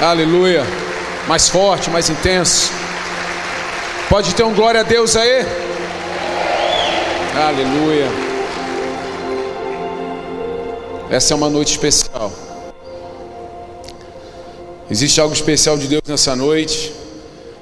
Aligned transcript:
Aleluia. 0.00 0.64
Mais 1.26 1.48
forte, 1.48 1.90
mais 1.90 2.08
intenso. 2.08 2.70
Pode 4.08 4.32
ter 4.32 4.44
um 4.44 4.54
glória 4.54 4.80
a 4.80 4.84
Deus 4.84 5.16
aí? 5.16 5.44
Aleluia. 7.36 8.06
Essa 11.10 11.34
é 11.34 11.36
uma 11.36 11.50
noite 11.50 11.72
especial. 11.72 12.32
Existe 14.88 15.20
algo 15.20 15.34
especial 15.34 15.76
de 15.76 15.88
Deus 15.88 16.02
nessa 16.06 16.36
noite. 16.36 16.92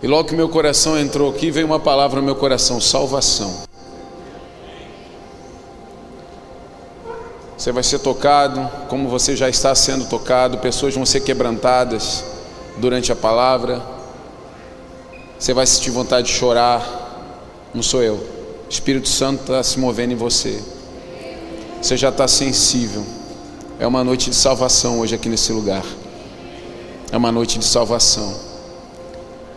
E 0.03 0.07
logo 0.07 0.29
que 0.29 0.37
meu 0.37 0.49
coração 0.49 0.99
entrou 0.99 1.31
aqui, 1.31 1.51
veio 1.51 1.67
uma 1.67 1.81
palavra 1.81 2.21
no 2.21 2.27
meu 2.27 2.37
coração: 2.37 2.81
salvação. 2.81 3.66
Você 7.67 7.73
vai 7.73 7.83
ser 7.83 7.99
tocado, 7.99 8.71
como 8.89 9.09
você 9.09 9.35
já 9.35 9.49
está 9.49 9.75
sendo 9.75 10.05
tocado, 10.05 10.59
pessoas 10.59 10.95
vão 10.95 11.05
ser 11.05 11.19
quebrantadas 11.19 12.25
durante 12.77 13.11
a 13.11 13.17
palavra. 13.17 13.83
Você 15.37 15.53
vai 15.53 15.67
sentir 15.67 15.91
vontade 15.91 16.29
de 16.29 16.33
chorar, 16.33 17.67
não 17.75 17.83
sou 17.83 18.05
eu. 18.05 18.15
O 18.15 18.71
Espírito 18.71 19.09
Santo 19.09 19.41
está 19.41 19.65
se 19.65 19.81
movendo 19.81 20.13
em 20.13 20.15
você. 20.15 20.63
Você 21.83 21.97
já 21.97 22.11
está 22.11 22.29
sensível. 22.29 23.05
É 23.81 23.87
uma 23.89 24.05
noite 24.05 24.31
de 24.31 24.37
salvação 24.37 25.01
hoje 25.01 25.17
aqui 25.17 25.29
nesse 25.29 25.51
lugar. 25.51 25.83
É 27.11 27.17
uma 27.17 27.33
noite 27.33 27.59
de 27.59 27.65
salvação. 27.65 28.33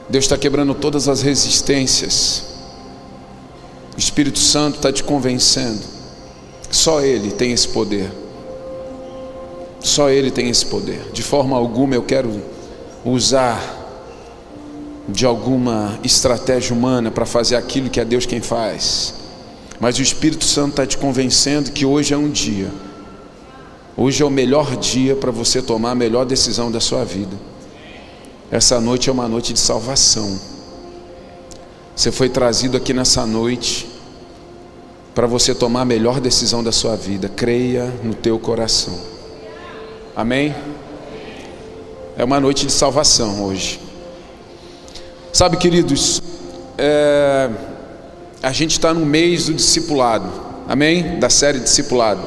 Deus 0.09 0.25
está 0.25 0.35
quebrando 0.35 0.73
todas 0.73 1.07
as 1.07 1.21
resistências. 1.21 2.44
O 3.95 3.99
Espírito 3.99 4.39
Santo 4.39 4.77
está 4.77 4.91
te 4.91 5.03
convencendo 5.03 5.98
só 6.71 7.01
Ele 7.01 7.31
tem 7.31 7.51
esse 7.51 7.67
poder. 7.67 8.11
Só 9.79 10.09
Ele 10.09 10.29
tem 10.29 10.49
esse 10.49 10.65
poder. 10.65 11.11
De 11.11 11.23
forma 11.23 11.55
alguma 11.55 11.95
eu 11.95 12.03
quero 12.03 12.41
usar 13.03 13.77
de 15.07 15.25
alguma 15.25 15.99
estratégia 16.03 16.75
humana 16.75 17.09
para 17.09 17.25
fazer 17.25 17.55
aquilo 17.55 17.89
que 17.89 17.99
é 17.99 18.05
Deus 18.05 18.25
quem 18.25 18.41
faz. 18.41 19.16
Mas 19.79 19.97
o 19.97 20.02
Espírito 20.02 20.44
Santo 20.44 20.71
está 20.71 20.85
te 20.85 20.97
convencendo 20.97 21.71
que 21.71 21.85
hoje 21.85 22.13
é 22.13 22.17
um 22.17 22.29
dia. 22.29 22.69
Hoje 23.97 24.22
é 24.22 24.25
o 24.25 24.29
melhor 24.29 24.75
dia 24.77 25.16
para 25.16 25.31
você 25.31 25.61
tomar 25.61 25.91
a 25.91 25.95
melhor 25.95 26.25
decisão 26.25 26.72
da 26.72 26.79
sua 26.79 27.03
vida. 27.03 27.35
Essa 28.51 28.79
noite 28.79 29.09
é 29.09 29.11
uma 29.13 29.27
noite 29.27 29.53
de 29.53 29.59
salvação. 29.59 30.39
Você 31.95 32.11
foi 32.11 32.29
trazido 32.29 32.77
aqui 32.77 32.94
nessa 32.94 33.25
noite 33.25 33.88
para 35.20 35.28
você 35.28 35.53
tomar 35.53 35.81
a 35.81 35.86
melhor 35.86 36.22
decisão 36.22 36.64
da 36.64 36.72
sua 36.72 36.95
vida. 36.95 37.28
Creia 37.28 37.94
no 38.02 38.14
teu 38.14 38.39
coração. 38.39 38.98
Amém? 40.16 40.56
É 42.17 42.23
uma 42.23 42.39
noite 42.39 42.66
de 42.66 42.72
salvação 42.72 43.44
hoje. 43.44 43.81
Sabe, 45.34 45.58
queridos, 45.58 46.22
é, 46.78 47.50
a 48.42 48.53
gente 48.53 48.72
está 48.72 48.94
no 48.94 49.06
mês 49.06 49.47
do 49.47 49.56
discipulado, 49.56 50.31
amém? 50.70 51.20
Da 51.20 51.30
série 51.30 51.59
Discipulado. 51.59 52.22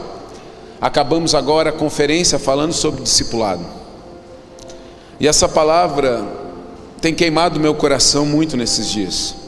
Acabamos 0.79 1.35
agora 1.35 1.71
a 1.71 1.73
conferência 1.73 2.39
falando 2.39 2.75
sobre 2.75 3.03
discipulado. 3.03 3.65
E 5.19 5.27
essa 5.27 5.49
palavra 5.49 6.23
tem 7.01 7.15
queimado 7.15 7.59
meu 7.59 7.75
coração 7.75 8.27
muito 8.27 8.55
nesses 8.55 8.87
dias. 8.91 9.42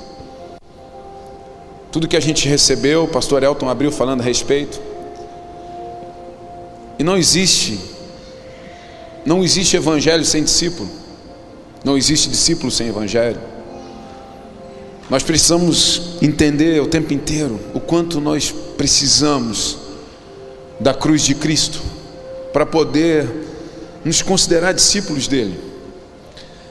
Tudo 1.94 2.08
que 2.08 2.16
a 2.16 2.20
gente 2.20 2.48
recebeu, 2.48 3.04
o 3.04 3.08
pastor 3.08 3.44
Elton 3.44 3.68
abriu 3.68 3.92
falando 3.92 4.20
a 4.20 4.24
respeito. 4.24 4.80
E 6.98 7.04
não 7.04 7.16
existe, 7.16 7.78
não 9.24 9.44
existe 9.44 9.76
evangelho 9.76 10.24
sem 10.24 10.42
discípulo. 10.42 10.90
Não 11.84 11.96
existe 11.96 12.28
discípulo 12.28 12.68
sem 12.68 12.88
evangelho. 12.88 13.38
Nós 15.08 15.22
precisamos 15.22 16.16
entender 16.20 16.82
o 16.82 16.88
tempo 16.88 17.14
inteiro 17.14 17.60
o 17.72 17.78
quanto 17.78 18.20
nós 18.20 18.52
precisamos 18.76 19.78
da 20.80 20.92
cruz 20.92 21.22
de 21.22 21.36
Cristo 21.36 21.80
para 22.52 22.66
poder 22.66 23.24
nos 24.04 24.20
considerar 24.20 24.72
discípulos 24.72 25.28
dele. 25.28 25.60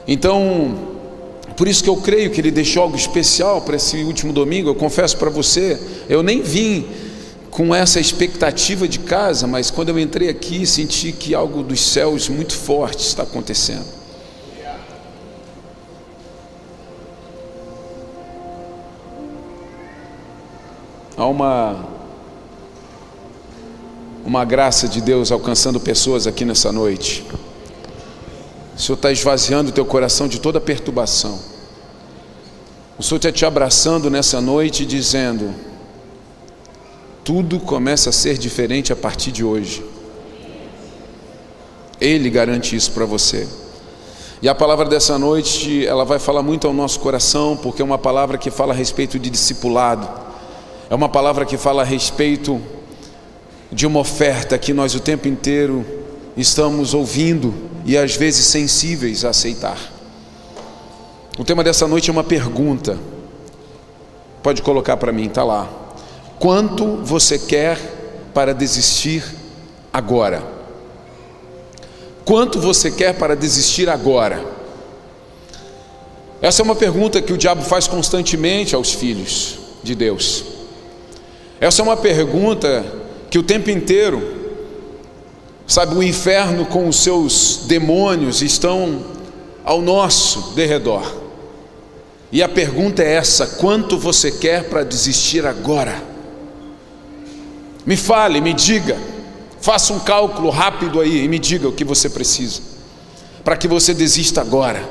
Então, 0.06 0.93
por 1.56 1.68
isso 1.68 1.82
que 1.84 1.90
eu 1.90 1.96
creio 1.96 2.30
que 2.30 2.40
ele 2.40 2.50
deixou 2.50 2.82
algo 2.82 2.96
especial 2.96 3.62
para 3.62 3.76
esse 3.76 3.96
último 3.98 4.32
domingo. 4.32 4.68
Eu 4.68 4.74
confesso 4.74 5.16
para 5.16 5.30
você, 5.30 5.80
eu 6.08 6.22
nem 6.22 6.42
vim 6.42 6.86
com 7.50 7.72
essa 7.72 8.00
expectativa 8.00 8.88
de 8.88 8.98
casa, 8.98 9.46
mas 9.46 9.70
quando 9.70 9.90
eu 9.90 9.98
entrei 9.98 10.28
aqui, 10.28 10.66
senti 10.66 11.12
que 11.12 11.34
algo 11.34 11.62
dos 11.62 11.80
céus 11.80 12.28
muito 12.28 12.54
forte 12.54 13.06
está 13.06 13.22
acontecendo. 13.22 13.86
Há 21.16 21.26
uma 21.26 21.94
uma 24.24 24.44
graça 24.44 24.88
de 24.88 25.00
Deus 25.00 25.30
alcançando 25.30 25.78
pessoas 25.78 26.26
aqui 26.26 26.44
nessa 26.44 26.72
noite. 26.72 27.24
O 28.76 28.80
Senhor 28.80 28.96
está 28.96 29.12
esvaziando 29.12 29.70
o 29.70 29.72
teu 29.72 29.84
coração 29.84 30.26
de 30.26 30.40
toda 30.40 30.60
perturbação. 30.60 31.38
O 32.98 33.02
Senhor 33.02 33.16
está 33.16 33.30
te 33.30 33.44
abraçando 33.44 34.10
nessa 34.10 34.40
noite 34.40 34.84
dizendo: 34.84 35.54
tudo 37.24 37.60
começa 37.60 38.10
a 38.10 38.12
ser 38.12 38.36
diferente 38.36 38.92
a 38.92 38.96
partir 38.96 39.30
de 39.30 39.44
hoje. 39.44 39.84
Ele 42.00 42.28
garante 42.28 42.74
isso 42.74 42.90
para 42.92 43.04
você. 43.04 43.48
E 44.42 44.48
a 44.48 44.54
palavra 44.54 44.84
dessa 44.84 45.18
noite, 45.18 45.86
ela 45.86 46.04
vai 46.04 46.18
falar 46.18 46.42
muito 46.42 46.66
ao 46.66 46.74
nosso 46.74 47.00
coração, 47.00 47.56
porque 47.56 47.80
é 47.80 47.84
uma 47.84 47.96
palavra 47.96 48.36
que 48.36 48.50
fala 48.50 48.74
a 48.74 48.76
respeito 48.76 49.18
de 49.18 49.30
discipulado. 49.30 50.06
É 50.90 50.94
uma 50.94 51.08
palavra 51.08 51.46
que 51.46 51.56
fala 51.56 51.82
a 51.82 51.84
respeito 51.84 52.60
de 53.72 53.86
uma 53.86 54.00
oferta 54.00 54.58
que 54.58 54.74
nós 54.74 54.94
o 54.94 55.00
tempo 55.00 55.28
inteiro 55.28 55.84
estamos 56.36 56.92
ouvindo 56.92 57.54
e 57.84 57.96
às 57.96 58.16
vezes 58.16 58.46
sensíveis 58.46 59.24
a 59.24 59.30
aceitar. 59.30 59.78
O 61.38 61.44
tema 61.44 61.64
dessa 61.64 61.86
noite 61.86 62.08
é 62.08 62.12
uma 62.12 62.24
pergunta. 62.24 62.98
Pode 64.42 64.62
colocar 64.62 64.96
para 64.96 65.12
mim, 65.12 65.26
está 65.26 65.42
lá. 65.42 65.68
Quanto 66.38 66.96
você 66.98 67.38
quer 67.38 67.78
para 68.32 68.54
desistir 68.54 69.24
agora? 69.92 70.42
Quanto 72.24 72.60
você 72.60 72.90
quer 72.90 73.14
para 73.14 73.36
desistir 73.36 73.88
agora? 73.88 74.42
Essa 76.40 76.62
é 76.62 76.64
uma 76.64 76.76
pergunta 76.76 77.20
que 77.20 77.32
o 77.32 77.38
diabo 77.38 77.62
faz 77.62 77.86
constantemente 77.86 78.74
aos 78.74 78.92
filhos 78.92 79.58
de 79.82 79.94
Deus. 79.94 80.44
Essa 81.60 81.80
é 81.80 81.84
uma 81.84 81.96
pergunta 81.96 82.84
que 83.30 83.38
o 83.38 83.42
tempo 83.42 83.70
inteiro 83.70 84.43
Sabe, 85.66 85.94
o 85.94 86.02
inferno 86.02 86.66
com 86.66 86.88
os 86.88 86.96
seus 86.96 87.62
demônios 87.66 88.42
estão 88.42 89.02
ao 89.64 89.80
nosso 89.80 90.52
derredor. 90.54 91.22
E 92.30 92.42
a 92.42 92.48
pergunta 92.48 93.02
é 93.02 93.14
essa: 93.14 93.46
quanto 93.46 93.98
você 93.98 94.30
quer 94.30 94.64
para 94.64 94.84
desistir 94.84 95.46
agora? 95.46 96.02
Me 97.86 97.96
fale, 97.96 98.40
me 98.40 98.52
diga, 98.52 98.98
faça 99.60 99.92
um 99.92 100.00
cálculo 100.00 100.50
rápido 100.50 101.00
aí 101.00 101.24
e 101.24 101.28
me 101.28 101.38
diga 101.38 101.68
o 101.68 101.72
que 101.72 101.84
você 101.84 102.10
precisa, 102.10 102.60
para 103.42 103.56
que 103.56 103.68
você 103.68 103.94
desista 103.94 104.42
agora. 104.42 104.86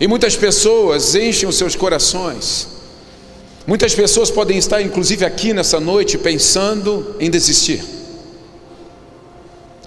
E 0.00 0.06
muitas 0.06 0.36
pessoas 0.36 1.14
enchem 1.14 1.48
os 1.48 1.56
seus 1.56 1.74
corações, 1.74 2.68
muitas 3.66 3.94
pessoas 3.94 4.30
podem 4.30 4.58
estar, 4.58 4.80
inclusive 4.80 5.24
aqui 5.24 5.52
nessa 5.52 5.80
noite, 5.80 6.18
pensando 6.18 7.16
em 7.18 7.30
desistir 7.30 7.95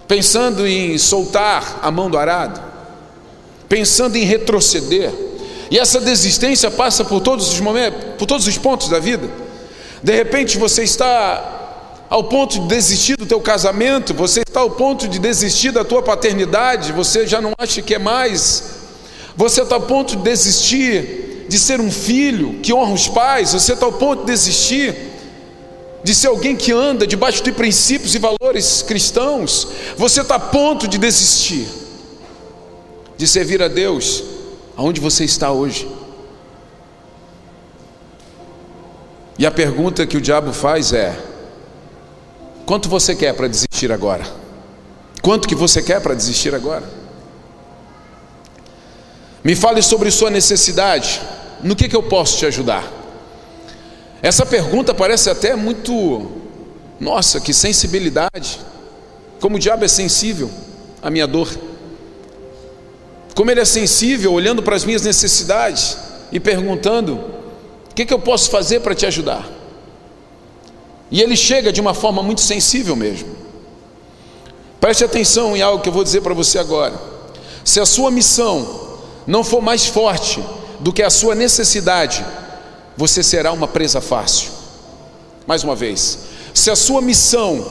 pensando 0.09 0.67
em 0.67 0.97
soltar 0.97 1.81
a 1.83 1.91
mão 1.91 2.09
do 2.09 2.17
arado, 2.17 2.59
pensando 3.69 4.15
em 4.15 4.23
retroceder. 4.23 5.13
E 5.69 5.77
essa 5.77 6.01
desistência 6.01 6.71
passa 6.71 7.05
por 7.05 7.21
todos 7.21 7.53
os 7.53 7.59
momentos, 7.59 8.15
por 8.17 8.25
todos 8.25 8.47
os 8.47 8.57
pontos 8.57 8.89
da 8.89 8.97
vida. 8.97 9.29
De 10.01 10.11
repente 10.11 10.57
você 10.57 10.81
está 10.81 12.07
ao 12.09 12.23
ponto 12.23 12.59
de 12.59 12.67
desistir 12.67 13.17
do 13.17 13.25
teu 13.27 13.39
casamento, 13.39 14.11
você 14.15 14.39
está 14.39 14.61
ao 14.61 14.71
ponto 14.71 15.07
de 15.07 15.19
desistir 15.19 15.71
da 15.71 15.83
tua 15.83 16.01
paternidade, 16.01 16.91
você 16.91 17.27
já 17.27 17.39
não 17.39 17.53
acha 17.55 17.79
que 17.79 17.93
é 17.93 17.99
mais. 17.99 18.63
Você 19.37 19.61
está 19.61 19.75
ao 19.75 19.81
ponto 19.81 20.15
de 20.15 20.23
desistir 20.23 21.45
de 21.47 21.59
ser 21.59 21.79
um 21.79 21.91
filho 21.91 22.59
que 22.63 22.73
honra 22.73 22.93
os 22.93 23.07
pais, 23.07 23.53
você 23.53 23.73
está 23.73 23.85
ao 23.85 23.93
ponto 23.93 24.21
de 24.21 24.31
desistir 24.31 24.95
de 26.03 26.15
ser 26.15 26.27
alguém 26.27 26.55
que 26.55 26.71
anda 26.71 27.05
debaixo 27.05 27.43
de 27.43 27.51
princípios 27.51 28.15
e 28.15 28.19
valores 28.19 28.81
cristãos, 28.81 29.67
você 29.97 30.21
está 30.21 30.35
a 30.35 30.39
ponto 30.39 30.87
de 30.87 30.97
desistir 30.97 31.67
de 33.19 33.27
servir 33.27 33.61
a 33.61 33.67
Deus 33.67 34.23
aonde 34.77 35.01
você 35.01 35.25
está 35.25 35.51
hoje. 35.51 35.85
E 39.37 39.45
a 39.45 39.51
pergunta 39.51 40.07
que 40.07 40.15
o 40.15 40.21
diabo 40.21 40.53
faz 40.53 40.93
é: 40.93 41.19
quanto 42.65 42.87
você 42.87 43.13
quer 43.13 43.33
para 43.33 43.49
desistir 43.49 43.91
agora? 43.91 44.25
Quanto 45.21 45.49
que 45.49 45.53
você 45.53 45.83
quer 45.83 45.99
para 45.99 46.13
desistir 46.13 46.55
agora? 46.55 46.89
Me 49.43 49.53
fale 49.53 49.81
sobre 49.81 50.09
sua 50.11 50.29
necessidade. 50.29 51.21
No 51.61 51.75
que, 51.75 51.89
que 51.89 51.95
eu 51.97 52.03
posso 52.03 52.37
te 52.37 52.45
ajudar? 52.45 52.98
Essa 54.21 54.45
pergunta 54.45 54.93
parece 54.93 55.29
até 55.29 55.55
muito. 55.55 56.31
Nossa, 56.99 57.39
que 57.39 57.53
sensibilidade. 57.53 58.59
Como 59.39 59.55
o 59.55 59.59
diabo 59.59 59.85
é 59.85 59.87
sensível 59.87 60.49
à 61.01 61.09
minha 61.09 61.25
dor. 61.25 61.49
Como 63.35 63.49
ele 63.49 63.61
é 63.61 63.65
sensível 63.65 64.33
olhando 64.33 64.61
para 64.61 64.75
as 64.75 64.83
minhas 64.83 65.01
necessidades 65.01 65.97
e 66.31 66.39
perguntando: 66.39 67.13
o 67.89 67.95
que, 67.95 68.05
que 68.05 68.13
eu 68.13 68.19
posso 68.19 68.49
fazer 68.49 68.81
para 68.81 68.93
te 68.93 69.05
ajudar? 69.05 69.49
E 71.09 71.21
ele 71.21 71.35
chega 71.35 71.71
de 71.71 71.79
uma 71.79 71.93
forma 71.93 72.21
muito 72.21 72.41
sensível 72.41 72.95
mesmo. 72.95 73.35
Preste 74.79 75.03
atenção 75.03 75.55
em 75.55 75.61
algo 75.61 75.81
que 75.81 75.89
eu 75.89 75.93
vou 75.93 76.03
dizer 76.03 76.21
para 76.21 76.33
você 76.33 76.59
agora. 76.59 76.93
Se 77.63 77.79
a 77.79 77.85
sua 77.85 78.11
missão 78.11 78.97
não 79.25 79.43
for 79.43 79.61
mais 79.61 79.85
forte 79.85 80.43
do 80.79 80.93
que 80.93 81.03
a 81.03 81.09
sua 81.09 81.35
necessidade, 81.35 82.25
você 82.99 83.23
será 83.23 83.53
uma 83.53 83.65
presa 83.65 84.01
fácil. 84.01 84.51
Mais 85.47 85.63
uma 85.63 85.73
vez, 85.73 86.19
se 86.53 86.69
a 86.69 86.75
sua 86.75 87.01
missão 87.01 87.65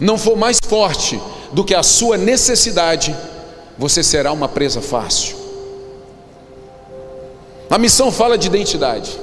não 0.00 0.18
for 0.18 0.36
mais 0.36 0.58
forte 0.66 1.20
do 1.52 1.62
que 1.62 1.76
a 1.76 1.82
sua 1.84 2.18
necessidade, 2.18 3.16
você 3.78 4.02
será 4.02 4.32
uma 4.32 4.48
presa 4.48 4.80
fácil. 4.80 5.36
A 7.70 7.78
missão 7.78 8.10
fala 8.10 8.36
de 8.36 8.48
identidade. 8.48 9.16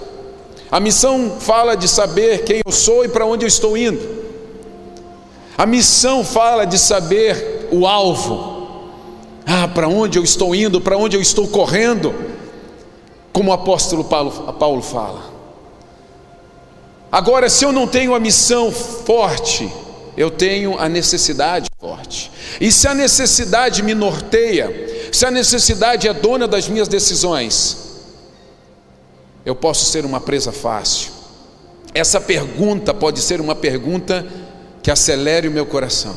A 0.71 0.79
missão 0.79 1.35
fala 1.41 1.75
de 1.75 1.89
saber 1.89 2.45
quem 2.45 2.61
eu 2.65 2.71
sou 2.71 3.03
e 3.03 3.09
para 3.09 3.25
onde 3.25 3.43
eu 3.43 3.49
estou 3.49 3.75
indo. 3.75 4.21
A 5.57 5.65
missão 5.65 6.23
fala 6.23 6.63
de 6.63 6.79
saber 6.79 7.67
o 7.73 7.85
alvo. 7.85 8.87
Ah, 9.45 9.67
para 9.67 9.89
onde 9.89 10.17
eu 10.17 10.23
estou 10.23 10.55
indo, 10.55 10.79
para 10.79 10.95
onde 10.95 11.17
eu 11.17 11.21
estou 11.21 11.45
correndo. 11.45 12.15
Como 13.33 13.51
o 13.51 13.53
apóstolo 13.53 14.05
Paulo, 14.05 14.31
Paulo 14.53 14.81
fala. 14.81 15.30
Agora, 17.11 17.49
se 17.49 17.65
eu 17.65 17.71
não 17.71 17.85
tenho 17.87 18.15
a 18.15 18.19
missão 18.19 18.71
forte, 18.71 19.69
eu 20.15 20.31
tenho 20.31 20.77
a 20.79 20.87
necessidade 20.87 21.69
forte. 21.79 22.31
E 22.59 22.71
se 22.71 22.87
a 22.87 22.93
necessidade 22.93 23.83
me 23.83 23.93
norteia, 23.93 25.09
se 25.11 25.25
a 25.25 25.31
necessidade 25.31 26.07
é 26.07 26.13
dona 26.13 26.47
das 26.47 26.69
minhas 26.69 26.87
decisões, 26.87 27.77
eu 29.45 29.55
posso 29.55 29.85
ser 29.85 30.05
uma 30.05 30.21
presa 30.21 30.51
fácil. 30.51 31.11
Essa 31.93 32.21
pergunta 32.21 32.93
pode 32.93 33.19
ser 33.19 33.41
uma 33.41 33.55
pergunta 33.55 34.25
que 34.81 34.89
acelere 34.89 35.47
o 35.47 35.51
meu 35.51 35.65
coração. 35.65 36.15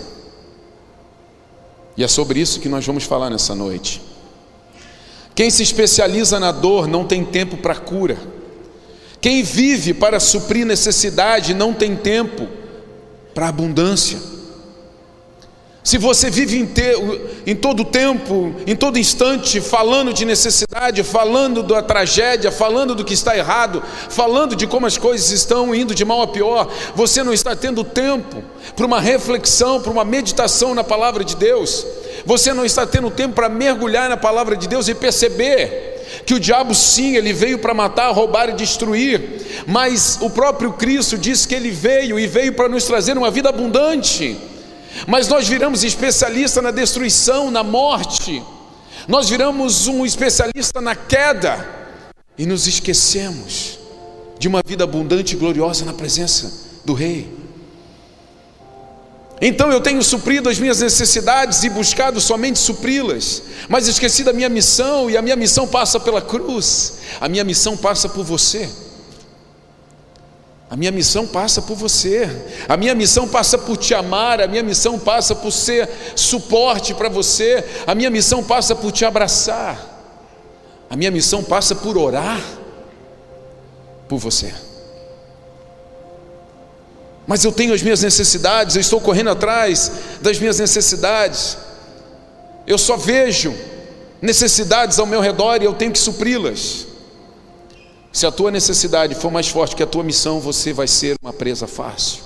E 1.97 2.05
é 2.05 2.09
sobre 2.09 2.41
isso 2.41 2.61
que 2.61 2.69
nós 2.69 2.87
vamos 2.87 3.05
falar 3.05 3.31
nessa 3.31 3.55
noite. 3.55 4.01
Quem 5.35 5.51
se 5.51 5.63
especializa 5.63 6.39
na 6.39 6.53
dor 6.53 6.87
não 6.87 7.05
tem 7.05 7.25
tempo 7.25 7.57
para 7.57 7.75
cura. 7.75 8.17
Quem 9.25 9.43
vive 9.43 9.95
para 9.95 10.21
suprir 10.21 10.67
necessidade 10.67 11.55
não 11.55 11.73
tem 11.73 11.97
tempo 11.97 12.47
para 13.33 13.49
abundância. 13.49 14.19
Se 15.83 15.97
você 15.97 16.29
vive 16.29 16.59
em, 17.47 17.57
todo 17.57 17.87
tempo, 17.87 18.55
em 18.67 18.77
todo 18.77 18.99
instante, 18.99 19.63
falando 19.63 20.13
de 20.13 20.27
necessidade, 20.27 21.03
falando 21.03 21.63
da 21.63 21.81
tragédia, 21.81 22.53
falando 22.53 22.95
do 22.95 23.03
que 23.03 23.15
está 23.15 23.35
errado, 23.35 23.83
falando 24.11 24.55
de 24.55 24.67
como 24.67 24.85
as 24.85 24.99
coisas 24.99 25.31
estão 25.31 25.75
indo 25.75 25.95
de 25.95 26.05
mal 26.05 26.21
a 26.21 26.27
pior, 26.27 26.71
você 26.95 27.23
não 27.23 27.33
está 27.33 27.57
tendo 27.57 27.83
tempo 27.83 28.45
para 28.77 28.85
uma 28.85 29.01
reflexão, 29.01 29.81
para 29.81 29.91
uma 29.91 30.05
meditação 30.05 30.75
na 30.75 30.85
palavra 30.85 31.25
de 31.25 31.35
Deus, 31.35 31.87
você 32.27 32.53
não 32.53 32.67
está 32.67 32.87
tendo 32.87 33.11
tempo 33.11 33.35
para 33.35 33.49
mergulhar 33.49 34.07
na 34.07 34.19
palavra 34.19 34.55
de 34.55 34.69
Deus 34.69 34.87
e 34.87 34.95
perceber 34.95 35.94
que 36.27 36.35
o 36.35 36.41
diabo 36.41 36.75
sim, 36.75 37.17
ele 37.17 37.33
veio 37.33 37.59
para 37.59 37.75
matar, 37.75 38.11
roubar 38.13 38.49
e 38.49 38.55
destruir, 38.55 39.65
mas 39.67 40.19
o 40.21 40.31
próprio 40.31 40.73
Cristo 40.73 41.19
disse 41.19 41.47
que 41.47 41.55
ele 41.55 41.71
veio 41.71 42.19
e 42.19 42.27
veio 42.27 42.53
para 42.55 42.69
nos 42.69 42.85
trazer 42.85 43.17
uma 43.17 43.31
vida 43.31 43.49
abundante. 43.49 44.37
Mas 45.07 45.29
nós 45.29 45.49
viramos 45.49 45.85
especialista 45.85 46.63
na 46.63 46.71
destruição, 46.71 47.51
na 47.51 47.63
morte. 47.63 48.43
Nós 49.07 49.29
viramos 49.29 49.87
um 49.87 50.07
especialista 50.07 50.81
na 50.81 50.95
queda 50.95 51.69
e 52.39 52.47
nos 52.47 52.67
esquecemos 52.67 53.79
de 54.39 54.49
uma 54.49 54.61
vida 54.65 54.85
abundante 54.85 55.35
e 55.35 55.39
gloriosa 55.39 55.85
na 55.85 55.93
presença 55.93 56.81
do 56.85 56.95
Rei. 56.95 57.44
Então 59.41 59.71
eu 59.71 59.81
tenho 59.81 60.03
suprido 60.03 60.49
as 60.49 60.59
minhas 60.59 60.81
necessidades 60.81 61.65
e 61.65 61.69
buscado 61.69 62.21
somente 62.21 62.59
supri-las, 62.59 63.43
mas 63.69 63.89
esqueci 63.89 64.23
da 64.23 64.33
minha 64.33 64.49
missão, 64.49 65.11
e 65.11 65.17
a 65.17 65.23
minha 65.23 65.37
missão 65.37 65.67
passa 65.67 65.99
pela 65.99 66.23
cruz, 66.23 66.99
a 67.21 67.29
minha 67.29 67.45
missão 67.45 67.77
passa 67.77 68.09
por 68.09 68.25
você. 68.25 68.71
A 70.71 70.77
minha 70.77 70.91
missão 70.91 71.27
passa 71.27 71.63
por 71.63 71.77
você, 71.77 72.29
a 72.69 72.77
minha 72.77 72.95
missão 72.95 73.29
passa 73.29 73.57
por 73.57 73.77
te 73.77 73.95
amar, 73.95 74.41
a 74.41 74.49
minha 74.49 74.63
missão 74.63 74.99
passa 74.99 75.35
por 75.35 75.53
ser 75.53 75.89
suporte 76.17 76.95
para 76.95 77.09
você, 77.09 77.65
a 77.87 77.95
minha 77.95 78.11
missão 78.11 78.43
passa 78.43 78.75
por 78.75 78.91
te 78.91 79.05
abraçar, 79.05 79.79
a 80.89 80.97
minha 80.97 81.11
missão 81.11 81.45
passa 81.45 81.77
por 81.77 81.97
orar 81.97 82.41
por 84.09 84.19
você. 84.19 84.53
Mas 87.27 87.45
eu 87.45 87.53
tenho 87.53 87.73
as 87.73 87.83
minhas 87.83 88.03
necessidades, 88.03 88.77
eu 88.77 88.81
estou 88.81 89.01
correndo 89.01 89.31
atrás 89.31 89.91
das 90.21 90.39
minhas 90.39 90.59
necessidades, 90.59 91.57
eu 92.67 92.77
só 92.77 92.97
vejo 92.97 93.55
necessidades 94.21 94.99
ao 94.99 95.07
meu 95.07 95.21
redor 95.21 95.63
e 95.63 95.65
eu 95.65 95.75
tenho 95.75 95.93
que 95.93 95.99
supri-las. 95.99 96.87
Se 98.13 98.27
a 98.27 98.31
tua 98.31 98.51
necessidade 98.51 99.15
for 99.15 99.31
mais 99.31 99.49
forte 99.49 99.75
que 99.75 99.83
a 99.83 99.87
tua 99.87 100.05
missão, 100.05 100.39
você 100.39 100.73
vai 100.73 100.87
ser 100.87 101.17
uma 101.23 101.33
presa 101.33 101.67
fácil. 101.67 102.23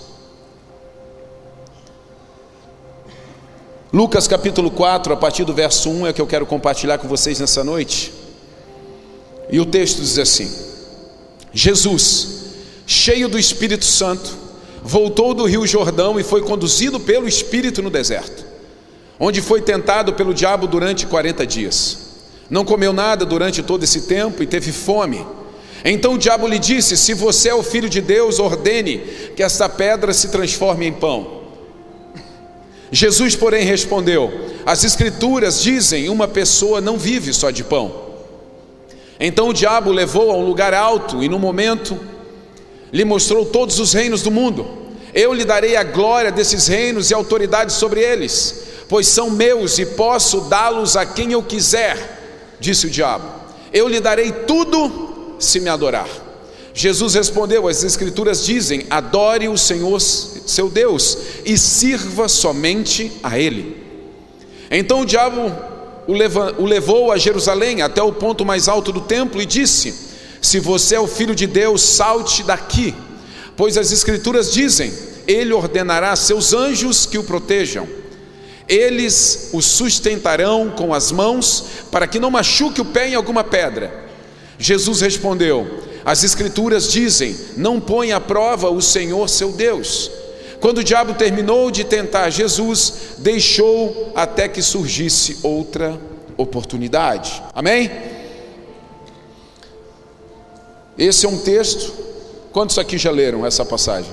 Lucas 3.93 4.29
capítulo 4.29 4.71
4, 4.71 5.15
a 5.15 5.17
partir 5.17 5.45
do 5.45 5.55
verso 5.55 5.89
1 5.89 6.09
é 6.09 6.13
que 6.13 6.21
eu 6.21 6.27
quero 6.27 6.45
compartilhar 6.45 6.99
com 6.99 7.09
vocês 7.09 7.41
nessa 7.41 7.65
noite. 7.65 8.13
E 9.51 9.59
o 9.59 9.65
texto 9.65 10.03
diz 10.03 10.19
assim: 10.19 10.53
Jesus, 11.55 12.29
cheio 12.87 13.29
do 13.29 13.39
Espírito 13.39 13.87
Santo, 13.87 14.37
voltou 14.89 15.35
do 15.35 15.45
rio 15.45 15.67
Jordão 15.67 16.19
e 16.19 16.25
foi 16.25 16.41
conduzido 16.41 16.99
pelo 16.99 17.29
Espírito 17.29 17.83
no 17.83 17.91
deserto, 17.91 18.43
onde 19.21 19.43
foi 19.43 19.61
tentado 19.61 20.15
pelo 20.15 20.33
diabo 20.33 20.67
durante 20.67 21.07
40 21.07 21.47
dias. 21.47 21.99
Não 22.49 22.65
comeu 22.65 22.91
nada 22.91 23.27
durante 23.27 23.63
todo 23.63 23.85
esse 23.85 24.03
tempo 24.03 24.43
e 24.43 24.47
teve 24.47 24.73
fome. 24.73 25.27
Então 25.85 26.15
o 26.15 26.19
diabo 26.19 26.49
lhe 26.49 26.59
disse: 26.59 26.97
Se 26.97 27.13
você 27.13 27.51
é 27.51 27.55
o 27.55 27.63
filho 27.63 27.87
de 27.87 28.01
Deus, 28.01 28.39
ordene 28.39 29.03
que 29.37 29.43
esta 29.43 29.69
pedra 29.69 30.15
se 30.15 30.29
transforme 30.29 30.87
em 30.87 30.93
pão. 30.93 31.43
Jesus, 32.91 33.37
porém, 33.37 33.67
respondeu: 33.67 34.33
As 34.65 34.85
Escrituras 34.85 35.63
dizem: 35.63 36.09
Uma 36.09 36.27
pessoa 36.27 36.81
não 36.81 36.97
vive 36.97 37.35
só 37.35 37.51
de 37.51 37.63
pão. 37.63 38.09
Então 39.21 39.51
o 39.51 39.53
diabo 39.53 39.93
levou 39.93 40.31
a 40.31 40.35
um 40.35 40.47
lugar 40.47 40.73
alto 40.73 41.23
e, 41.23 41.29
no 41.29 41.39
momento, 41.39 41.99
lhe 42.91 43.05
mostrou 43.05 43.45
todos 43.45 43.79
os 43.79 43.93
reinos 43.93 44.23
do 44.23 44.31
mundo. 44.31 44.78
Eu 45.15 45.33
lhe 45.33 45.45
darei 45.45 45.77
a 45.77 45.83
glória 45.83 46.31
desses 46.31 46.67
reinos 46.67 47.11
e 47.11 47.15
autoridade 47.15 47.73
sobre 47.73 48.01
eles, 48.01 48.63
pois 48.89 49.07
são 49.07 49.31
meus 49.31 49.79
e 49.79 49.87
posso 49.87 50.43
dá-los 50.43 50.97
a 50.97 51.07
quem 51.07 51.33
eu 51.33 51.43
quiser, 51.43 52.57
disse 52.61 52.87
o 52.87 52.91
diabo. 52.91 53.29
Eu 53.73 53.89
lhe 53.89 54.01
darei 54.01 54.33
tudo 54.33 55.37
se 55.39 55.61
me 55.61 55.69
adorar. 55.69 56.09
Jesus 56.75 57.15
respondeu: 57.15 57.67
As 57.67 57.83
Escrituras 57.83 58.45
dizem: 58.45 58.87
adore 58.89 59.49
o 59.49 59.59
Senhor, 59.59 60.01
seu 60.01 60.69
Deus, 60.69 61.19
e 61.45 61.59
sirva 61.59 62.29
somente 62.29 63.13
a 63.23 63.39
Ele. 63.39 63.77
Então 64.71 65.01
o 65.01 65.07
diabo 65.07 65.53
o 66.07 66.65
levou 66.65 67.13
a 67.13 67.19
Jerusalém 67.19 67.83
até 67.83 68.03
o 68.03 68.13
ponto 68.13 68.45
mais 68.45 68.67
alto 68.69 68.93
do 68.93 69.01
templo 69.01 69.43
e 69.43 69.47
disse: 69.47 69.95
Se 70.41 70.59
você 70.59 70.95
é 70.95 71.01
o 71.01 71.07
filho 71.07 71.35
de 71.35 71.47
Deus, 71.47 71.83
salte 71.83 72.43
daqui, 72.43 72.95
pois 73.59 73.77
as 73.77 73.91
Escrituras 73.91 74.53
dizem: 74.53 74.93
Ele 75.27 75.53
ordenará 75.53 76.15
seus 76.15 76.55
anjos 76.55 77.05
que 77.05 77.19
o 77.19 77.25
protejam. 77.25 77.87
Eles 78.69 79.51
o 79.53 79.61
sustentarão 79.61 80.71
com 80.71 80.95
as 80.95 81.11
mãos, 81.11 81.65
para 81.91 82.07
que 82.07 82.21
não 82.21 82.31
machuque 82.31 82.81
o 82.81 82.85
pé 82.85 83.09
em 83.09 83.15
alguma 83.17 83.43
pedra. 83.43 84.09
Jesus 84.59 85.01
respondeu: 85.01 85.83
As 86.05 86.23
Escrituras 86.23 86.91
dizem: 86.91 87.37
Não 87.57 87.81
põe 87.81 88.13
à 88.13 88.21
prova 88.21 88.71
o 88.71 88.81
Senhor 88.81 89.29
seu 89.29 89.51
Deus. 89.51 90.09
Quando 90.61 90.79
o 90.79 90.85
diabo 90.85 91.15
terminou 91.15 91.71
de 91.71 91.83
tentar 91.83 92.31
Jesus, 92.31 92.93
deixou 93.19 94.13
até 94.15 94.49
que 94.49 94.63
surgisse 94.63 95.39
outra 95.43 95.99
oportunidade. 96.37 97.43
Amém? 97.53 97.91
Esse 100.97 101.27
é 101.27 101.29
um 101.29 101.39
texto. 101.39 102.08
Quantos 102.53 102.79
aqui 102.79 102.97
já 102.99 103.11
leram 103.11 103.45
essa 103.45 103.65
passagem? 103.65 104.13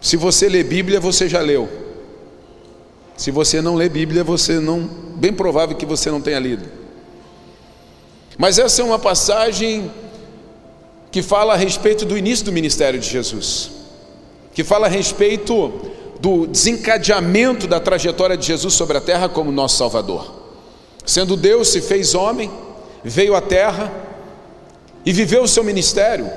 Se 0.00 0.16
você 0.16 0.48
lê 0.48 0.62
Bíblia, 0.62 1.00
você 1.00 1.28
já 1.28 1.40
leu. 1.40 1.68
Se 3.16 3.30
você 3.30 3.62
não 3.62 3.74
lê 3.74 3.88
Bíblia, 3.88 4.22
você 4.22 4.60
não, 4.60 4.80
bem 5.16 5.32
provável 5.32 5.76
que 5.76 5.86
você 5.86 6.10
não 6.10 6.20
tenha 6.20 6.38
lido. 6.38 6.64
Mas 8.36 8.58
essa 8.58 8.82
é 8.82 8.84
uma 8.84 8.98
passagem 8.98 9.90
que 11.10 11.22
fala 11.22 11.54
a 11.54 11.56
respeito 11.56 12.04
do 12.04 12.18
início 12.18 12.44
do 12.44 12.52
ministério 12.52 12.98
de 12.98 13.08
Jesus, 13.08 13.70
que 14.52 14.64
fala 14.64 14.86
a 14.86 14.90
respeito 14.90 15.72
do 16.20 16.46
desencadeamento 16.46 17.66
da 17.66 17.78
trajetória 17.78 18.36
de 18.36 18.46
Jesus 18.46 18.74
sobre 18.74 18.98
a 18.98 19.00
terra 19.00 19.28
como 19.28 19.52
nosso 19.52 19.76
Salvador. 19.76 20.42
Sendo 21.06 21.36
Deus, 21.36 21.68
se 21.68 21.80
fez 21.80 22.14
homem, 22.14 22.50
veio 23.04 23.34
à 23.34 23.40
terra 23.40 23.92
e 25.04 25.12
viveu 25.12 25.42
o 25.42 25.48
seu 25.48 25.62
ministério 25.62 26.30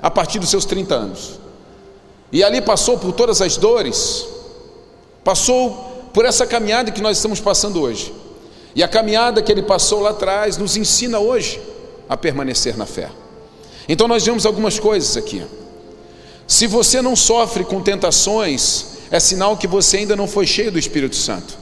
a 0.00 0.10
partir 0.10 0.38
dos 0.38 0.50
seus 0.50 0.64
30 0.64 0.94
anos. 0.94 1.40
E 2.32 2.42
ali 2.42 2.60
passou 2.60 2.98
por 2.98 3.12
todas 3.12 3.40
as 3.40 3.56
dores, 3.56 4.26
passou 5.22 6.10
por 6.12 6.24
essa 6.24 6.46
caminhada 6.46 6.90
que 6.90 7.00
nós 7.00 7.18
estamos 7.18 7.40
passando 7.40 7.80
hoje. 7.80 8.12
E 8.74 8.82
a 8.82 8.88
caminhada 8.88 9.42
que 9.42 9.52
ele 9.52 9.62
passou 9.62 10.00
lá 10.00 10.10
atrás 10.10 10.56
nos 10.56 10.76
ensina 10.76 11.18
hoje 11.18 11.60
a 12.08 12.16
permanecer 12.16 12.76
na 12.76 12.86
fé. 12.86 13.10
Então 13.88 14.08
nós 14.08 14.24
vemos 14.24 14.46
algumas 14.46 14.78
coisas 14.78 15.16
aqui. 15.16 15.44
Se 16.46 16.66
você 16.66 17.00
não 17.00 17.14
sofre 17.14 17.64
com 17.64 17.80
tentações, 17.80 18.86
é 19.10 19.20
sinal 19.20 19.56
que 19.56 19.66
você 19.66 19.98
ainda 19.98 20.16
não 20.16 20.26
foi 20.26 20.46
cheio 20.46 20.72
do 20.72 20.78
Espírito 20.78 21.16
Santo. 21.16 21.56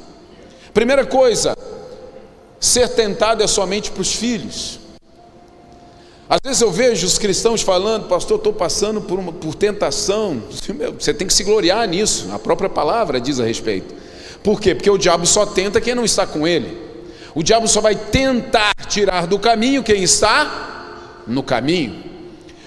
Primeira 0.72 1.04
coisa, 1.04 1.56
ser 2.58 2.88
tentado 2.88 3.42
é 3.42 3.46
somente 3.46 3.90
para 3.90 4.02
os 4.02 4.14
filhos. 4.14 4.78
Às 6.32 6.40
vezes 6.42 6.62
eu 6.62 6.70
vejo 6.70 7.06
os 7.06 7.18
cristãos 7.18 7.60
falando, 7.60 8.08
pastor, 8.08 8.38
estou 8.38 8.54
passando 8.54 9.02
por, 9.02 9.18
uma, 9.18 9.34
por 9.34 9.54
tentação. 9.54 10.42
Você 10.98 11.12
tem 11.12 11.26
que 11.26 11.34
se 11.34 11.44
gloriar 11.44 11.86
nisso, 11.86 12.30
a 12.32 12.38
própria 12.38 12.70
palavra 12.70 13.20
diz 13.20 13.38
a 13.38 13.44
respeito. 13.44 13.94
Por 14.42 14.58
quê? 14.58 14.74
Porque 14.74 14.88
o 14.88 14.96
diabo 14.96 15.26
só 15.26 15.44
tenta 15.44 15.78
quem 15.78 15.94
não 15.94 16.06
está 16.06 16.26
com 16.26 16.48
ele. 16.48 16.74
O 17.34 17.42
diabo 17.42 17.68
só 17.68 17.82
vai 17.82 17.94
tentar 17.94 18.72
tirar 18.88 19.26
do 19.26 19.38
caminho 19.38 19.82
quem 19.82 20.02
está 20.02 21.20
no 21.26 21.42
caminho. 21.42 22.02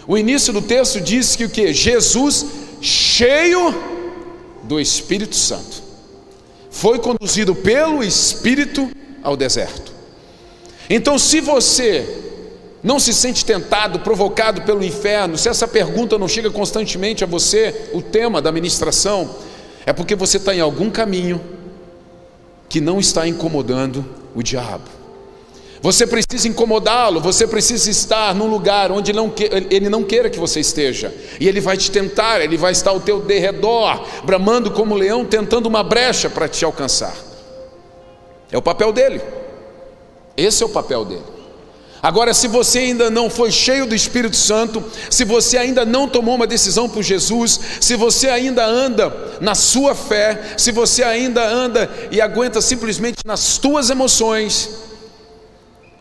O 0.05 0.15
início 0.15 0.53
do 0.53 0.61
texto 0.61 1.01
diz 1.01 1.35
que 1.35 1.45
o 1.45 1.49
que? 1.49 1.73
Jesus, 1.73 2.45
cheio 2.79 3.73
do 4.61 4.79
Espírito 4.79 5.35
Santo, 5.35 5.81
foi 6.69 6.99
conduzido 6.99 7.55
pelo 7.55 8.03
Espírito 8.03 8.91
ao 9.23 9.35
deserto. 9.35 9.91
Então, 10.87 11.17
se 11.17 11.41
você 11.41 12.24
não 12.85 12.99
se 12.99 13.11
sente 13.15 13.43
tentado, 13.43 13.99
provocado 14.01 14.61
pelo 14.61 14.83
inferno, 14.83 15.39
se 15.39 15.49
essa 15.49 15.67
pergunta 15.67 16.19
não 16.19 16.27
chega 16.27 16.51
constantemente 16.51 17.23
a 17.23 17.27
você, 17.27 17.89
o 17.93 17.99
tema 17.99 18.39
da 18.39 18.51
ministração, 18.51 19.37
é 19.87 19.91
porque 19.91 20.13
você 20.13 20.37
está 20.37 20.53
em 20.53 20.59
algum 20.59 20.91
caminho 20.91 21.41
que 22.69 22.79
não 22.79 22.99
está 22.99 23.27
incomodando 23.27 24.05
o 24.35 24.43
diabo. 24.43 24.83
Você 25.81 26.05
precisa 26.05 26.47
incomodá-lo, 26.47 27.19
você 27.19 27.47
precisa 27.47 27.89
estar 27.89 28.35
num 28.35 28.47
lugar 28.47 28.91
onde 28.91 29.11
não 29.11 29.31
que, 29.31 29.49
ele 29.71 29.89
não 29.89 30.03
queira 30.03 30.29
que 30.29 30.39
você 30.39 30.59
esteja, 30.59 31.11
e 31.39 31.47
ele 31.47 31.59
vai 31.59 31.77
te 31.77 31.89
tentar, 31.89 32.39
ele 32.39 32.55
vai 32.55 32.71
estar 32.71 32.91
ao 32.91 32.99
teu 32.99 33.19
derredor, 33.19 34.05
bramando 34.23 34.69
como 34.69 34.93
leão, 34.93 35.25
tentando 35.25 35.65
uma 35.65 35.81
brecha 35.81 36.29
para 36.29 36.47
te 36.47 36.63
alcançar. 36.63 37.15
É 38.51 38.57
o 38.59 38.61
papel 38.61 38.93
dele, 38.93 39.21
esse 40.37 40.61
é 40.61 40.65
o 40.67 40.69
papel 40.69 41.03
dele. 41.03 41.34
Agora, 42.05 42.35
se 42.35 42.47
você 42.47 42.77
ainda 42.77 43.09
não 43.09 43.31
foi 43.31 43.51
cheio 43.51 43.87
do 43.87 43.95
Espírito 43.95 44.35
Santo, 44.35 44.83
se 45.09 45.25
você 45.25 45.57
ainda 45.57 45.83
não 45.83 46.07
tomou 46.07 46.35
uma 46.35 46.45
decisão 46.45 46.87
por 46.87 47.01
Jesus, 47.01 47.59
se 47.81 47.95
você 47.95 48.29
ainda 48.29 48.63
anda 48.63 49.39
na 49.41 49.55
sua 49.55 49.95
fé, 49.95 50.53
se 50.55 50.71
você 50.71 51.01
ainda 51.01 51.43
anda 51.43 51.89
e 52.11 52.21
aguenta 52.21 52.61
simplesmente 52.61 53.25
nas 53.25 53.57
tuas 53.57 53.89
emoções, 53.89 54.69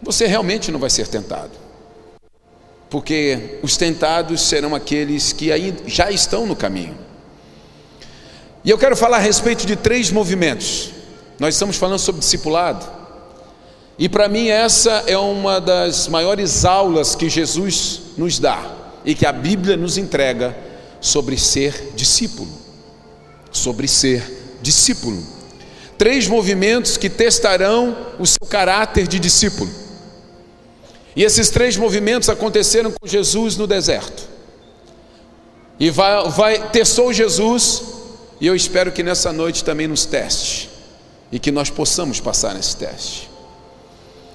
você 0.02 0.26
realmente 0.26 0.70
não 0.70 0.78
vai 0.78 0.90
ser 0.90 1.08
tentado. 1.08 1.52
Porque 2.90 3.58
os 3.62 3.78
tentados 3.78 4.42
serão 4.42 4.74
aqueles 4.74 5.32
que 5.32 5.48
já 5.86 6.10
estão 6.10 6.44
no 6.44 6.54
caminho. 6.54 6.98
E 8.62 8.68
eu 8.68 8.76
quero 8.76 8.94
falar 8.94 9.16
a 9.16 9.20
respeito 9.20 9.64
de 9.64 9.74
três 9.74 10.10
movimentos. 10.10 10.90
Nós 11.38 11.54
estamos 11.54 11.78
falando 11.78 11.98
sobre 11.98 12.20
discipulado. 12.20 13.03
E 13.98 14.08
para 14.08 14.28
mim, 14.28 14.48
essa 14.48 15.04
é 15.06 15.16
uma 15.16 15.60
das 15.60 16.08
maiores 16.08 16.64
aulas 16.64 17.14
que 17.14 17.28
Jesus 17.28 18.00
nos 18.16 18.38
dá 18.38 18.74
e 19.04 19.14
que 19.14 19.24
a 19.24 19.32
Bíblia 19.32 19.76
nos 19.76 19.96
entrega 19.96 20.56
sobre 21.00 21.38
ser 21.38 21.92
discípulo. 21.94 22.50
Sobre 23.52 23.86
ser 23.86 24.58
discípulo. 24.60 25.22
Três 25.96 26.26
movimentos 26.26 26.96
que 26.96 27.08
testarão 27.08 27.96
o 28.18 28.26
seu 28.26 28.46
caráter 28.48 29.06
de 29.06 29.20
discípulo. 29.20 29.70
E 31.14 31.22
esses 31.22 31.48
três 31.50 31.76
movimentos 31.76 32.28
aconteceram 32.28 32.90
com 32.90 33.06
Jesus 33.06 33.56
no 33.56 33.66
deserto. 33.66 34.28
E 35.78 35.90
vai, 35.90 36.28
vai 36.30 36.70
testou 36.70 37.12
Jesus, 37.12 37.82
e 38.40 38.46
eu 38.46 38.56
espero 38.56 38.90
que 38.90 39.02
nessa 39.02 39.32
noite 39.32 39.62
também 39.62 39.86
nos 39.86 40.04
teste, 40.04 40.70
e 41.30 41.38
que 41.38 41.52
nós 41.52 41.70
possamos 41.70 42.18
passar 42.18 42.54
nesse 42.54 42.76
teste. 42.76 43.33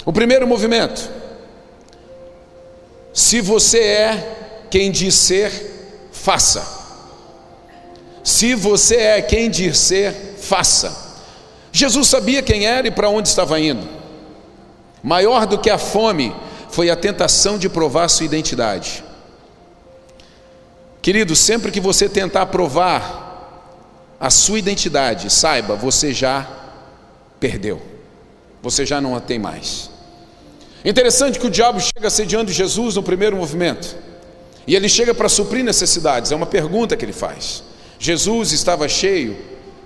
O 0.09 0.11
primeiro 0.11 0.47
movimento. 0.47 1.07
Se 3.13 3.41
você 3.41 3.77
é 3.77 4.65
quem 4.67 4.89
diz 4.89 5.13
ser, 5.13 6.09
faça. 6.11 6.67
Se 8.23 8.55
você 8.55 8.95
é 8.95 9.21
quem 9.21 9.51
diz 9.51 9.77
ser, 9.77 10.35
faça. 10.39 11.19
Jesus 11.71 12.07
sabia 12.07 12.41
quem 12.41 12.65
era 12.65 12.87
e 12.87 12.91
para 12.91 13.07
onde 13.07 13.29
estava 13.29 13.59
indo. 13.59 13.87
Maior 15.03 15.45
do 15.45 15.59
que 15.59 15.69
a 15.69 15.77
fome 15.77 16.35
foi 16.71 16.89
a 16.89 16.95
tentação 16.95 17.59
de 17.59 17.69
provar 17.69 18.09
sua 18.09 18.25
identidade. 18.25 19.03
Querido, 21.03 21.35
sempre 21.35 21.71
que 21.71 21.79
você 21.79 22.09
tentar 22.09 22.47
provar 22.47 24.17
a 24.19 24.31
sua 24.31 24.57
identidade, 24.57 25.29
saiba, 25.29 25.75
você 25.75 26.11
já 26.11 26.49
perdeu. 27.39 27.79
Você 28.59 28.87
já 28.87 28.99
não 28.99 29.15
a 29.15 29.19
tem 29.19 29.37
mais. 29.37 29.88
Interessante 30.83 31.39
que 31.39 31.47
o 31.47 31.49
diabo 31.49 31.79
chega 31.79 32.07
assediando 32.07 32.51
Jesus 32.51 32.95
no 32.95 33.03
primeiro 33.03 33.35
movimento. 33.35 33.95
E 34.65 34.75
ele 34.75 34.87
chega 34.87 35.13
para 35.13 35.27
suprir 35.27 35.63
necessidades. 35.63 36.31
É 36.31 36.35
uma 36.35 36.45
pergunta 36.45 36.95
que 36.95 37.03
ele 37.03 37.13
faz. 37.13 37.63
Jesus 37.99 38.51
estava 38.51 38.87
cheio, 38.87 39.37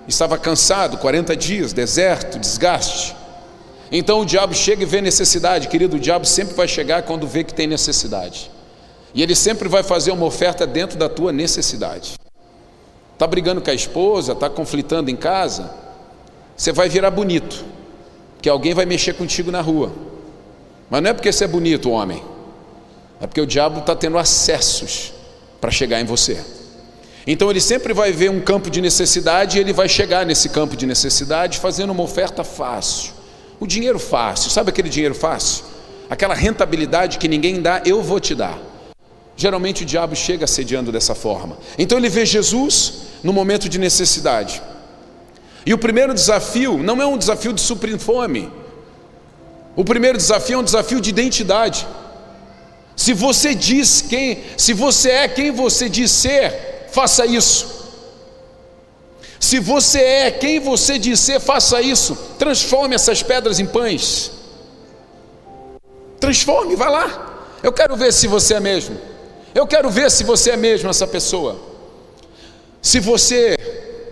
estava 0.08 0.38
cansado, 0.38 0.98
40 0.98 1.36
dias, 1.36 1.74
deserto, 1.74 2.38
desgaste. 2.38 3.16
Então 3.92 4.22
o 4.22 4.26
diabo 4.26 4.54
chega 4.54 4.84
e 4.84 4.86
vê 4.86 5.02
necessidade, 5.02 5.68
querido. 5.68 5.98
O 5.98 6.00
diabo 6.00 6.26
sempre 6.26 6.54
vai 6.54 6.68
chegar 6.68 7.04
quando 7.04 7.28
vê 7.28 7.44
que 7.44 7.54
tem 7.54 7.66
necessidade. 7.66 8.52
E 9.14 9.22
ele 9.24 9.36
sempre 9.36 9.70
vai 9.70 9.84
fazer 9.84 10.12
uma 10.12 10.26
oferta 10.26 10.66
dentro 10.68 10.98
da 10.98 11.08
tua 11.08 11.32
necessidade. 11.32 12.16
Está 13.14 13.28
brigando 13.28 13.62
com 13.62 13.70
a 13.70 13.74
esposa, 13.74 14.34
está 14.34 14.50
conflitando 14.50 15.10
em 15.10 15.16
casa, 15.16 15.72
você 16.58 16.72
vai 16.72 16.90
virar 16.90 17.12
bonito, 17.12 17.64
que 18.42 18.50
alguém 18.50 18.74
vai 18.74 18.86
mexer 18.86 19.14
contigo 19.14 19.52
na 19.52 19.62
rua. 19.62 19.92
Mas 20.94 21.02
não 21.02 21.10
é 21.10 21.14
porque 21.14 21.32
você 21.32 21.46
é 21.46 21.48
bonito, 21.48 21.90
homem. 21.90 22.24
É 23.20 23.26
porque 23.26 23.42
o 23.42 23.48
diabo 23.48 23.80
está 23.80 23.96
tendo 23.96 24.16
acessos 24.16 25.12
para 25.60 25.72
chegar 25.72 26.00
em 26.00 26.06
você. 26.06 26.40
Então 27.26 27.50
ele 27.50 27.60
sempre 27.60 27.96
vai 27.96 28.12
ver 28.12 28.30
um 28.30 28.40
campo 28.40 28.70
de 28.70 28.80
necessidade 28.80 29.58
e 29.58 29.62
ele 29.62 29.74
vai 29.74 29.90
chegar 29.90 30.24
nesse 30.24 30.50
campo 30.50 30.78
de 30.78 30.86
necessidade 30.86 31.58
fazendo 31.58 31.90
uma 31.90 32.04
oferta 32.04 32.44
fácil. 32.44 33.12
O 33.60 33.66
dinheiro 33.66 33.98
fácil, 33.98 34.52
sabe 34.52 34.70
aquele 34.70 34.88
dinheiro 34.88 35.16
fácil? 35.16 35.66
Aquela 36.12 36.36
rentabilidade 36.36 37.18
que 37.18 37.28
ninguém 37.28 37.60
dá, 37.60 37.82
eu 37.84 38.04
vou 38.04 38.20
te 38.20 38.36
dar. 38.36 38.60
Geralmente 39.36 39.82
o 39.82 39.88
diabo 39.88 40.16
chega 40.16 40.46
assediando 40.46 40.92
dessa 40.92 41.16
forma. 41.16 41.58
Então 41.76 41.98
ele 41.98 42.08
vê 42.08 42.24
Jesus 42.24 42.94
no 43.24 43.34
momento 43.34 43.68
de 43.68 43.80
necessidade. 43.80 44.62
E 45.66 45.74
o 45.74 45.78
primeiro 45.80 46.14
desafio 46.14 46.78
não 46.78 47.02
é 47.02 47.06
um 47.08 47.18
desafio 47.18 47.52
de 47.52 47.62
suprir 47.62 47.98
fome, 47.98 48.52
o 49.76 49.84
primeiro 49.84 50.18
desafio 50.18 50.56
é 50.56 50.60
um 50.60 50.64
desafio 50.64 51.02
de 51.02 51.10
identidade. 51.10 51.88
Se 52.96 53.14
você 53.14 53.56
diz 53.56 54.02
quem, 54.02 54.44
se 54.56 54.74
você 54.74 55.10
é 55.10 55.28
quem 55.28 55.52
você 55.52 55.90
diz 55.90 56.12
ser, 56.12 56.88
faça 56.92 57.26
isso. 57.26 57.74
Se 59.40 59.60
você 59.60 60.00
é 60.00 60.32
quem 60.32 60.60
você 60.60 60.98
diz 60.98 61.20
ser, 61.20 61.40
faça 61.40 61.82
isso. 61.82 62.16
Transforme 62.38 62.96
essas 62.96 63.24
pedras 63.24 63.60
em 63.60 63.66
pães. 63.66 64.32
Transforme, 66.20 66.76
vá 66.76 66.90
lá. 66.90 67.50
Eu 67.62 67.74
quero 67.74 67.96
ver 67.96 68.14
se 68.14 68.28
você 68.28 68.54
é 68.54 68.60
mesmo. 68.60 68.98
Eu 69.54 69.68
quero 69.68 69.90
ver 69.90 70.10
se 70.10 70.24
você 70.24 70.52
é 70.52 70.58
mesmo 70.58 70.90
essa 70.90 71.06
pessoa. 71.06 71.60
Se 72.82 73.00
você 73.00 73.56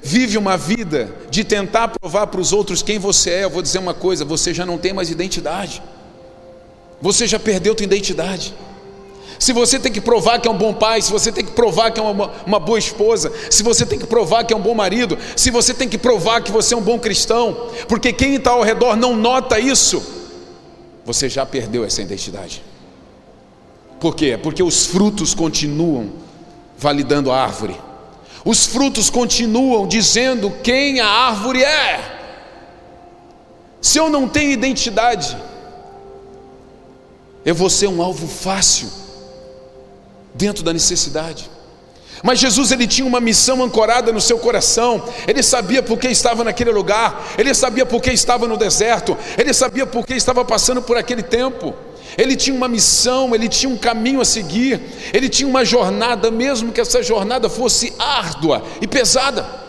vive 0.01 0.37
uma 0.37 0.57
vida 0.57 1.13
de 1.29 1.43
tentar 1.43 1.89
provar 1.89 2.27
para 2.27 2.41
os 2.41 2.51
outros 2.51 2.81
quem 2.81 2.97
você 2.97 3.29
é, 3.29 3.43
eu 3.43 3.49
vou 3.49 3.61
dizer 3.61 3.79
uma 3.79 3.93
coisa: 3.93 4.25
você 4.25 4.53
já 4.53 4.65
não 4.65 4.77
tem 4.77 4.93
mais 4.93 5.09
identidade, 5.09 5.81
você 7.01 7.27
já 7.27 7.39
perdeu 7.39 7.75
sua 7.77 7.83
identidade. 7.83 8.53
se 9.39 9.53
você 9.53 9.79
tem 9.79 9.91
que 9.91 10.01
provar 10.01 10.39
que 10.39 10.47
é 10.47 10.51
um 10.51 10.57
bom 10.57 10.73
pai, 10.73 11.01
se 11.01 11.11
você 11.11 11.31
tem 11.31 11.45
que 11.45 11.51
provar 11.51 11.91
que 11.91 11.99
é 11.99 12.03
uma, 12.03 12.31
uma, 12.45 12.59
boa 12.59 12.79
esposa, 12.79 13.31
se 13.49 13.63
você 13.63 13.85
tem 13.85 13.99
que 13.99 14.07
provar 14.07 14.43
que 14.43 14.53
é 14.53 14.57
um 14.57 14.61
bom 14.61 14.73
marido, 14.73 15.17
se 15.35 15.51
você 15.51 15.73
tem 15.73 15.87
que 15.87 15.97
provar 15.97 16.41
que 16.41 16.51
você 16.51 16.73
é 16.73 16.77
um 16.77 16.81
bom 16.81 16.99
cristão, 16.99 17.69
porque 17.87 18.13
quem 18.13 18.35
está 18.35 18.51
ao 18.51 18.63
redor 18.63 18.95
não 18.95 19.15
nota 19.15 19.59
isso, 19.59 20.03
você 21.05 21.27
já 21.27 21.45
perdeu 21.45 21.83
essa 21.83 22.01
identidade. 22.01 22.63
Por 23.99 24.15
quê? 24.15 24.37
Porque 24.41 24.63
os 24.63 24.87
frutos 24.87 25.35
continuam 25.35 26.11
validando 26.77 27.31
a 27.31 27.39
árvore, 27.39 27.75
os 28.43 28.65
frutos 28.65 29.09
continuam 29.09 29.87
dizendo 29.87 30.51
quem 30.63 30.99
a 30.99 31.07
árvore 31.07 31.63
é. 31.63 32.19
Se 33.81 33.97
eu 33.97 34.09
não 34.09 34.27
tenho 34.27 34.51
identidade, 34.51 35.37
eu 37.45 37.55
vou 37.55 37.69
ser 37.69 37.87
um 37.87 38.01
alvo 38.01 38.27
fácil 38.27 38.89
dentro 40.33 40.63
da 40.63 40.71
necessidade. 40.71 41.49
Mas 42.23 42.39
Jesus 42.39 42.71
ele 42.71 42.85
tinha 42.85 43.07
uma 43.07 43.19
missão 43.19 43.63
ancorada 43.63 44.11
no 44.11 44.21
seu 44.21 44.37
coração. 44.37 45.03
Ele 45.27 45.41
sabia 45.41 45.81
por 45.81 45.97
que 45.97 46.07
estava 46.07 46.43
naquele 46.43 46.71
lugar, 46.71 47.33
ele 47.37 47.53
sabia 47.53 47.85
por 47.85 48.01
que 48.01 48.11
estava 48.11 48.47
no 48.47 48.57
deserto, 48.57 49.17
ele 49.37 49.53
sabia 49.53 49.85
por 49.85 50.05
que 50.05 50.13
estava 50.13 50.45
passando 50.45 50.81
por 50.81 50.97
aquele 50.97 51.23
tempo. 51.23 51.73
Ele 52.17 52.35
tinha 52.35 52.55
uma 52.55 52.67
missão, 52.67 53.33
ele 53.33 53.47
tinha 53.47 53.71
um 53.71 53.77
caminho 53.77 54.21
a 54.21 54.25
seguir, 54.25 54.81
ele 55.13 55.29
tinha 55.29 55.47
uma 55.47 55.63
jornada, 55.63 56.29
mesmo 56.29 56.71
que 56.71 56.81
essa 56.81 57.01
jornada 57.01 57.49
fosse 57.49 57.93
árdua 57.97 58.63
e 58.81 58.87
pesada. 58.87 59.61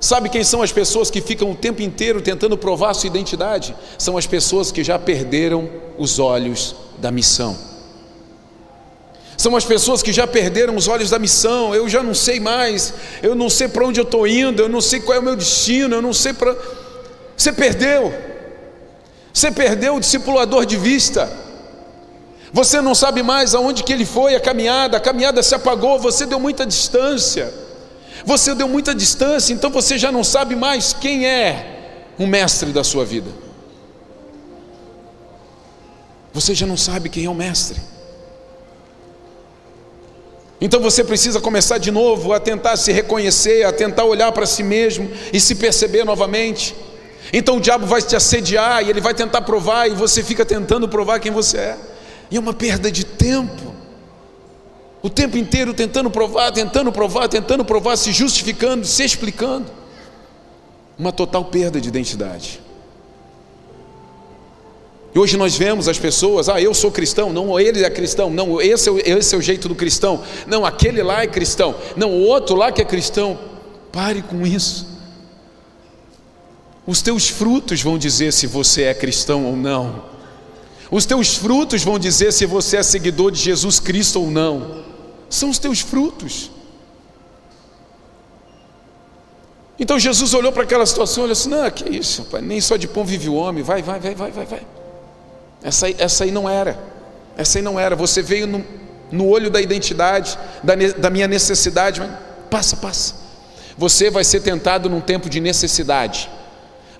Sabe 0.00 0.30
quem 0.30 0.42
são 0.42 0.62
as 0.62 0.72
pessoas 0.72 1.10
que 1.10 1.20
ficam 1.20 1.50
o 1.50 1.54
tempo 1.54 1.82
inteiro 1.82 2.22
tentando 2.22 2.56
provar 2.56 2.94
sua 2.94 3.06
identidade? 3.06 3.76
São 3.98 4.16
as 4.16 4.26
pessoas 4.26 4.72
que 4.72 4.82
já 4.82 4.98
perderam 4.98 5.68
os 5.98 6.18
olhos 6.18 6.74
da 6.98 7.10
missão. 7.10 7.56
São 9.36 9.54
as 9.54 9.64
pessoas 9.64 10.02
que 10.02 10.12
já 10.12 10.26
perderam 10.26 10.74
os 10.74 10.88
olhos 10.88 11.10
da 11.10 11.18
missão. 11.18 11.74
Eu 11.74 11.86
já 11.86 12.02
não 12.02 12.14
sei 12.14 12.40
mais, 12.40 12.94
eu 13.22 13.34
não 13.34 13.50
sei 13.50 13.68
para 13.68 13.86
onde 13.86 14.00
eu 14.00 14.04
estou 14.04 14.26
indo, 14.26 14.62
eu 14.62 14.68
não 14.70 14.80
sei 14.80 15.00
qual 15.00 15.16
é 15.16 15.20
o 15.20 15.22
meu 15.22 15.36
destino, 15.36 15.96
eu 15.96 16.02
não 16.02 16.14
sei 16.14 16.32
para. 16.32 16.56
Você 17.36 17.52
perdeu, 17.52 18.12
você 19.32 19.50
perdeu 19.50 19.96
o 19.96 20.00
discipulador 20.00 20.66
de 20.66 20.76
vista. 20.76 21.30
Você 22.52 22.80
não 22.80 22.94
sabe 22.94 23.22
mais 23.22 23.54
aonde 23.54 23.84
que 23.84 23.92
ele 23.92 24.04
foi 24.04 24.34
a 24.34 24.40
caminhada, 24.40 24.96
a 24.96 25.00
caminhada 25.00 25.42
se 25.42 25.54
apagou, 25.54 25.98
você 25.98 26.26
deu 26.26 26.40
muita 26.40 26.66
distância. 26.66 27.52
Você 28.24 28.54
deu 28.54 28.68
muita 28.68 28.94
distância, 28.94 29.52
então 29.52 29.70
você 29.70 29.96
já 29.96 30.12
não 30.12 30.24
sabe 30.24 30.54
mais 30.54 30.92
quem 30.92 31.26
é 31.26 32.12
o 32.18 32.26
mestre 32.26 32.70
da 32.70 32.84
sua 32.84 33.04
vida. 33.04 33.30
Você 36.32 36.54
já 36.54 36.66
não 36.66 36.76
sabe 36.76 37.08
quem 37.08 37.24
é 37.24 37.30
o 37.30 37.34
mestre. 37.34 37.80
Então 40.60 40.80
você 40.80 41.02
precisa 41.02 41.40
começar 41.40 41.78
de 41.78 41.90
novo 41.90 42.34
a 42.34 42.40
tentar 42.40 42.76
se 42.76 42.92
reconhecer, 42.92 43.64
a 43.64 43.72
tentar 43.72 44.04
olhar 44.04 44.30
para 44.32 44.44
si 44.44 44.62
mesmo 44.62 45.10
e 45.32 45.40
se 45.40 45.54
perceber 45.54 46.04
novamente. 46.04 46.74
Então 47.32 47.58
o 47.58 47.60
diabo 47.60 47.86
vai 47.86 48.02
te 48.02 48.16
assediar 48.16 48.84
e 48.84 48.90
ele 48.90 49.00
vai 49.00 49.14
tentar 49.14 49.42
provar 49.42 49.88
e 49.88 49.94
você 49.94 50.22
fica 50.22 50.44
tentando 50.44 50.88
provar 50.88 51.20
quem 51.20 51.30
você 51.30 51.58
é. 51.58 51.78
E 52.30 52.36
é 52.36 52.40
uma 52.40 52.52
perda 52.54 52.90
de 52.90 53.04
tempo. 53.04 53.74
O 55.02 55.08
tempo 55.08 55.38
inteiro 55.38 55.72
tentando 55.72 56.10
provar, 56.10 56.52
tentando 56.52 56.92
provar, 56.92 57.28
tentando 57.28 57.64
provar, 57.64 57.96
se 57.96 58.12
justificando, 58.12 58.84
se 58.84 59.04
explicando. 59.04 59.66
Uma 60.98 61.12
total 61.12 61.44
perda 61.44 61.80
de 61.80 61.88
identidade. 61.88 62.60
E 65.14 65.18
hoje 65.18 65.36
nós 65.36 65.56
vemos 65.56 65.88
as 65.88 65.98
pessoas, 65.98 66.48
ah, 66.48 66.60
eu 66.60 66.72
sou 66.72 66.90
cristão, 66.92 67.32
não, 67.32 67.58
ele 67.58 67.84
é 67.84 67.90
cristão, 67.90 68.30
não, 68.30 68.60
esse 68.60 68.88
é, 68.88 68.92
o, 68.92 68.98
esse 68.98 69.34
é 69.34 69.38
o 69.38 69.42
jeito 69.42 69.68
do 69.68 69.74
cristão, 69.74 70.22
não, 70.46 70.64
aquele 70.64 71.02
lá 71.02 71.24
é 71.24 71.26
cristão, 71.26 71.74
não, 71.96 72.12
o 72.12 72.20
outro 72.26 72.54
lá 72.54 72.70
que 72.70 72.80
é 72.80 72.84
cristão. 72.84 73.36
Pare 73.90 74.22
com 74.22 74.46
isso. 74.46 74.89
Os 76.90 77.00
teus 77.00 77.28
frutos 77.28 77.80
vão 77.82 77.96
dizer 77.96 78.32
se 78.32 78.48
você 78.48 78.82
é 78.82 78.92
cristão 78.92 79.46
ou 79.46 79.54
não. 79.54 80.06
Os 80.90 81.06
teus 81.06 81.36
frutos 81.36 81.84
vão 81.84 82.00
dizer 82.00 82.32
se 82.32 82.44
você 82.44 82.78
é 82.78 82.82
seguidor 82.82 83.30
de 83.30 83.40
Jesus 83.40 83.78
Cristo 83.78 84.20
ou 84.20 84.28
não. 84.28 84.82
São 85.28 85.50
os 85.50 85.58
teus 85.60 85.78
frutos. 85.78 86.50
Então 89.78 90.00
Jesus 90.00 90.34
olhou 90.34 90.50
para 90.50 90.64
aquela 90.64 90.84
situação 90.84 91.22
e 91.22 91.24
olhou 91.26 91.32
assim: 91.34 91.48
não, 91.48 91.70
que 91.70 91.88
isso, 91.88 92.24
pai, 92.24 92.40
nem 92.40 92.60
só 92.60 92.76
de 92.76 92.88
pão 92.88 93.04
vive 93.04 93.28
o 93.28 93.34
homem, 93.34 93.62
vai, 93.62 93.82
vai, 93.82 94.00
vai, 94.00 94.16
vai, 94.16 94.32
vai, 94.32 94.46
vai. 94.46 94.66
Essa, 95.62 95.88
essa 95.96 96.24
aí 96.24 96.32
não 96.32 96.50
era. 96.50 96.76
Essa 97.36 97.60
aí 97.60 97.62
não 97.62 97.78
era. 97.78 97.94
Você 97.94 98.20
veio 98.20 98.48
no, 98.48 98.64
no 99.12 99.28
olho 99.28 99.48
da 99.48 99.60
identidade, 99.60 100.36
da, 100.60 100.74
da 100.74 101.08
minha 101.08 101.28
necessidade, 101.28 102.00
mas 102.00 102.10
passa, 102.50 102.76
passa. 102.78 103.14
Você 103.78 104.10
vai 104.10 104.24
ser 104.24 104.40
tentado 104.40 104.90
num 104.90 105.00
tempo 105.00 105.30
de 105.30 105.38
necessidade. 105.38 106.28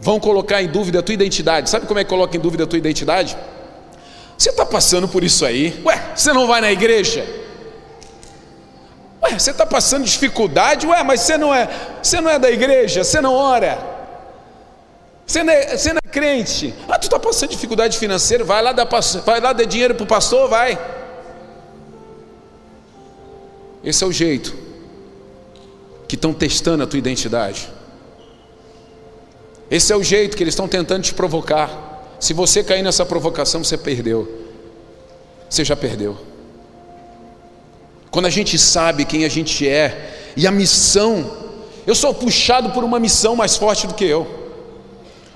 Vão 0.00 0.18
colocar 0.18 0.62
em 0.62 0.68
dúvida 0.68 1.00
a 1.00 1.02
tua 1.02 1.14
identidade. 1.14 1.68
Sabe 1.68 1.86
como 1.86 2.00
é 2.00 2.04
que 2.04 2.10
coloca 2.10 2.36
em 2.36 2.40
dúvida 2.40 2.64
a 2.64 2.66
tua 2.66 2.78
identidade? 2.78 3.36
Você 4.36 4.48
está 4.48 4.64
passando 4.64 5.06
por 5.06 5.22
isso 5.22 5.44
aí? 5.44 5.80
Ué, 5.84 6.12
você 6.14 6.32
não 6.32 6.46
vai 6.46 6.60
na 6.62 6.72
igreja? 6.72 7.26
Ué, 9.22 9.38
você 9.38 9.50
está 9.50 9.66
passando 9.66 10.04
dificuldade? 10.04 10.86
Ué, 10.86 11.02
mas 11.02 11.20
você 11.20 11.36
não 11.36 11.54
é, 11.54 11.68
você 12.02 12.20
não 12.20 12.30
é 12.30 12.38
da 12.38 12.50
igreja? 12.50 13.04
Você 13.04 13.20
não 13.20 13.34
ora? 13.34 13.78
Você 15.26 15.42
não, 15.42 15.52
é, 15.52 15.76
você 15.76 15.92
não 15.92 16.00
é 16.02 16.08
crente. 16.08 16.74
Ah, 16.88 16.98
tu 16.98 17.04
está 17.04 17.18
passando 17.18 17.50
dificuldade 17.50 17.98
financeira, 17.98 18.42
vai 18.42 18.62
lá 18.62 18.72
dar, 18.72 18.88
vai 19.24 19.40
lá 19.40 19.52
dar 19.52 19.64
dinheiro 19.64 19.94
para 19.94 20.04
o 20.04 20.06
pastor, 20.06 20.48
vai. 20.48 20.78
Esse 23.84 24.02
é 24.02 24.06
o 24.06 24.12
jeito 24.12 24.56
que 26.08 26.14
estão 26.14 26.32
testando 26.32 26.82
a 26.82 26.86
tua 26.86 26.98
identidade. 26.98 27.70
Esse 29.70 29.92
é 29.92 29.96
o 29.96 30.02
jeito 30.02 30.37
que 30.37 30.42
eles 30.42 30.52
estão 30.52 30.66
tentando 30.66 31.02
te 31.02 31.14
provocar. 31.14 32.16
Se 32.18 32.35
você 32.35 32.64
cair 32.64 32.83
nessa 32.83 33.06
provocação, 33.06 33.62
você 33.62 33.78
perdeu. 33.78 34.28
Você 35.48 35.64
já 35.64 35.76
perdeu. 35.76 36.18
Quando 38.11 38.26
a 38.26 38.30
gente 38.30 38.59
sabe 38.59 39.04
quem 39.04 39.24
a 39.24 39.28
gente 39.28 39.68
é 39.68 40.33
e 40.37 40.46
a 40.46 40.50
missão, 40.50 41.30
eu 41.87 41.94
sou 41.94 42.12
puxado 42.12 42.70
por 42.70 42.83
uma 42.83 42.98
missão 42.98 43.37
mais 43.37 43.56
forte 43.56 43.87
do 43.87 43.94
que 43.94 44.04
eu. 44.04 44.26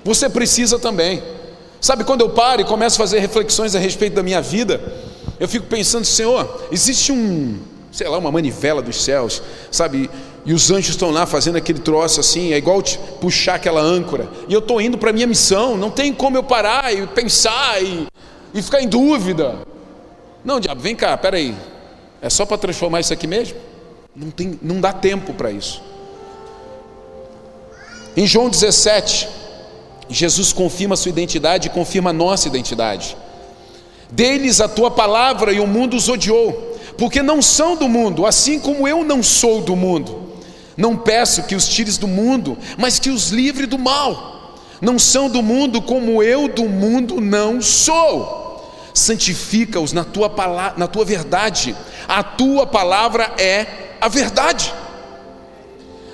Você 0.03 0.29
precisa 0.29 0.77
também. 0.77 1.23
Sabe, 1.79 2.03
quando 2.03 2.21
eu 2.21 2.29
paro 2.29 2.61
e 2.61 2.65
começo 2.65 2.95
a 3.01 3.05
fazer 3.05 3.19
reflexões 3.19 3.75
a 3.75 3.79
respeito 3.79 4.15
da 4.15 4.23
minha 4.23 4.41
vida, 4.41 4.81
eu 5.39 5.47
fico 5.47 5.67
pensando, 5.67 6.05
Senhor, 6.05 6.67
existe 6.71 7.11
um, 7.11 7.59
sei 7.91 8.07
lá, 8.07 8.17
uma 8.17 8.31
manivela 8.31 8.81
dos 8.81 9.03
céus, 9.03 9.41
sabe? 9.71 10.09
E 10.45 10.53
os 10.53 10.69
anjos 10.69 10.89
estão 10.89 11.09
lá 11.09 11.25
fazendo 11.25 11.55
aquele 11.55 11.79
troço 11.79 12.19
assim, 12.19 12.53
é 12.53 12.57
igual 12.57 12.81
puxar 13.19 13.55
aquela 13.55 13.81
âncora. 13.81 14.29
E 14.47 14.53
eu 14.53 14.59
estou 14.59 14.79
indo 14.79 14.95
para 14.95 15.09
a 15.09 15.13
minha 15.13 15.25
missão, 15.25 15.75
não 15.75 15.89
tem 15.89 16.13
como 16.13 16.37
eu 16.37 16.43
parar 16.43 16.93
e 16.93 17.07
pensar 17.07 17.81
e, 17.81 18.05
e 18.53 18.61
ficar 18.61 18.79
em 18.81 18.87
dúvida. 18.87 19.57
Não, 20.43 20.59
diabo, 20.59 20.79
vem 20.81 20.95
cá, 20.95 21.17
peraí. 21.17 21.55
É 22.21 22.29
só 22.29 22.45
para 22.45 22.59
transformar 22.59 22.99
isso 22.99 23.11
aqui 23.11 23.25
mesmo? 23.25 23.57
Não, 24.15 24.29
tem, 24.29 24.59
não 24.61 24.79
dá 24.79 24.93
tempo 24.93 25.33
para 25.33 25.49
isso. 25.49 25.81
Em 28.15 28.27
João 28.27 28.47
17, 28.47 29.27
Jesus 30.07 30.53
confirma 30.53 30.93
a 30.93 30.97
sua 30.97 31.09
identidade 31.09 31.67
e 31.67 31.71
confirma 31.71 32.11
a 32.11 32.13
nossa 32.13 32.47
identidade. 32.47 33.17
Deles 34.11 34.61
a 34.61 34.67
tua 34.67 34.91
palavra 34.91 35.51
e 35.51 35.59
o 35.59 35.65
mundo 35.65 35.97
os 35.97 36.07
odiou, 36.07 36.77
porque 36.99 37.23
não 37.23 37.41
são 37.41 37.75
do 37.75 37.89
mundo, 37.89 38.27
assim 38.27 38.59
como 38.59 38.87
eu 38.87 39.03
não 39.03 39.23
sou 39.23 39.61
do 39.61 39.75
mundo. 39.75 40.24
Não 40.77 40.97
peço 40.97 41.43
que 41.43 41.55
os 41.55 41.67
tires 41.67 41.97
do 41.97 42.07
mundo, 42.07 42.57
mas 42.77 42.99
que 42.99 43.09
os 43.09 43.29
livre 43.29 43.65
do 43.65 43.77
mal. 43.77 44.55
Não 44.81 44.99
são 44.99 45.29
do 45.29 45.41
mundo 45.41 45.81
como 45.81 46.21
eu 46.21 46.47
do 46.47 46.65
mundo 46.65 47.21
não 47.21 47.61
sou. 47.61 48.71
Santifica-os 48.93 49.93
na 49.93 50.03
tua 50.03 50.29
palavra, 50.29 50.77
na 50.77 50.87
tua 50.87 51.05
verdade. 51.05 51.75
A 52.07 52.23
tua 52.23 52.67
palavra 52.67 53.33
é 53.37 53.65
a 54.01 54.07
verdade. 54.07 54.73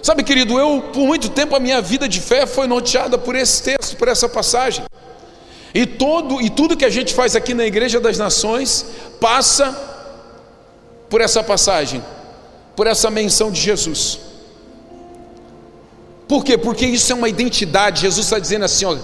Sabe, 0.03 0.23
querido, 0.23 0.59
eu 0.59 0.89
por 0.93 1.05
muito 1.05 1.29
tempo 1.29 1.55
a 1.55 1.59
minha 1.59 1.81
vida 1.81 2.07
de 2.07 2.19
fé 2.19 2.45
foi 2.45 2.67
norteada 2.67 3.17
por 3.17 3.35
esse 3.35 3.61
texto, 3.61 3.95
por 3.97 4.07
essa 4.07 4.27
passagem. 4.29 4.83
E 5.73 5.85
todo 5.85 6.41
e 6.41 6.49
tudo 6.49 6.75
que 6.75 6.85
a 6.85 6.89
gente 6.89 7.13
faz 7.13 7.35
aqui 7.35 7.53
na 7.53 7.65
Igreja 7.65 7.99
das 7.99 8.17
Nações 8.17 8.85
passa 9.19 9.77
por 11.09 11.21
essa 11.21 11.43
passagem, 11.43 12.03
por 12.75 12.87
essa 12.87 13.09
menção 13.09 13.51
de 13.51 13.61
Jesus. 13.61 14.30
Por 16.31 16.45
quê? 16.45 16.57
Porque 16.57 16.85
isso 16.85 17.11
é 17.11 17.15
uma 17.15 17.27
identidade. 17.27 18.03
Jesus 18.03 18.25
está 18.25 18.39
dizendo 18.39 18.63
assim: 18.63 18.85
ó, 18.85 18.97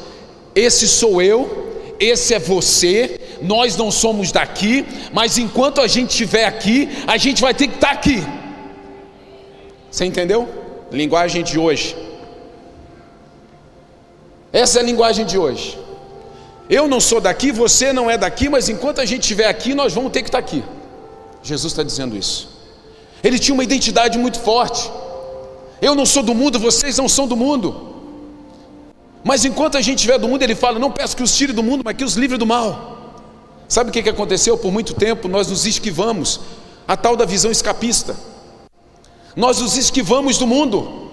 esse 0.55 0.87
sou 0.87 1.21
eu, 1.21 1.93
esse 1.99 2.33
é 2.33 2.39
você, 2.39 3.19
nós 3.41 3.75
não 3.75 3.91
somos 3.91 4.31
daqui, 4.31 4.85
mas 5.11 5.37
enquanto 5.37 5.81
a 5.81 5.87
gente 5.87 6.11
estiver 6.11 6.45
aqui, 6.45 6.87
a 7.05 7.17
gente 7.17 7.41
vai 7.41 7.53
ter 7.53 7.67
que 7.67 7.75
estar 7.75 7.91
aqui. 7.91 8.23
Você 9.91 10.05
entendeu? 10.05 10.47
Linguagem 10.89 11.43
de 11.43 11.59
hoje. 11.59 11.97
Essa 14.53 14.79
é 14.79 14.81
a 14.81 14.85
linguagem 14.85 15.25
de 15.25 15.37
hoje. 15.37 15.77
Eu 16.69 16.87
não 16.87 17.01
sou 17.01 17.19
daqui, 17.19 17.51
você 17.51 17.91
não 17.91 18.09
é 18.09 18.17
daqui, 18.17 18.47
mas 18.47 18.69
enquanto 18.69 19.01
a 19.01 19.05
gente 19.05 19.23
estiver 19.23 19.47
aqui, 19.47 19.75
nós 19.75 19.93
vamos 19.93 20.13
ter 20.13 20.21
que 20.21 20.29
estar 20.29 20.39
aqui. 20.39 20.63
Jesus 21.43 21.73
está 21.73 21.83
dizendo 21.83 22.15
isso. 22.15 22.47
Ele 23.21 23.37
tinha 23.37 23.53
uma 23.53 23.65
identidade 23.65 24.17
muito 24.17 24.39
forte. 24.39 24.89
Eu 25.81 25.95
não 25.95 26.05
sou 26.05 26.23
do 26.23 26.33
mundo, 26.33 26.59
vocês 26.59 26.97
não 26.97 27.07
são 27.07 27.27
do 27.27 27.35
mundo. 27.35 27.95
Mas 29.23 29.45
enquanto 29.45 29.77
a 29.77 29.81
gente 29.81 29.97
estiver 29.97 30.17
do 30.17 30.27
mundo, 30.27 30.41
ele 30.41 30.55
fala: 30.55 30.79
Não 30.79 30.91
peço 30.91 31.15
que 31.15 31.23
os 31.23 31.35
tire 31.35 31.53
do 31.53 31.63
mundo, 31.63 31.81
mas 31.83 31.95
que 31.95 32.03
os 32.03 32.15
livre 32.15 32.37
do 32.37 32.45
mal. 32.45 32.97
Sabe 33.67 33.89
o 33.89 33.93
que 33.93 34.09
aconteceu? 34.09 34.57
Por 34.57 34.71
muito 34.71 34.93
tempo 34.93 35.27
nós 35.27 35.47
nos 35.47 35.65
esquivamos, 35.65 36.39
a 36.87 36.95
tal 36.95 37.15
da 37.15 37.25
visão 37.25 37.51
escapista. 37.51 38.15
Nós 39.35 39.59
nos 39.59 39.77
esquivamos 39.77 40.37
do 40.37 40.47
mundo. 40.47 41.05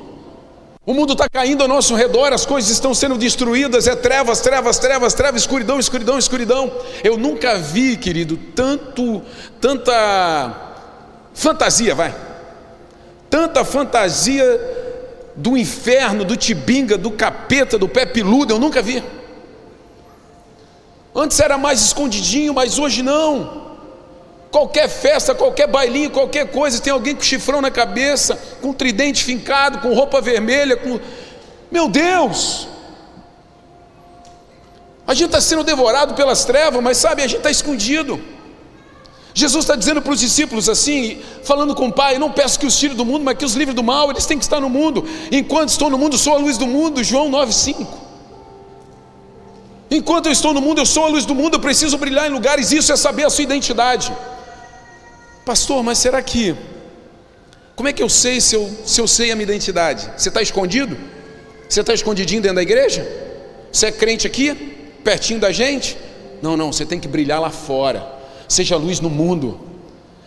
O 0.86 0.92
mundo 0.92 1.14
está 1.14 1.26
caindo 1.28 1.62
ao 1.62 1.68
nosso 1.68 1.94
redor, 1.94 2.32
as 2.32 2.44
coisas 2.44 2.70
estão 2.70 2.92
sendo 2.92 3.16
destruídas, 3.16 3.86
é 3.86 3.96
trevas, 3.96 4.40
trevas, 4.40 4.78
trevas, 4.78 5.14
trevas, 5.14 5.42
escuridão, 5.42 5.80
escuridão, 5.80 6.18
escuridão. 6.18 6.72
Eu 7.02 7.16
nunca 7.16 7.58
vi, 7.58 7.96
querido, 7.96 8.36
tanto, 8.54 9.22
tanta 9.60 10.54
fantasia, 11.32 11.94
vai, 11.94 12.14
tanta 13.34 13.64
fantasia 13.64 14.44
do 15.34 15.56
inferno, 15.56 16.24
do 16.24 16.36
tibinga, 16.36 16.96
do 16.96 17.10
capeta, 17.10 17.76
do 17.76 17.88
pé 17.88 18.06
peludo, 18.06 18.54
eu 18.54 18.60
nunca 18.60 18.80
vi. 18.80 19.02
Antes 21.12 21.40
era 21.40 21.58
mais 21.58 21.80
escondidinho, 21.80 22.54
mas 22.54 22.78
hoje 22.78 23.02
não. 23.02 23.74
Qualquer 24.52 24.88
festa, 24.88 25.34
qualquer 25.34 25.66
bailinho, 25.66 26.12
qualquer 26.12 26.48
coisa, 26.52 26.80
tem 26.80 26.92
alguém 26.92 27.16
com 27.16 27.22
chifrão 27.22 27.60
na 27.60 27.72
cabeça, 27.72 28.38
com 28.62 28.72
tridente 28.72 29.24
fincado, 29.24 29.80
com 29.80 29.92
roupa 29.92 30.20
vermelha, 30.20 30.76
com. 30.76 31.00
Meu 31.72 31.88
Deus! 31.88 32.68
A 35.08 35.12
gente 35.12 35.26
está 35.26 35.40
sendo 35.40 35.64
devorado 35.64 36.14
pelas 36.14 36.44
trevas, 36.44 36.80
mas 36.80 36.98
sabe, 36.98 37.24
a 37.24 37.26
gente 37.26 37.38
está 37.38 37.50
escondido. 37.50 38.33
Jesus 39.36 39.64
está 39.64 39.74
dizendo 39.74 40.00
para 40.00 40.12
os 40.12 40.20
discípulos 40.20 40.68
assim, 40.68 41.18
falando 41.42 41.74
com 41.74 41.88
o 41.88 41.92
Pai: 41.92 42.18
Não 42.18 42.30
peço 42.30 42.58
que 42.58 42.64
os 42.64 42.78
tire 42.78 42.94
do 42.94 43.04
mundo, 43.04 43.24
mas 43.24 43.36
que 43.36 43.44
os 43.44 43.54
livre 43.54 43.74
do 43.74 43.82
mal, 43.82 44.08
eles 44.10 44.24
têm 44.24 44.38
que 44.38 44.44
estar 44.44 44.60
no 44.60 44.70
mundo. 44.70 45.04
Enquanto 45.32 45.70
estou 45.70 45.90
no 45.90 45.98
mundo, 45.98 46.16
sou 46.16 46.34
a 46.34 46.38
luz 46.38 46.56
do 46.56 46.68
mundo. 46.68 47.02
João 47.02 47.28
9,5. 47.30 47.84
Enquanto 49.90 50.26
eu 50.26 50.32
estou 50.32 50.54
no 50.54 50.60
mundo, 50.60 50.78
eu 50.80 50.86
sou 50.86 51.04
a 51.04 51.08
luz 51.08 51.26
do 51.26 51.34
mundo, 51.34 51.54
eu 51.54 51.60
preciso 51.60 51.98
brilhar 51.98 52.26
em 52.28 52.30
lugares, 52.30 52.70
isso 52.70 52.92
é 52.92 52.96
saber 52.96 53.24
a 53.24 53.30
sua 53.30 53.42
identidade. 53.42 54.12
Pastor, 55.44 55.82
mas 55.82 55.98
será 55.98 56.22
que. 56.22 56.54
Como 57.74 57.88
é 57.88 57.92
que 57.92 58.02
eu 58.02 58.08
sei 58.08 58.40
se 58.40 58.54
eu, 58.54 58.70
se 58.86 59.00
eu 59.00 59.08
sei 59.08 59.32
a 59.32 59.34
minha 59.34 59.44
identidade? 59.44 60.12
Você 60.16 60.28
está 60.28 60.40
escondido? 60.40 60.96
Você 61.68 61.80
está 61.80 61.92
escondidinho 61.92 62.40
dentro 62.40 62.54
da 62.56 62.62
igreja? 62.62 63.04
Você 63.72 63.86
é 63.86 63.92
crente 63.92 64.28
aqui? 64.28 64.54
Pertinho 65.02 65.40
da 65.40 65.50
gente? 65.50 65.98
Não, 66.40 66.56
não, 66.56 66.72
você 66.72 66.86
tem 66.86 67.00
que 67.00 67.08
brilhar 67.08 67.40
lá 67.40 67.50
fora. 67.50 68.13
Seja 68.54 68.76
luz 68.76 69.00
no 69.00 69.10
mundo. 69.10 69.58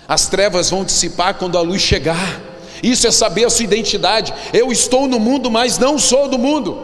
As 0.05 0.27
trevas 0.27 0.69
vão 0.69 0.83
dissipar 0.83 1.35
quando 1.35 1.57
a 1.57 1.61
luz 1.61 1.81
chegar. 1.81 2.41
Isso 2.83 3.07
é 3.07 3.11
saber 3.11 3.45
a 3.45 3.49
sua 3.49 3.63
identidade. 3.63 4.33
Eu 4.51 4.69
estou 4.69 5.07
no 5.07 5.17
mundo, 5.17 5.49
mas 5.49 5.77
não 5.77 5.97
sou 5.97 6.27
do 6.27 6.37
mundo. 6.37 6.83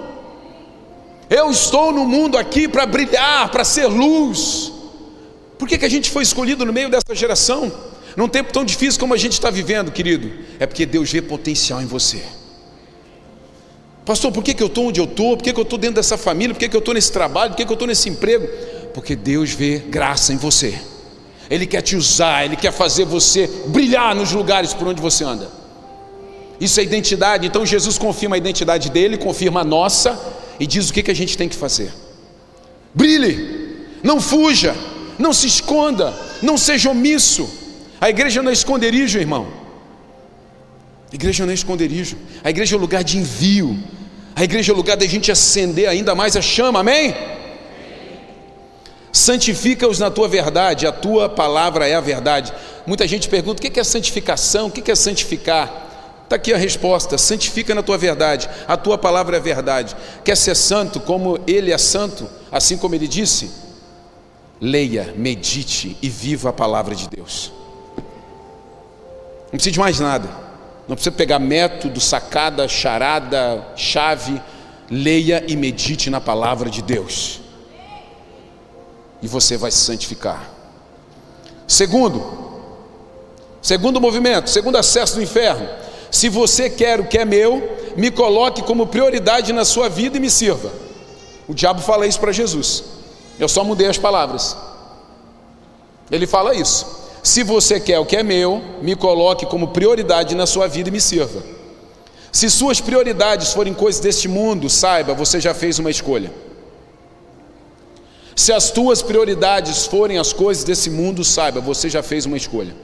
Eu 1.29 1.51
estou 1.51 1.91
no 1.91 2.05
mundo 2.05 2.37
aqui 2.37 2.65
para 2.65 2.85
brilhar, 2.85 3.51
para 3.51 3.65
ser 3.65 3.87
luz. 3.87 4.71
Por 5.57 5.67
que, 5.67 5.77
que 5.77 5.83
a 5.83 5.89
gente 5.89 6.09
foi 6.09 6.23
escolhido 6.23 6.65
no 6.65 6.71
meio 6.71 6.89
dessa 6.89 7.13
geração? 7.13 7.69
Num 8.15 8.29
tempo 8.29 8.53
tão 8.53 8.63
difícil 8.63 8.97
como 8.97 9.13
a 9.13 9.17
gente 9.17 9.33
está 9.33 9.49
vivendo, 9.49 9.91
querido, 9.91 10.31
é 10.61 10.65
porque 10.65 10.85
Deus 10.85 11.11
vê 11.11 11.21
potencial 11.21 11.81
em 11.81 11.85
você. 11.85 12.23
Pastor, 14.05 14.31
por 14.31 14.41
que, 14.41 14.53
que 14.53 14.63
eu 14.63 14.67
estou 14.67 14.87
onde 14.87 15.01
eu 15.01 15.05
estou? 15.05 15.35
Por 15.35 15.43
que, 15.43 15.51
que 15.51 15.59
eu 15.59 15.63
estou 15.63 15.77
dentro 15.77 15.95
dessa 15.95 16.17
família? 16.17 16.53
Por 16.53 16.59
que, 16.61 16.69
que 16.69 16.75
eu 16.77 16.79
estou 16.79 16.93
nesse 16.93 17.11
trabalho? 17.11 17.51
Por 17.51 17.57
que, 17.57 17.65
que 17.65 17.71
eu 17.71 17.75
estou 17.75 17.87
nesse 17.87 18.07
emprego? 18.07 18.47
Porque 18.93 19.13
Deus 19.13 19.51
vê 19.51 19.79
graça 19.79 20.31
em 20.31 20.37
você. 20.37 20.92
Ele 21.49 21.65
quer 21.65 21.81
te 21.81 21.95
usar, 21.95 22.45
Ele 22.45 22.55
quer 22.55 22.71
fazer 22.71 23.05
você 23.05 23.47
brilhar 23.67 24.15
nos 24.15 24.31
lugares 24.31 24.73
por 24.73 24.87
onde 24.87 25.01
você 25.01 25.23
anda. 25.23 25.49
Isso 26.59 26.79
é 26.79 26.83
identidade. 26.83 27.45
Então 27.47 27.65
Jesus 27.65 27.97
confirma 27.97 28.35
a 28.35 28.37
identidade 28.37 28.89
dele, 28.89 29.17
confirma 29.17 29.61
a 29.61 29.63
nossa 29.63 30.19
e 30.59 30.65
diz 30.65 30.89
o 30.89 30.93
que, 30.93 31.03
que 31.03 31.11
a 31.11 31.15
gente 31.15 31.37
tem 31.37 31.49
que 31.49 31.55
fazer. 31.55 31.91
Brilhe, 32.93 33.75
não 34.03 34.21
fuja, 34.21 34.75
não 35.17 35.33
se 35.33 35.47
esconda, 35.47 36.13
não 36.41 36.57
seja 36.57 36.89
omisso. 36.89 37.49
A 37.99 38.09
igreja 38.09 38.41
não 38.41 38.49
é 38.49 38.53
esconderijo, 38.53 39.19
irmão. 39.19 39.47
A 41.11 41.15
igreja 41.15 41.45
não 41.45 41.51
é 41.51 41.53
esconderijo. 41.55 42.17
A 42.43 42.49
igreja 42.49 42.75
é 42.75 42.79
lugar 42.79 43.03
de 43.03 43.17
envio. 43.17 43.77
A 44.35 44.43
igreja 44.43 44.71
é 44.71 44.75
lugar 44.75 44.97
da 44.97 45.05
gente 45.05 45.31
acender 45.31 45.87
ainda 45.87 46.15
mais 46.15 46.35
a 46.35 46.41
chama, 46.41 46.79
amém? 46.79 47.15
Santifica-os 49.13 49.99
na 49.99 50.09
tua 50.09 50.27
verdade, 50.27 50.87
a 50.87 50.91
tua 50.91 51.29
palavra 51.29 51.87
é 51.87 51.93
a 51.93 52.01
verdade. 52.01 52.51
Muita 52.87 53.07
gente 53.07 53.29
pergunta: 53.29 53.61
o 53.61 53.71
que 53.71 53.79
é 53.79 53.83
santificação? 53.83 54.67
O 54.67 54.71
que 54.71 54.91
é 54.91 54.95
santificar? 54.95 56.23
Está 56.23 56.35
aqui 56.35 56.51
a 56.51 56.57
resposta: 56.57 57.15
santifica 57.15 57.75
na 57.75 57.83
tua 57.83 57.95
verdade, 57.95 58.49
a 58.67 58.75
tua 58.75 58.97
palavra 58.97 59.37
é 59.37 59.39
verdade. 59.39 59.95
Quer 60.25 60.35
ser 60.35 60.55
santo 60.55 60.99
como 60.99 61.39
ele 61.45 61.71
é 61.71 61.77
santo, 61.77 62.27
assim 62.51 62.75
como 62.75 62.95
ele 62.95 63.07
disse? 63.07 63.51
Leia, 64.59 65.13
medite 65.15 65.95
e 66.01 66.09
viva 66.09 66.49
a 66.49 66.53
palavra 66.53 66.95
de 66.95 67.07
Deus. 67.07 67.53
Não 69.43 69.51
precisa 69.51 69.73
de 69.73 69.79
mais 69.79 69.99
nada. 69.99 70.27
Não 70.87 70.95
precisa 70.95 71.15
pegar 71.15 71.37
método, 71.37 71.99
sacada, 71.99 72.67
charada, 72.67 73.63
chave. 73.75 74.41
Leia 74.89 75.43
e 75.47 75.55
medite 75.55 76.09
na 76.09 76.19
palavra 76.19 76.67
de 76.67 76.81
Deus. 76.81 77.42
E 79.23 79.27
você 79.27 79.57
vai 79.57 79.71
se 79.71 79.79
santificar. 79.79 80.51
Segundo, 81.65 82.21
segundo 83.61 83.99
movimento, 83.99 84.49
segundo 84.49 84.77
acesso 84.77 85.15
do 85.15 85.23
inferno. 85.23 85.67
Se 86.11 86.29
você 86.29 86.69
quer 86.69 86.99
o 86.99 87.07
que 87.07 87.17
é 87.17 87.25
meu, 87.25 87.77
me 87.95 88.11
coloque 88.11 88.61
como 88.61 88.85
prioridade 88.85 89.51
na 89.51 89.65
sua 89.65 89.89
vida 89.89 90.17
e 90.17 90.19
me 90.19 90.29
sirva. 90.29 90.71
O 91.47 91.53
diabo 91.53 91.81
fala 91.81 92.05
isso 92.05 92.19
para 92.19 92.31
Jesus. 92.31 92.83
Eu 93.39 93.47
só 93.47 93.63
mudei 93.63 93.87
as 93.87 93.97
palavras. 93.97 94.55
Ele 96.11 96.27
fala 96.27 96.53
isso. 96.53 96.85
Se 97.23 97.41
você 97.41 97.79
quer 97.79 97.99
o 97.99 98.05
que 98.05 98.17
é 98.17 98.23
meu, 98.23 98.61
me 98.81 98.95
coloque 98.95 99.45
como 99.45 99.69
prioridade 99.69 100.35
na 100.35 100.45
sua 100.45 100.67
vida 100.67 100.89
e 100.89 100.91
me 100.91 100.99
sirva. 101.01 101.41
Se 102.31 102.49
suas 102.49 102.81
prioridades 102.81 103.53
forem 103.53 103.73
coisas 103.73 104.01
deste 104.01 104.27
mundo, 104.27 104.69
saiba, 104.69 105.13
você 105.13 105.39
já 105.39 105.53
fez 105.53 105.79
uma 105.79 105.89
escolha. 105.89 106.31
Se 108.43 108.51
as 108.51 108.71
tuas 108.71 109.01
prioridades 109.01 109.85
forem 109.85 110.17
as 110.17 110.33
coisas 110.33 110.65
desse 110.65 110.89
mundo, 110.89 111.23
saiba, 111.23 111.61
você 111.61 111.89
já 111.89 112.03
fez 112.03 112.25
uma 112.25 112.35
escolha. 112.35 112.75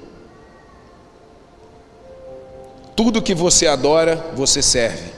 Tudo 2.96 3.22
que 3.22 3.36
você 3.36 3.68
adora, 3.68 4.26
você 4.38 4.62
serve. 4.62 5.12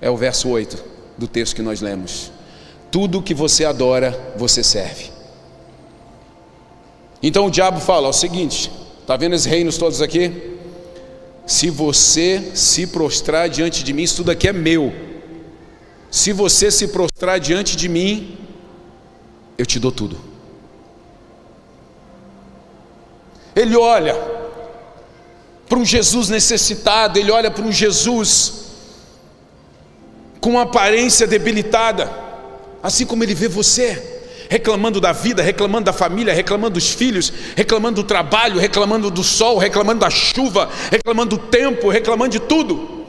É 0.00 0.08
o 0.08 0.16
verso 0.16 0.48
8 0.48 0.80
do 1.18 1.26
texto 1.26 1.56
que 1.56 1.62
nós 1.62 1.80
lemos. 1.80 2.30
Tudo 2.88 3.20
que 3.20 3.34
você 3.34 3.64
adora, 3.64 4.16
você 4.36 4.62
serve. 4.62 5.10
Então 7.20 7.46
o 7.46 7.50
diabo 7.50 7.80
fala: 7.80 8.08
o 8.08 8.12
seguinte, 8.12 8.70
está 9.00 9.16
vendo 9.16 9.34
esses 9.34 9.46
reinos 9.46 9.76
todos 9.76 10.00
aqui? 10.00 10.56
Se 11.44 11.68
você 11.68 12.52
se 12.54 12.86
prostrar 12.86 13.48
diante 13.48 13.82
de 13.82 13.92
mim, 13.92 14.04
isso 14.04 14.18
tudo 14.18 14.30
aqui 14.30 14.46
é 14.46 14.52
meu. 14.52 14.94
Se 16.12 16.32
você 16.32 16.70
se 16.70 16.86
prostrar 16.86 17.40
diante 17.40 17.76
de 17.76 17.88
mim, 17.88 18.46
eu 19.56 19.64
te 19.64 19.78
dou 19.78 19.92
tudo. 19.92 20.18
Ele 23.54 23.76
olha 23.76 24.14
para 25.68 25.78
um 25.78 25.84
Jesus 25.84 26.28
necessitado, 26.28 27.18
ele 27.18 27.30
olha 27.30 27.50
para 27.50 27.64
um 27.64 27.72
Jesus 27.72 28.66
com 30.40 30.58
aparência 30.58 31.26
debilitada, 31.26 32.10
assim 32.82 33.06
como 33.06 33.24
ele 33.24 33.34
vê 33.34 33.48
você 33.48 34.14
reclamando 34.48 35.00
da 35.00 35.12
vida, 35.12 35.42
reclamando 35.42 35.86
da 35.86 35.92
família, 35.92 36.32
reclamando 36.32 36.74
dos 36.74 36.90
filhos, 36.90 37.32
reclamando 37.56 38.02
do 38.02 38.06
trabalho, 38.06 38.60
reclamando 38.60 39.10
do 39.10 39.24
sol, 39.24 39.58
reclamando 39.58 40.00
da 40.00 40.10
chuva, 40.10 40.70
reclamando 40.90 41.36
do 41.36 41.42
tempo, 41.46 41.88
reclamando 41.88 42.30
de 42.30 42.40
tudo. 42.40 43.04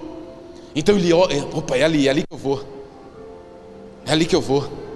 Então 0.75 0.95
ele 0.95 1.13
olha, 1.13 1.45
opa, 1.53 1.75
é 1.75 1.83
ali, 1.83 2.07
é 2.07 2.11
ali 2.11 2.21
que 2.21 2.33
eu 2.33 2.37
vou. 2.37 2.65
É 4.05 4.11
ali 4.11 4.25
que 4.25 4.35
eu 4.35 4.41
vou. 4.41 4.86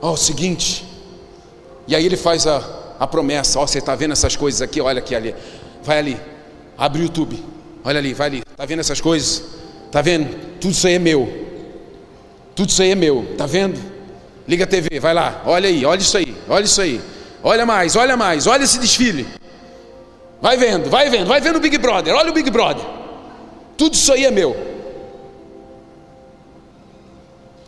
Ó, 0.00 0.10
oh, 0.10 0.12
o 0.12 0.16
seguinte. 0.16 0.84
E 1.86 1.94
aí 1.94 2.04
ele 2.04 2.16
faz 2.16 2.46
a, 2.46 2.62
a 2.98 3.06
promessa: 3.06 3.58
Ó, 3.58 3.64
oh, 3.64 3.66
você 3.66 3.78
está 3.78 3.94
vendo 3.94 4.12
essas 4.12 4.36
coisas 4.36 4.62
aqui? 4.62 4.80
Olha 4.80 4.98
aqui 4.98 5.14
ali. 5.14 5.34
Vai 5.82 5.98
ali. 5.98 6.20
Abre 6.76 7.02
o 7.02 7.04
YouTube. 7.04 7.42
Olha 7.84 7.98
ali, 7.98 8.14
vai 8.14 8.26
ali. 8.28 8.42
Está 8.50 8.64
vendo 8.64 8.80
essas 8.80 9.00
coisas? 9.00 9.42
Está 9.86 10.02
vendo? 10.02 10.58
Tudo 10.60 10.72
isso 10.72 10.86
aí 10.86 10.94
é 10.94 10.98
meu. 10.98 11.44
Tudo 12.54 12.68
isso 12.68 12.82
aí 12.82 12.90
é 12.90 12.94
meu. 12.94 13.26
Está 13.32 13.46
vendo? 13.46 13.94
Liga 14.46 14.64
a 14.64 14.66
TV, 14.66 15.00
vai 15.00 15.14
lá, 15.14 15.42
olha 15.46 15.68
aí, 15.68 15.86
olha 15.86 16.00
isso 16.00 16.16
aí, 16.16 16.36
olha 16.48 16.64
isso 16.64 16.80
aí. 16.80 17.00
Olha 17.42 17.64
mais, 17.64 17.96
olha 17.96 18.16
mais, 18.16 18.46
olha 18.46 18.64
esse 18.64 18.78
desfile. 18.78 19.26
Vai 20.40 20.56
vendo, 20.56 20.90
vai 20.90 21.08
vendo, 21.08 21.26
vai 21.26 21.40
vendo 21.40 21.56
o 21.56 21.60
Big 21.60 21.78
Brother, 21.78 22.14
olha 22.14 22.30
o 22.30 22.34
Big 22.34 22.50
Brother. 22.50 22.84
Tudo 23.76 23.94
isso 23.94 24.12
aí 24.12 24.24
é 24.24 24.30
meu. 24.30 24.54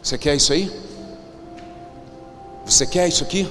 Você 0.02 0.18
quer 0.18 0.34
isso 0.34 0.52
aí? 0.52 0.70
Você 2.66 2.84
quer 2.84 3.06
isso 3.06 3.22
aqui? 3.22 3.48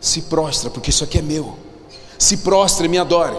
Se 0.00 0.22
prostra, 0.22 0.70
porque 0.70 0.90
isso 0.90 1.04
aqui 1.04 1.18
é 1.18 1.22
meu. 1.22 1.58
Se 2.18 2.38
prostra 2.38 2.86
e 2.86 2.88
me 2.88 2.98
adore, 2.98 3.38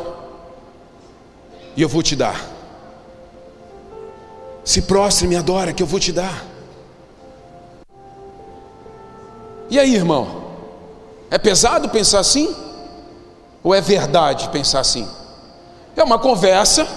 e 1.76 1.82
eu 1.82 1.90
vou 1.90 2.04
te 2.04 2.16
dar. 2.16 2.40
Se 4.64 4.84
prostra 4.84 5.26
e 5.26 5.28
me 5.28 5.36
adora, 5.36 5.74
que 5.74 5.82
eu 5.82 5.88
vou 5.88 6.00
te 6.00 6.12
dar. 6.12 6.46
E 9.70 9.80
aí, 9.80 9.96
irmão? 9.96 10.44
É 11.32 11.38
pesado 11.38 11.90
pensar 11.90 12.20
assim? 12.20 12.56
Ou 13.64 13.74
é 13.74 13.82
verdade 13.82 14.50
pensar 14.50 14.80
assim? 14.80 15.08
É 15.96 16.04
uma 16.04 16.20
conversa 16.20 16.88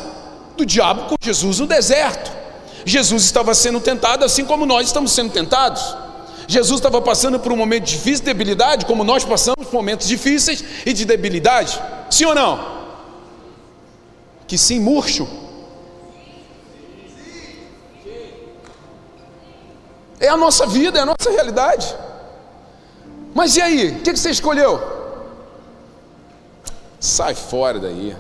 do 0.57 0.65
diabo 0.65 1.09
com 1.09 1.17
Jesus 1.21 1.59
no 1.59 1.67
deserto. 1.67 2.31
Jesus 2.85 3.25
estava 3.25 3.55
sendo 3.55 3.81
tentado 3.81 4.25
assim 4.25 4.45
como 4.45 4.67
nós 4.67 4.87
estamos 4.87 5.13
sendo 5.13 5.33
tentados. 5.33 5.97
Jesus 6.53 6.81
estava 6.81 7.01
passando 7.01 7.41
por 7.41 7.51
um 7.51 7.57
momento 7.57 7.85
difícil 7.85 8.19
de 8.19 8.27
debilidade, 8.27 8.85
como 8.85 9.03
nós 9.03 9.25
passamos 9.25 9.67
por 9.67 9.73
momentos 9.73 10.07
difíceis 10.07 10.63
e 10.85 10.93
de 10.93 11.05
debilidade. 11.05 11.81
Sim 12.11 12.27
ou 12.27 12.35
não? 12.35 12.83
Que 14.47 14.59
sim, 14.59 14.79
murcho. 14.79 15.27
É 20.21 20.29
a 20.29 20.37
nossa 20.37 20.67
vida, 20.67 20.99
é 20.99 21.03
a 21.03 21.07
nossa 21.07 21.31
realidade. 21.31 21.97
Mas 23.35 23.57
e 23.57 23.63
aí? 23.63 23.89
O 23.93 24.03
que 24.03 24.15
você 24.15 24.31
escolheu? 24.31 24.79
Sai 27.01 27.35
fora 27.35 27.81
daí. 27.81 28.15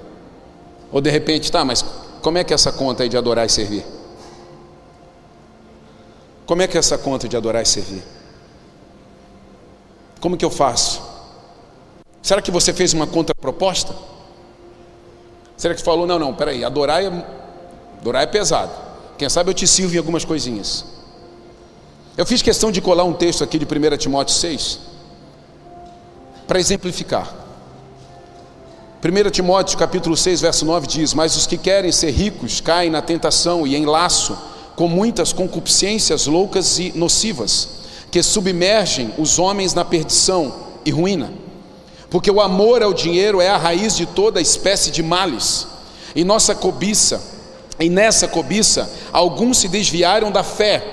Ou 0.90 1.02
de 1.02 1.10
repente, 1.10 1.52
tá, 1.52 1.64
mas 1.64 1.84
como 2.22 2.38
é 2.38 2.44
que 2.44 2.52
é 2.52 2.56
essa 2.56 2.72
conta 2.72 3.02
aí 3.02 3.10
de 3.10 3.16
adorar 3.16 3.44
e 3.44 3.50
servir? 3.50 3.84
Como 6.46 6.62
é 6.62 6.66
que 6.66 6.78
é 6.78 6.80
essa 6.80 6.96
conta 6.96 7.28
de 7.28 7.36
adorar 7.36 7.62
e 7.62 7.66
servir? 7.66 8.02
Como 10.22 10.36
que 10.36 10.44
eu 10.44 10.50
faço? 10.50 11.02
Será 12.22 12.40
que 12.40 12.52
você 12.52 12.72
fez 12.72 12.92
uma 12.92 13.08
contraproposta? 13.08 13.92
Será 15.56 15.74
que 15.74 15.82
falou, 15.82 16.06
não, 16.06 16.16
não, 16.16 16.32
peraí, 16.32 16.64
adorar 16.64 17.02
é, 17.02 17.08
adorar 17.98 18.22
é 18.22 18.26
pesado. 18.26 18.70
Quem 19.18 19.28
sabe 19.28 19.50
eu 19.50 19.54
te 19.54 19.66
sirvo 19.66 19.96
em 19.96 19.98
algumas 19.98 20.24
coisinhas. 20.24 20.84
Eu 22.16 22.24
fiz 22.24 22.40
questão 22.40 22.70
de 22.70 22.80
colar 22.80 23.02
um 23.02 23.12
texto 23.12 23.42
aqui 23.42 23.58
de 23.58 23.64
1 23.64 23.96
Timóteo 23.96 24.32
6 24.36 24.78
para 26.46 26.60
exemplificar. 26.60 27.34
1 29.04 29.30
Timóteo 29.30 29.76
capítulo 29.76 30.16
6, 30.16 30.40
verso 30.40 30.64
9 30.64 30.86
diz: 30.86 31.14
Mas 31.14 31.36
os 31.36 31.48
que 31.48 31.58
querem 31.58 31.90
ser 31.90 32.12
ricos 32.12 32.60
caem 32.60 32.90
na 32.90 33.02
tentação 33.02 33.66
e 33.66 33.74
em 33.74 33.86
laço, 33.86 34.38
com 34.76 34.86
muitas 34.86 35.32
concupiscências 35.32 36.28
loucas 36.28 36.78
e 36.78 36.92
nocivas, 36.94 37.81
que 38.12 38.22
submergem 38.22 39.10
os 39.16 39.38
homens 39.38 39.72
na 39.72 39.86
perdição 39.86 40.54
e 40.84 40.90
ruína. 40.90 41.32
Porque 42.10 42.30
o 42.30 42.42
amor 42.42 42.82
ao 42.82 42.92
dinheiro 42.92 43.40
é 43.40 43.48
a 43.48 43.56
raiz 43.56 43.96
de 43.96 44.04
toda 44.04 44.38
espécie 44.38 44.90
de 44.90 45.02
males. 45.02 45.66
E 46.14 46.22
nossa 46.22 46.54
cobiça, 46.54 47.22
e 47.80 47.88
nessa 47.88 48.28
cobiça, 48.28 48.88
alguns 49.10 49.56
se 49.56 49.66
desviaram 49.66 50.30
da 50.30 50.42
fé 50.42 50.84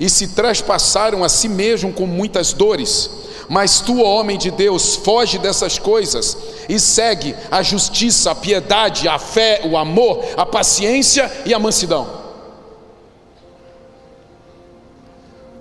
e 0.00 0.10
se 0.10 0.28
traspassaram 0.28 1.22
a 1.22 1.28
si 1.28 1.48
mesmos 1.48 1.94
com 1.94 2.06
muitas 2.06 2.52
dores. 2.52 3.08
Mas 3.48 3.78
tu, 3.80 4.02
homem 4.02 4.36
de 4.36 4.50
Deus, 4.50 4.96
foge 4.96 5.38
dessas 5.38 5.78
coisas 5.78 6.36
e 6.68 6.80
segue 6.80 7.36
a 7.52 7.62
justiça, 7.62 8.32
a 8.32 8.34
piedade, 8.34 9.06
a 9.06 9.16
fé, 9.16 9.60
o 9.64 9.76
amor, 9.76 10.24
a 10.36 10.44
paciência 10.44 11.30
e 11.46 11.54
a 11.54 11.58
mansidão. 11.60 12.23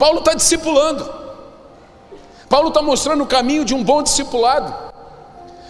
Paulo 0.03 0.19
está 0.19 0.33
discipulando, 0.33 1.09
Paulo 2.49 2.67
está 2.67 2.81
mostrando 2.81 3.23
o 3.23 3.25
caminho 3.25 3.63
de 3.63 3.73
um 3.73 3.81
bom 3.81 4.03
discipulado. 4.03 4.75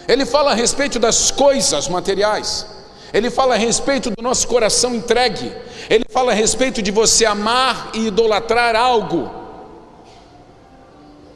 Ele 0.08 0.26
fala 0.26 0.50
a 0.50 0.54
respeito 0.54 0.98
das 0.98 1.30
coisas 1.30 1.86
materiais, 1.86 2.66
ele 3.12 3.30
fala 3.30 3.54
a 3.54 3.56
respeito 3.56 4.10
do 4.10 4.20
nosso 4.20 4.48
coração 4.48 4.92
entregue, 4.92 5.52
ele 5.88 6.04
fala 6.10 6.32
a 6.32 6.34
respeito 6.34 6.82
de 6.82 6.90
você 6.90 7.24
amar 7.24 7.90
e 7.94 8.08
idolatrar 8.08 8.74
algo 8.74 9.30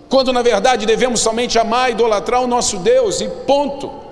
quando 0.09 0.33
na 0.33 0.43
verdade 0.43 0.85
devemos 0.85 1.21
somente 1.21 1.57
amar 1.57 1.91
e 1.91 1.93
idolatrar 1.93 2.43
o 2.43 2.49
nosso 2.49 2.79
Deus 2.79 3.21
e 3.21 3.29
ponto. 3.47 4.08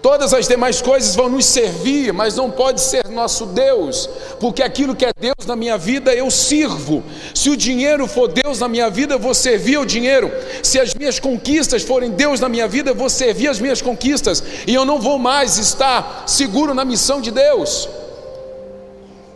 Todas 0.00 0.32
as 0.32 0.46
demais 0.46 0.80
coisas 0.80 1.16
vão 1.16 1.28
nos 1.28 1.44
servir, 1.44 2.12
mas 2.12 2.36
não 2.36 2.50
pode 2.50 2.80
ser 2.80 3.08
nosso 3.08 3.46
Deus, 3.46 4.08
porque 4.38 4.62
aquilo 4.62 4.94
que 4.94 5.04
é 5.04 5.10
Deus 5.18 5.44
na 5.44 5.56
minha 5.56 5.76
vida 5.76 6.14
eu 6.14 6.30
sirvo. 6.30 7.02
Se 7.34 7.50
o 7.50 7.56
dinheiro 7.56 8.06
for 8.06 8.28
Deus 8.28 8.60
na 8.60 8.68
minha 8.68 8.88
vida, 8.88 9.14
eu 9.14 9.18
vou 9.18 9.34
servir 9.34 9.76
o 9.76 9.84
dinheiro. 9.84 10.30
Se 10.62 10.78
as 10.78 10.94
minhas 10.94 11.18
conquistas 11.18 11.82
forem 11.82 12.12
Deus 12.12 12.38
na 12.38 12.48
minha 12.48 12.68
vida, 12.68 12.90
eu 12.90 12.94
vou 12.94 13.10
servir 13.10 13.48
as 13.48 13.58
minhas 13.58 13.82
conquistas, 13.82 14.42
e 14.68 14.72
eu 14.72 14.84
não 14.84 15.00
vou 15.00 15.18
mais 15.18 15.58
estar 15.58 16.24
seguro 16.28 16.74
na 16.74 16.84
missão 16.84 17.20
de 17.20 17.32
Deus. 17.32 17.88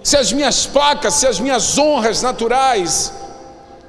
Se 0.04 0.16
as 0.16 0.32
minhas 0.32 0.64
placas, 0.64 1.14
se 1.14 1.26
as 1.26 1.40
minhas 1.40 1.76
honras 1.76 2.22
naturais, 2.22 3.12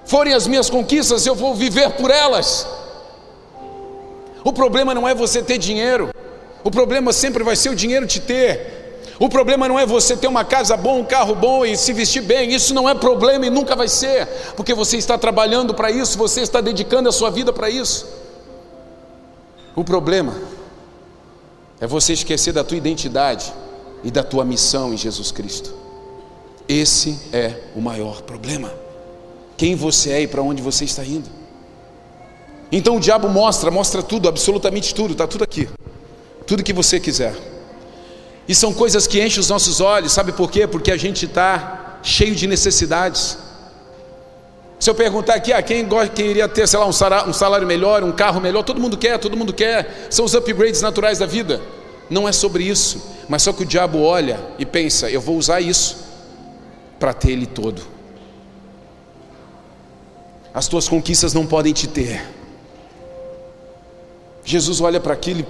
forem 0.06 0.34
as 0.34 0.48
minhas 0.48 0.72
conquistas, 0.72 1.26
eu 1.26 1.36
vou 1.36 1.54
viver 1.54 1.92
por 1.92 2.10
elas. 2.10 2.66
O 4.44 4.52
problema 4.52 4.94
não 4.94 5.08
é 5.08 5.14
você 5.14 5.42
ter 5.42 5.58
dinheiro, 5.58 6.10
o 6.64 6.72
problema 6.72 7.12
sempre 7.12 7.44
vai 7.44 7.56
ser 7.56 7.70
o 7.70 7.76
dinheiro 7.76 8.06
te 8.08 8.20
ter. 8.20 8.82
O 9.20 9.30
problema 9.30 9.68
não 9.68 9.78
é 9.78 9.86
você 9.86 10.18
ter 10.18 10.28
uma 10.28 10.44
casa 10.44 10.76
boa, 10.76 10.96
um 10.96 11.04
carro 11.04 11.36
bom 11.36 11.66
e 11.66 11.78
se 11.78 11.94
vestir 11.94 12.22
bem, 12.22 12.54
isso 12.54 12.74
não 12.74 12.90
é 12.90 12.96
problema 12.96 13.46
e 13.46 13.50
nunca 13.50 13.76
vai 13.76 13.88
ser, 13.88 14.28
porque 14.56 14.74
você 14.74 14.98
está 14.98 15.18
trabalhando 15.18 15.74
para 15.74 15.92
isso, 15.92 16.18
você 16.18 16.42
está 16.42 16.60
dedicando 16.60 17.08
a 17.08 17.12
sua 17.12 17.30
vida 17.30 17.54
para 17.54 17.70
isso. 17.70 18.08
O 19.76 19.84
problema 19.84 20.36
é 21.80 21.88
você 21.88 22.14
esquecer 22.14 22.54
da 22.54 22.64
tua 22.64 22.78
identidade 22.78 23.54
e 24.04 24.10
da 24.10 24.24
tua 24.24 24.44
missão 24.44 24.94
em 24.94 24.98
Jesus 24.98 25.32
Cristo. 25.32 25.74
Esse 26.68 27.20
é 27.32 27.56
o 27.76 27.82
maior 27.82 28.22
problema 28.22 28.84
quem 29.58 29.76
você 29.76 30.12
é 30.12 30.22
e 30.22 30.28
para 30.28 30.42
onde 30.42 30.62
você 30.62 30.84
está 30.84 31.06
indo. 31.06 31.30
Então 32.72 32.98
o 32.98 33.00
diabo 33.00 33.30
mostra, 33.30 33.70
mostra 33.70 34.02
tudo, 34.02 34.28
absolutamente 34.28 34.94
tudo, 34.94 35.12
está 35.14 35.28
tudo 35.28 35.44
aqui. 35.44 35.70
Tudo 36.46 36.64
que 36.64 36.74
você 36.74 37.00
quiser. 37.00 37.34
E 38.48 38.54
são 38.54 38.74
coisas 38.74 39.08
que 39.08 39.24
enchem 39.24 39.40
os 39.40 39.50
nossos 39.50 39.80
olhos, 39.80 40.12
sabe 40.12 40.32
por 40.32 40.52
quê? 40.52 40.68
Porque 40.68 40.92
a 40.92 40.98
gente 40.98 41.26
está 41.26 42.00
cheio 42.04 42.36
de 42.36 42.46
necessidades. 42.46 43.38
Se 44.80 44.90
eu 44.90 44.96
perguntar 44.96 45.36
aqui, 45.36 45.54
ah, 45.54 45.62
quem, 45.62 45.88
iria 46.18 46.48
ter, 46.48 46.68
sei 46.68 46.78
lá, 46.78 46.86
um 46.86 46.92
salário, 46.92 47.30
um 47.30 47.34
salário 47.34 47.66
melhor, 47.66 48.04
um 48.04 48.12
carro 48.12 48.42
melhor, 48.42 48.64
todo 48.64 48.82
mundo 48.82 48.98
quer, 48.98 49.18
todo 49.18 49.38
mundo 49.38 49.54
quer, 49.54 50.08
são 50.10 50.26
os 50.26 50.34
upgrades 50.34 50.82
naturais 50.82 51.20
da 51.20 51.26
vida. 51.26 51.62
Não 52.10 52.28
é 52.28 52.34
sobre 52.34 52.66
isso, 52.66 53.02
mas 53.30 53.44
só 53.44 53.54
que 53.54 53.64
o 53.64 53.66
diabo 53.66 54.02
olha 54.02 54.40
e 54.60 54.66
pensa: 54.66 55.10
eu 55.10 55.22
vou 55.22 55.38
usar 55.38 55.62
isso 55.62 56.04
para 57.00 57.14
ter 57.14 57.32
ele 57.32 57.46
todo. 57.46 57.82
As 60.54 60.68
tuas 60.68 60.88
conquistas 60.88 61.34
não 61.34 61.48
podem 61.48 61.72
te 61.72 61.88
ter. 61.88 62.22
Jesus 64.44 64.82
olha 64.82 65.00
para 65.00 65.14
aquilo. 65.14 65.46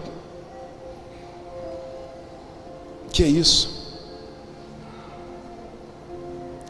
Que 3.13 3.23
é 3.23 3.27
isso? 3.27 3.69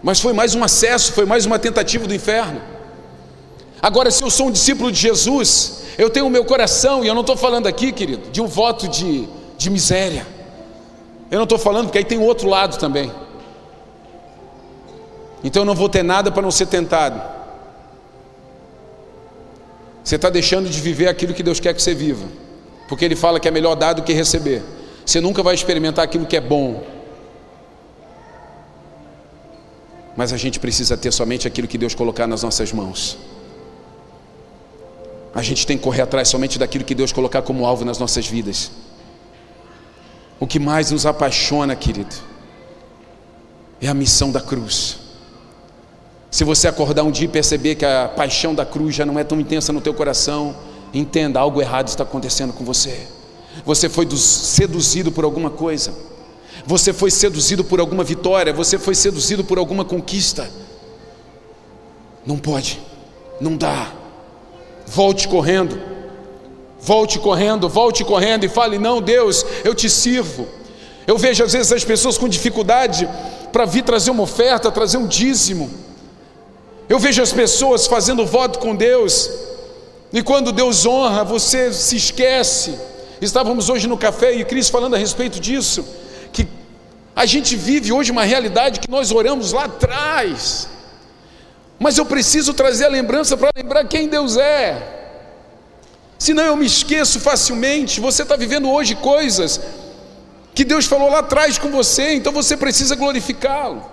Mas 0.04 0.20
foi 0.20 0.34
mais 0.34 0.54
um 0.54 0.62
acesso, 0.62 1.14
foi 1.14 1.26
mais 1.26 1.46
uma 1.46 1.58
tentativa 1.58 2.06
do 2.06 2.14
inferno. 2.14 2.62
Agora, 3.82 4.12
se 4.12 4.22
eu 4.22 4.30
sou 4.30 4.48
um 4.48 4.52
discípulo 4.52 4.92
de 4.92 5.00
Jesus, 5.00 5.84
eu 5.98 6.10
tenho 6.10 6.28
o 6.28 6.30
meu 6.30 6.44
coração, 6.44 7.04
e 7.04 7.08
eu 7.08 7.14
não 7.14 7.22
estou 7.22 7.38
falando 7.38 7.68
aqui, 7.68 7.94
querido, 7.94 8.30
de 8.30 8.42
um 8.42 8.48
voto 8.48 8.90
de, 8.90 9.26
de 9.58 9.70
miséria. 9.70 10.28
Eu 11.32 11.38
não 11.38 11.46
estou 11.46 11.58
falando, 11.58 11.86
porque 11.86 12.00
aí 12.00 12.04
tem 12.04 12.20
outro 12.20 12.50
lado 12.50 12.78
também. 12.78 13.10
Então 15.42 15.62
eu 15.62 15.66
não 15.66 15.76
vou 15.76 15.88
ter 15.88 16.04
nada 16.04 16.30
para 16.30 16.42
não 16.42 16.52
ser 16.52 16.66
tentado. 16.66 17.22
Você 20.04 20.18
está 20.18 20.30
deixando 20.30 20.70
de 20.70 20.82
viver 20.82 21.08
aquilo 21.08 21.34
que 21.34 21.42
Deus 21.42 21.62
quer 21.62 21.74
que 21.74 21.82
você 21.82 21.96
viva, 21.96 22.26
porque 22.90 23.06
Ele 23.06 23.16
fala 23.16 23.40
que 23.40 23.48
é 23.48 23.52
melhor 23.52 23.76
dar 23.76 23.94
do 23.94 24.04
que 24.04 24.12
receber. 24.12 24.62
Você 25.06 25.20
nunca 25.20 25.44
vai 25.44 25.54
experimentar 25.54 26.06
aquilo 26.06 26.26
que 26.26 26.38
é 26.38 26.42
bom, 26.42 26.84
mas 30.16 30.32
a 30.32 30.38
gente 30.38 30.60
precisa 30.60 30.96
ter 30.96 31.12
somente 31.12 31.48
aquilo 31.48 31.68
que 31.68 31.78
Deus 31.78 31.94
colocar 31.94 32.28
nas 32.28 32.44
nossas 32.44 32.72
mãos. 32.72 33.18
A 35.34 35.42
gente 35.42 35.66
tem 35.66 35.78
que 35.78 35.84
correr 35.84 36.04
atrás 36.04 36.28
somente 36.28 36.60
daquilo 36.60 36.84
que 36.84 36.94
Deus 36.94 37.12
colocar 37.12 37.42
como 37.42 37.66
alvo 37.66 37.84
nas 37.84 37.98
nossas 37.98 38.28
vidas. 38.28 38.72
O 40.40 40.46
que 40.46 40.60
mais 40.60 40.92
nos 40.92 41.06
apaixona, 41.06 41.76
querido, 41.76 42.16
é 43.82 43.88
a 43.88 43.94
missão 43.94 44.32
da 44.32 44.40
cruz. 44.40 45.00
Se 46.30 46.44
você 46.44 46.68
acordar 46.68 47.04
um 47.04 47.12
dia 47.12 47.26
e 47.26 47.30
perceber 47.30 47.76
que 47.76 47.86
a 47.86 48.08
paixão 48.08 48.54
da 48.54 48.66
cruz 48.66 48.96
já 48.96 49.06
não 49.06 49.18
é 49.18 49.24
tão 49.24 49.40
intensa 49.40 49.74
no 49.74 49.82
teu 49.82 49.94
coração, 49.94 50.56
entenda, 50.94 51.40
algo 51.40 51.62
errado 51.62 51.88
está 51.88 52.04
acontecendo 52.04 52.54
com 52.54 52.64
você. 52.64 53.08
Você 53.66 53.88
foi 53.90 54.08
seduzido 54.10 55.12
por 55.12 55.24
alguma 55.24 55.50
coisa. 55.50 55.94
Você 56.66 56.94
foi 56.94 57.12
seduzido 57.12 57.64
por 57.64 57.80
alguma 57.80 58.04
vitória, 58.04 58.54
você 58.54 58.78
foi 58.78 58.96
seduzido 58.96 59.44
por 59.44 59.58
alguma 59.58 59.84
conquista. 59.84 60.50
Não 62.26 62.38
pode, 62.38 62.80
não 63.42 63.58
dá. 63.58 63.92
volte 64.86 65.28
correndo, 65.28 65.80
volte 66.80 67.20
correndo, 67.20 67.68
volte 67.68 68.04
correndo 68.04 68.46
e 68.46 68.50
fale: 68.50 68.80
Não, 68.80 69.02
Deus, 69.02 69.46
eu 69.64 69.76
te 69.76 69.90
sirvo. 69.90 70.48
Eu 71.06 71.18
vejo 71.18 71.44
às 71.44 71.52
vezes 71.52 71.72
as 71.72 71.84
pessoas 71.84 72.18
com 72.18 72.30
dificuldade 72.30 73.10
para 73.52 73.66
vir 73.66 73.84
trazer 73.84 74.12
uma 74.12 74.24
oferta, 74.24 74.72
trazer 74.72 74.98
um 74.98 75.08
dízimo. 75.08 75.70
Eu 76.88 76.98
vejo 76.98 77.22
as 77.22 77.34
pessoas 77.34 77.88
fazendo 77.88 78.26
voto 78.26 78.60
com 78.60 78.76
Deus, 78.76 79.30
e 80.14 80.22
quando 80.22 80.52
Deus 80.52 80.86
honra, 80.86 81.24
você 81.24 81.74
se 81.74 81.98
esquece. 81.98 82.78
Estávamos 83.24 83.70
hoje 83.70 83.88
no 83.88 83.98
café 83.98 84.34
e 84.34 84.44
Cris 84.44 84.68
falando 84.68 84.96
a 84.96 84.98
respeito 84.98 85.40
disso, 85.40 85.88
que 86.34 86.46
a 87.16 87.26
gente 87.26 87.56
vive 87.56 87.90
hoje 87.90 88.12
uma 88.12 88.26
realidade 88.26 88.82
que 88.82 88.92
nós 88.92 89.12
oramos 89.12 89.54
lá 89.54 89.64
atrás, 89.64 90.68
mas 91.80 91.98
eu 91.98 92.06
preciso 92.06 92.54
trazer 92.54 92.86
a 92.86 92.90
lembrança 92.90 93.38
para 93.38 93.50
lembrar 93.56 93.86
quem 93.86 94.10
Deus 94.10 94.36
é. 94.36 95.16
Senão 96.20 96.44
eu 96.44 96.58
me 96.58 96.66
esqueço 96.66 97.18
facilmente. 97.20 98.02
Você 98.02 98.24
está 98.24 98.36
vivendo 98.36 98.70
hoje 98.70 98.94
coisas 98.96 99.60
que 100.54 100.66
Deus 100.66 100.86
falou 100.86 101.10
lá 101.10 101.20
atrás 101.20 101.58
com 101.58 101.70
você, 101.70 102.14
então 102.14 102.34
você 102.34 102.58
precisa 102.58 102.94
glorificá-lo. 102.94 103.90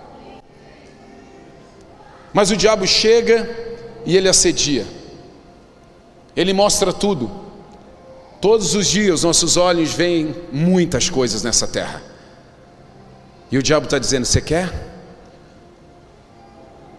Mas 2.33 2.51
o 2.51 2.57
diabo 2.57 2.85
chega 2.85 3.49
e 4.05 4.17
ele 4.17 4.27
assedia, 4.27 4.85
ele 6.35 6.51
mostra 6.51 6.91
tudo. 6.91 7.40
Todos 8.41 8.73
os 8.73 8.87
dias 8.87 9.21
nossos 9.21 9.55
olhos 9.55 9.93
veem 9.93 10.35
muitas 10.51 11.09
coisas 11.09 11.43
nessa 11.43 11.67
terra, 11.67 12.01
e 13.51 13.57
o 13.57 13.61
diabo 13.61 13.85
está 13.85 13.99
dizendo: 13.99 14.25
Você 14.25 14.41
quer? 14.41 14.89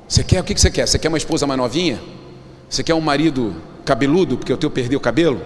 Você 0.07 0.23
quer? 0.23 0.41
O 0.41 0.45
que 0.45 0.57
você 0.57 0.71
quer? 0.71 0.87
Você 0.87 0.99
quer 0.99 1.09
uma 1.09 1.19
esposa 1.19 1.47
mais 1.47 1.59
novinha? 1.59 2.01
Você 2.71 2.85
quer 2.85 2.95
um 2.95 3.01
marido 3.01 3.57
cabeludo, 3.85 4.37
porque 4.39 4.53
o 4.53 4.57
teu 4.57 4.71
perdeu 4.71 4.99
o 4.99 5.03
cabelo? 5.03 5.43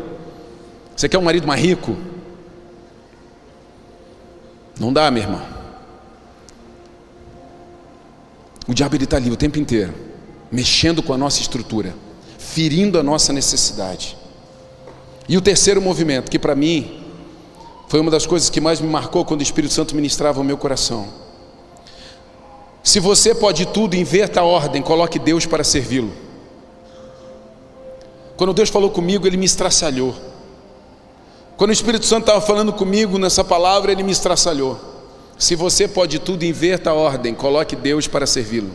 Você 0.94 1.08
quer 1.08 1.18
um 1.18 1.22
marido 1.22 1.46
mais 1.46 1.62
rico? 1.62 1.96
Não 4.78 4.92
dá, 4.92 5.10
meu 5.10 5.22
irmão. 5.22 5.42
O 8.68 8.74
diabo 8.74 8.96
está 8.96 9.16
ali 9.16 9.30
o 9.30 9.36
tempo 9.36 9.58
inteiro, 9.58 9.94
mexendo 10.52 11.02
com 11.02 11.14
a 11.14 11.18
nossa 11.18 11.40
estrutura, 11.40 11.94
ferindo 12.38 12.98
a 12.98 13.02
nossa 13.02 13.32
necessidade. 13.32 14.16
E 15.28 15.36
o 15.36 15.40
terceiro 15.40 15.80
movimento, 15.80 16.30
que 16.30 16.38
para 16.38 16.54
mim 16.54 17.02
foi 17.88 18.00
uma 18.00 18.10
das 18.10 18.26
coisas 18.26 18.50
que 18.50 18.60
mais 18.60 18.80
me 18.80 18.88
marcou 18.88 19.24
quando 19.24 19.40
o 19.40 19.42
Espírito 19.42 19.72
Santo 19.72 19.94
ministrava 19.94 20.40
o 20.40 20.44
meu 20.44 20.56
coração. 20.56 21.08
Se 22.82 23.00
você 23.00 23.34
pode 23.34 23.66
tudo, 23.66 23.96
inverta 23.96 24.40
a 24.40 24.44
ordem, 24.44 24.82
coloque 24.82 25.18
Deus 25.18 25.44
para 25.46 25.64
servi-lo. 25.64 26.12
Quando 28.36 28.52
Deus 28.52 28.68
falou 28.68 28.90
comigo, 28.90 29.26
Ele 29.26 29.36
me 29.36 29.46
estraçalhou. 29.46 30.14
Quando 31.56 31.70
o 31.70 31.72
Espírito 31.72 32.04
Santo 32.04 32.24
estava 32.24 32.40
falando 32.40 32.72
comigo 32.72 33.18
nessa 33.18 33.42
palavra, 33.42 33.90
ele 33.90 34.02
me 34.02 34.12
estraçalhou. 34.12 34.78
Se 35.38 35.54
você 35.54 35.88
pode 35.88 36.18
tudo, 36.18 36.44
inverta 36.44 36.90
a 36.90 36.94
ordem, 36.94 37.34
coloque 37.34 37.74
Deus 37.74 38.06
para 38.06 38.26
servi-lo. 38.26 38.70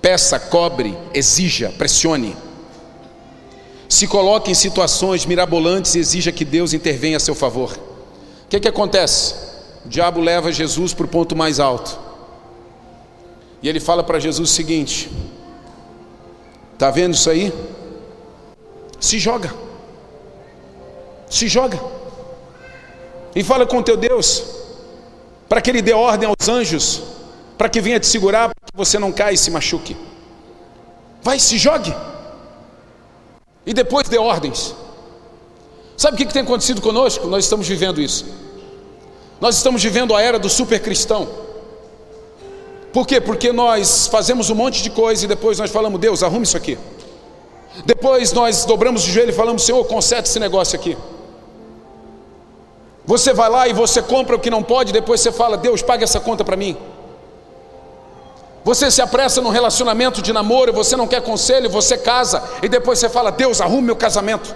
Peça, 0.00 0.38
cobre, 0.38 0.96
exija, 1.12 1.72
pressione. 1.76 2.34
Se 3.88 4.06
coloque 4.06 4.50
em 4.50 4.54
situações 4.54 5.24
mirabolantes 5.24 5.94
e 5.94 5.98
exija 5.98 6.32
que 6.32 6.44
Deus 6.44 6.72
intervenha 6.72 7.16
a 7.16 7.20
seu 7.20 7.34
favor. 7.34 7.72
O 8.44 8.48
que, 8.48 8.60
que 8.60 8.68
acontece? 8.68 9.34
O 9.84 9.88
diabo 9.88 10.20
leva 10.20 10.52
Jesus 10.52 10.92
para 10.92 11.06
o 11.06 11.08
ponto 11.08 11.36
mais 11.36 11.60
alto. 11.60 11.98
E 13.62 13.68
ele 13.68 13.80
fala 13.80 14.02
para 14.02 14.18
Jesus 14.18 14.50
o 14.50 14.52
seguinte: 14.52 15.10
Está 16.72 16.90
vendo 16.90 17.14
isso 17.14 17.30
aí? 17.30 17.52
Se 18.98 19.18
joga. 19.18 19.54
Se 21.28 21.48
joga 21.48 21.80
e 23.36 23.44
fala 23.44 23.66
com 23.66 23.82
teu 23.82 23.98
Deus, 23.98 24.44
para 25.46 25.60
que 25.60 25.68
Ele 25.68 25.82
dê 25.82 25.92
ordem 25.92 26.26
aos 26.26 26.48
anjos, 26.48 27.02
para 27.58 27.68
que 27.68 27.82
venha 27.82 28.00
te 28.00 28.06
segurar, 28.06 28.48
para 28.48 28.72
que 28.72 28.74
você 28.74 28.98
não 28.98 29.12
caia 29.12 29.34
e 29.34 29.36
se 29.36 29.50
machuque. 29.50 29.94
Vai, 31.22 31.38
se 31.38 31.58
jogue, 31.58 31.94
e 33.66 33.74
depois 33.74 34.08
dê 34.08 34.16
ordens. 34.16 34.74
Sabe 35.96 36.14
o 36.14 36.18
que 36.18 36.32
tem 36.32 36.42
acontecido 36.42 36.80
conosco? 36.80 37.26
Nós 37.26 37.44
estamos 37.44 37.66
vivendo 37.66 38.00
isso. 38.00 38.24
Nós 39.40 39.56
estamos 39.56 39.82
vivendo 39.82 40.14
a 40.14 40.22
era 40.22 40.38
do 40.38 40.48
super 40.48 40.80
cristão. 40.80 41.28
Por 42.92 43.06
quê? 43.06 43.20
Porque 43.20 43.52
nós 43.52 44.06
fazemos 44.06 44.48
um 44.48 44.54
monte 44.54 44.82
de 44.82 44.90
coisa 44.90 45.24
e 45.24 45.28
depois 45.28 45.58
nós 45.58 45.70
falamos, 45.70 46.00
Deus, 46.00 46.22
arrume 46.22 46.44
isso 46.44 46.56
aqui. 46.56 46.78
Depois 47.84 48.32
nós 48.32 48.64
dobramos 48.64 49.04
o 49.04 49.10
joelho 49.10 49.30
e 49.30 49.34
falamos, 49.34 49.64
Senhor, 49.64 49.84
conserte 49.84 50.28
esse 50.28 50.38
negócio 50.38 50.78
aqui. 50.78 50.96
Você 53.04 53.32
vai 53.34 53.50
lá 53.50 53.68
e 53.68 53.72
você 53.72 54.00
compra 54.00 54.36
o 54.36 54.38
que 54.38 54.50
não 54.50 54.62
pode, 54.62 54.92
depois 54.92 55.20
você 55.20 55.30
fala: 55.30 55.56
Deus, 55.56 55.82
paga 55.82 56.04
essa 56.04 56.18
conta 56.18 56.44
para 56.44 56.56
mim. 56.56 56.76
Você 58.66 58.90
se 58.90 59.00
apressa 59.00 59.40
num 59.40 59.50
relacionamento 59.50 60.20
de 60.20 60.32
namoro, 60.32 60.72
você 60.72 60.96
não 60.96 61.06
quer 61.06 61.22
conselho, 61.22 61.70
você 61.70 61.96
casa 61.96 62.42
e 62.60 62.68
depois 62.68 62.98
você 62.98 63.08
fala: 63.08 63.30
Deus, 63.30 63.60
arrume 63.60 63.82
meu 63.82 63.94
casamento. 63.94 64.52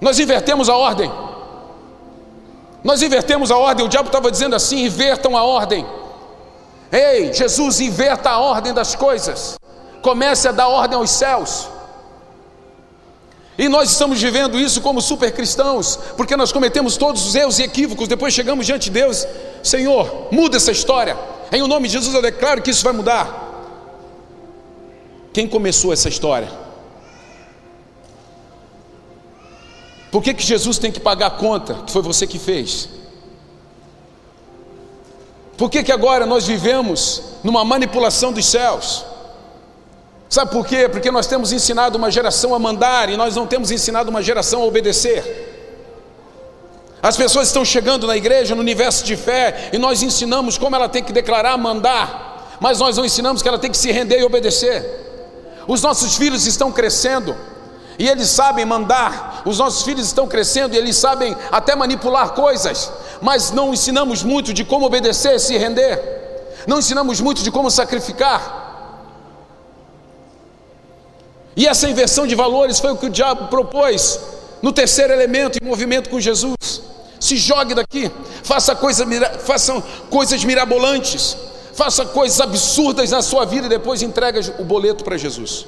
Nós 0.00 0.18
invertemos 0.18 0.68
a 0.68 0.74
ordem. 0.74 1.12
Nós 2.82 3.02
invertemos 3.02 3.52
a 3.52 3.56
ordem. 3.56 3.86
O 3.86 3.88
diabo 3.88 4.08
estava 4.08 4.32
dizendo 4.32 4.56
assim: 4.56 4.84
invertam 4.84 5.36
a 5.36 5.44
ordem. 5.44 5.86
Ei, 6.90 7.32
Jesus, 7.32 7.78
inverta 7.78 8.30
a 8.30 8.38
ordem 8.40 8.74
das 8.74 8.96
coisas. 8.96 9.56
Comece 10.02 10.48
a 10.48 10.50
dar 10.50 10.66
ordem 10.66 10.98
aos 10.98 11.10
céus. 11.10 11.68
E 13.56 13.68
nós 13.68 13.92
estamos 13.92 14.20
vivendo 14.20 14.58
isso 14.58 14.80
como 14.80 15.00
super 15.00 15.30
cristãos, 15.30 15.96
porque 16.16 16.36
nós 16.36 16.50
cometemos 16.50 16.96
todos 16.96 17.24
os 17.24 17.34
erros 17.36 17.60
e 17.60 17.62
equívocos, 17.62 18.08
depois 18.08 18.34
chegamos 18.34 18.66
diante 18.66 18.90
de 18.90 18.90
Deus, 18.90 19.24
Senhor, 19.62 20.26
muda 20.32 20.56
essa 20.56 20.72
história. 20.72 21.16
Em 21.50 21.62
o 21.62 21.68
nome 21.68 21.88
de 21.88 21.94
Jesus 21.94 22.14
eu 22.14 22.22
declaro 22.22 22.62
que 22.62 22.70
isso 22.70 22.84
vai 22.84 22.92
mudar. 22.92 23.46
Quem 25.32 25.46
começou 25.46 25.92
essa 25.92 26.08
história? 26.08 26.50
Por 30.10 30.22
que, 30.22 30.32
que 30.34 30.42
Jesus 30.42 30.78
tem 30.78 30.90
que 30.90 31.00
pagar 31.00 31.26
a 31.26 31.30
conta 31.30 31.74
que 31.86 31.92
foi 31.92 32.02
você 32.02 32.26
que 32.26 32.38
fez? 32.38 32.88
Por 35.56 35.68
que, 35.70 35.82
que 35.82 35.92
agora 35.92 36.24
nós 36.24 36.46
vivemos 36.46 37.22
numa 37.42 37.64
manipulação 37.64 38.32
dos 38.32 38.46
céus? 38.46 39.04
Sabe 40.28 40.50
por 40.50 40.66
quê? 40.66 40.88
Porque 40.88 41.10
nós 41.10 41.26
temos 41.26 41.52
ensinado 41.52 41.96
uma 41.96 42.10
geração 42.10 42.54
a 42.54 42.58
mandar 42.58 43.08
e 43.10 43.16
nós 43.16 43.34
não 43.34 43.46
temos 43.46 43.70
ensinado 43.70 44.10
uma 44.10 44.22
geração 44.22 44.62
a 44.62 44.66
obedecer. 44.66 45.47
As 47.02 47.16
pessoas 47.16 47.46
estão 47.48 47.64
chegando 47.64 48.06
na 48.06 48.16
igreja, 48.16 48.54
no 48.54 48.60
universo 48.60 49.04
de 49.04 49.16
fé, 49.16 49.70
e 49.72 49.78
nós 49.78 50.02
ensinamos 50.02 50.58
como 50.58 50.74
ela 50.74 50.88
tem 50.88 51.02
que 51.02 51.12
declarar, 51.12 51.56
mandar, 51.56 52.56
mas 52.60 52.80
nós 52.80 52.96
não 52.96 53.04
ensinamos 53.04 53.40
que 53.40 53.48
ela 53.48 53.58
tem 53.58 53.70
que 53.70 53.78
se 53.78 53.92
render 53.92 54.18
e 54.18 54.24
obedecer. 54.24 55.06
Os 55.66 55.80
nossos 55.80 56.16
filhos 56.16 56.44
estão 56.46 56.72
crescendo 56.72 57.36
e 57.98 58.08
eles 58.08 58.28
sabem 58.28 58.64
mandar, 58.64 59.42
os 59.44 59.58
nossos 59.58 59.84
filhos 59.84 60.06
estão 60.06 60.26
crescendo 60.26 60.74
e 60.74 60.78
eles 60.78 60.96
sabem 60.96 61.36
até 61.52 61.76
manipular 61.76 62.30
coisas, 62.30 62.90
mas 63.20 63.52
não 63.52 63.72
ensinamos 63.72 64.22
muito 64.24 64.52
de 64.52 64.64
como 64.64 64.86
obedecer 64.86 65.36
e 65.36 65.38
se 65.38 65.56
render, 65.56 66.00
não 66.66 66.80
ensinamos 66.80 67.20
muito 67.20 67.42
de 67.42 67.50
como 67.50 67.70
sacrificar. 67.70 68.66
E 71.56 71.66
essa 71.66 71.88
inversão 71.88 72.26
de 72.26 72.34
valores 72.34 72.80
foi 72.80 72.92
o 72.92 72.96
que 72.96 73.06
o 73.06 73.10
diabo 73.10 73.48
propôs 73.48 74.20
no 74.62 74.72
terceiro 74.72 75.12
elemento 75.12 75.58
em 75.60 75.66
movimento 75.66 76.08
com 76.08 76.20
Jesus. 76.20 76.87
Se 77.20 77.36
jogue 77.36 77.74
daqui, 77.74 78.10
faça, 78.42 78.74
coisa, 78.76 79.04
faça 79.40 79.80
coisas 80.08 80.44
mirabolantes, 80.44 81.36
faça 81.74 82.06
coisas 82.06 82.40
absurdas 82.40 83.10
na 83.10 83.22
sua 83.22 83.44
vida 83.44 83.66
e 83.66 83.70
depois 83.70 84.02
entrega 84.02 84.40
o 84.58 84.64
boleto 84.64 85.04
para 85.04 85.16
Jesus. 85.16 85.66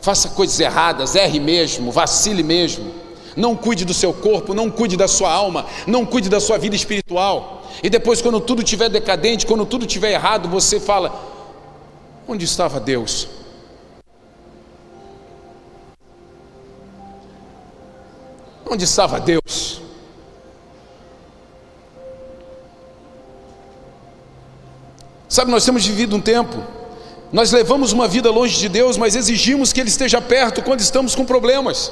Faça 0.00 0.28
coisas 0.28 0.60
erradas, 0.60 1.14
erre 1.14 1.40
mesmo, 1.40 1.90
vacile 1.90 2.42
mesmo. 2.42 2.92
Não 3.36 3.56
cuide 3.56 3.84
do 3.84 3.94
seu 3.94 4.12
corpo, 4.12 4.52
não 4.52 4.70
cuide 4.70 4.96
da 4.96 5.08
sua 5.08 5.32
alma, 5.32 5.66
não 5.86 6.04
cuide 6.04 6.28
da 6.28 6.38
sua 6.38 6.58
vida 6.58 6.76
espiritual. 6.76 7.62
E 7.82 7.90
depois, 7.90 8.20
quando 8.22 8.40
tudo 8.40 8.62
estiver 8.62 8.88
decadente, 8.88 9.46
quando 9.46 9.64
tudo 9.66 9.86
estiver 9.86 10.12
errado, 10.12 10.48
você 10.48 10.78
fala: 10.78 11.12
onde 12.28 12.44
estava 12.44 12.78
Deus? 12.78 13.28
Onde 18.66 18.84
estava 18.84 19.20
Deus? 19.20 19.82
Sabe, 25.28 25.50
nós 25.50 25.64
temos 25.64 25.84
vivido 25.84 26.14
um 26.14 26.20
tempo, 26.20 26.62
nós 27.32 27.50
levamos 27.50 27.90
uma 27.90 28.06
vida 28.06 28.30
longe 28.30 28.56
de 28.56 28.68
Deus, 28.68 28.96
mas 28.96 29.16
exigimos 29.16 29.72
que 29.72 29.80
Ele 29.80 29.88
esteja 29.88 30.20
perto 30.20 30.62
quando 30.62 30.78
estamos 30.78 31.16
com 31.16 31.24
problemas. 31.24 31.90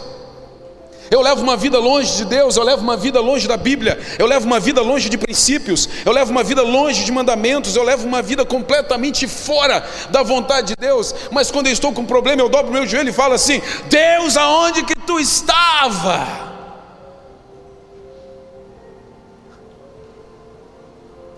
Eu 1.10 1.20
levo 1.20 1.42
uma 1.42 1.56
vida 1.56 1.78
longe 1.78 2.16
de 2.18 2.24
Deus, 2.24 2.56
eu 2.56 2.62
levo 2.62 2.82
uma 2.82 2.96
vida 2.96 3.20
longe 3.20 3.48
da 3.48 3.56
Bíblia, 3.56 4.00
eu 4.18 4.26
levo 4.26 4.46
uma 4.46 4.60
vida 4.60 4.80
longe 4.80 5.08
de 5.08 5.18
princípios, 5.18 5.88
eu 6.06 6.12
levo 6.12 6.30
uma 6.30 6.44
vida 6.44 6.62
longe 6.62 7.04
de 7.04 7.10
mandamentos, 7.10 7.74
eu 7.74 7.82
levo 7.82 8.06
uma 8.06 8.22
vida 8.22 8.46
completamente 8.46 9.26
fora 9.26 9.84
da 10.10 10.22
vontade 10.22 10.68
de 10.68 10.76
Deus. 10.76 11.12
Mas 11.32 11.50
quando 11.50 11.66
eu 11.66 11.72
estou 11.72 11.92
com 11.92 12.02
um 12.02 12.06
problema, 12.06 12.40
eu 12.40 12.48
dobro 12.48 12.72
meu 12.72 12.86
joelho 12.86 13.10
e 13.10 13.12
falo 13.12 13.34
assim: 13.34 13.60
Deus, 13.90 14.36
aonde 14.36 14.84
que 14.84 14.94
tu 14.94 15.18
estava? 15.18 16.51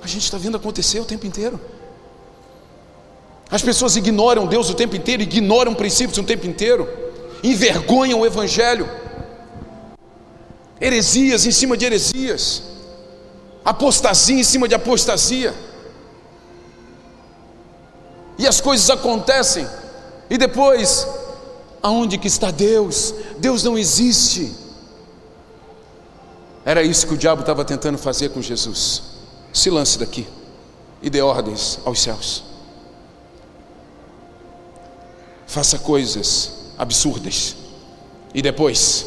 A 0.04 0.06
gente 0.06 0.24
está 0.24 0.36
vendo 0.36 0.58
acontecer 0.58 1.00
o 1.00 1.04
tempo 1.06 1.26
inteiro. 1.26 1.58
As 3.50 3.62
pessoas 3.62 3.96
ignoram 3.96 4.46
Deus 4.46 4.68
o 4.68 4.74
tempo 4.74 4.94
inteiro, 4.94 5.22
ignoram 5.22 5.74
princípios 5.74 6.18
o 6.18 6.22
tempo 6.22 6.46
inteiro, 6.46 6.86
envergonham 7.42 8.20
o 8.20 8.26
Evangelho, 8.26 8.86
heresias 10.78 11.46
em 11.46 11.50
cima 11.50 11.74
de 11.74 11.86
heresias, 11.86 12.62
apostasia 13.64 14.38
em 14.38 14.44
cima 14.44 14.68
de 14.68 14.74
apostasia, 14.74 15.54
e 18.36 18.46
as 18.46 18.60
coisas 18.60 18.90
acontecem, 18.90 19.66
e 20.28 20.36
depois, 20.36 21.06
aonde 21.82 22.18
que 22.18 22.28
está 22.28 22.50
Deus? 22.50 23.14
Deus 23.38 23.62
não 23.62 23.78
existe. 23.78 24.52
Era 26.64 26.82
isso 26.82 27.06
que 27.06 27.14
o 27.14 27.16
diabo 27.16 27.40
estava 27.40 27.64
tentando 27.64 27.96
fazer 27.96 28.30
com 28.30 28.42
Jesus 28.42 29.13
se 29.54 29.70
lance 29.70 29.98
daqui 29.98 30.26
e 31.00 31.08
dê 31.08 31.22
ordens 31.22 31.78
aos 31.84 32.00
céus. 32.00 32.42
Faça 35.46 35.78
coisas 35.78 36.72
absurdas 36.76 37.54
e 38.34 38.42
depois 38.42 39.06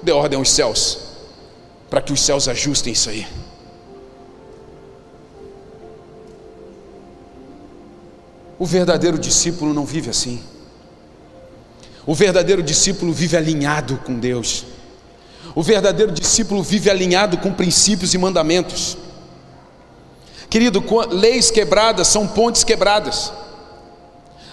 dê 0.00 0.12
ordem 0.12 0.38
aos 0.38 0.50
céus 0.50 0.98
para 1.90 2.00
que 2.00 2.12
os 2.12 2.20
céus 2.20 2.46
ajustem 2.46 2.92
isso 2.92 3.10
aí. 3.10 3.26
O 8.56 8.64
verdadeiro 8.64 9.18
discípulo 9.18 9.74
não 9.74 9.84
vive 9.84 10.10
assim. 10.10 10.40
O 12.06 12.14
verdadeiro 12.14 12.62
discípulo 12.62 13.12
vive 13.12 13.36
alinhado 13.36 13.96
com 13.98 14.18
Deus. 14.18 14.64
O 15.54 15.62
verdadeiro 15.62 16.12
discípulo 16.12 16.62
vive 16.62 16.88
alinhado 16.88 17.38
com 17.38 17.52
princípios 17.52 18.14
e 18.14 18.18
mandamentos. 18.18 18.96
Querido, 20.50 20.82
leis 21.10 21.50
quebradas 21.50 22.08
são 22.08 22.26
pontes 22.26 22.64
quebradas. 22.64 23.32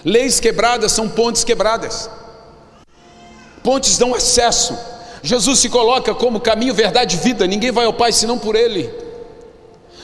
Leis 0.04 0.38
quebradas 0.38 0.92
são 0.92 1.08
pontes 1.08 1.42
quebradas. 1.42 2.10
Pontes 3.62 3.98
dão 3.98 4.14
acesso. 4.14 4.78
Jesus 5.22 5.58
se 5.58 5.68
coloca 5.68 6.14
como 6.14 6.40
caminho, 6.40 6.74
verdade 6.74 7.16
e 7.16 7.18
vida. 7.18 7.46
Ninguém 7.46 7.72
vai 7.72 7.86
ao 7.86 7.92
Pai 7.92 8.12
senão 8.12 8.38
por 8.38 8.54
Ele. 8.54 9.06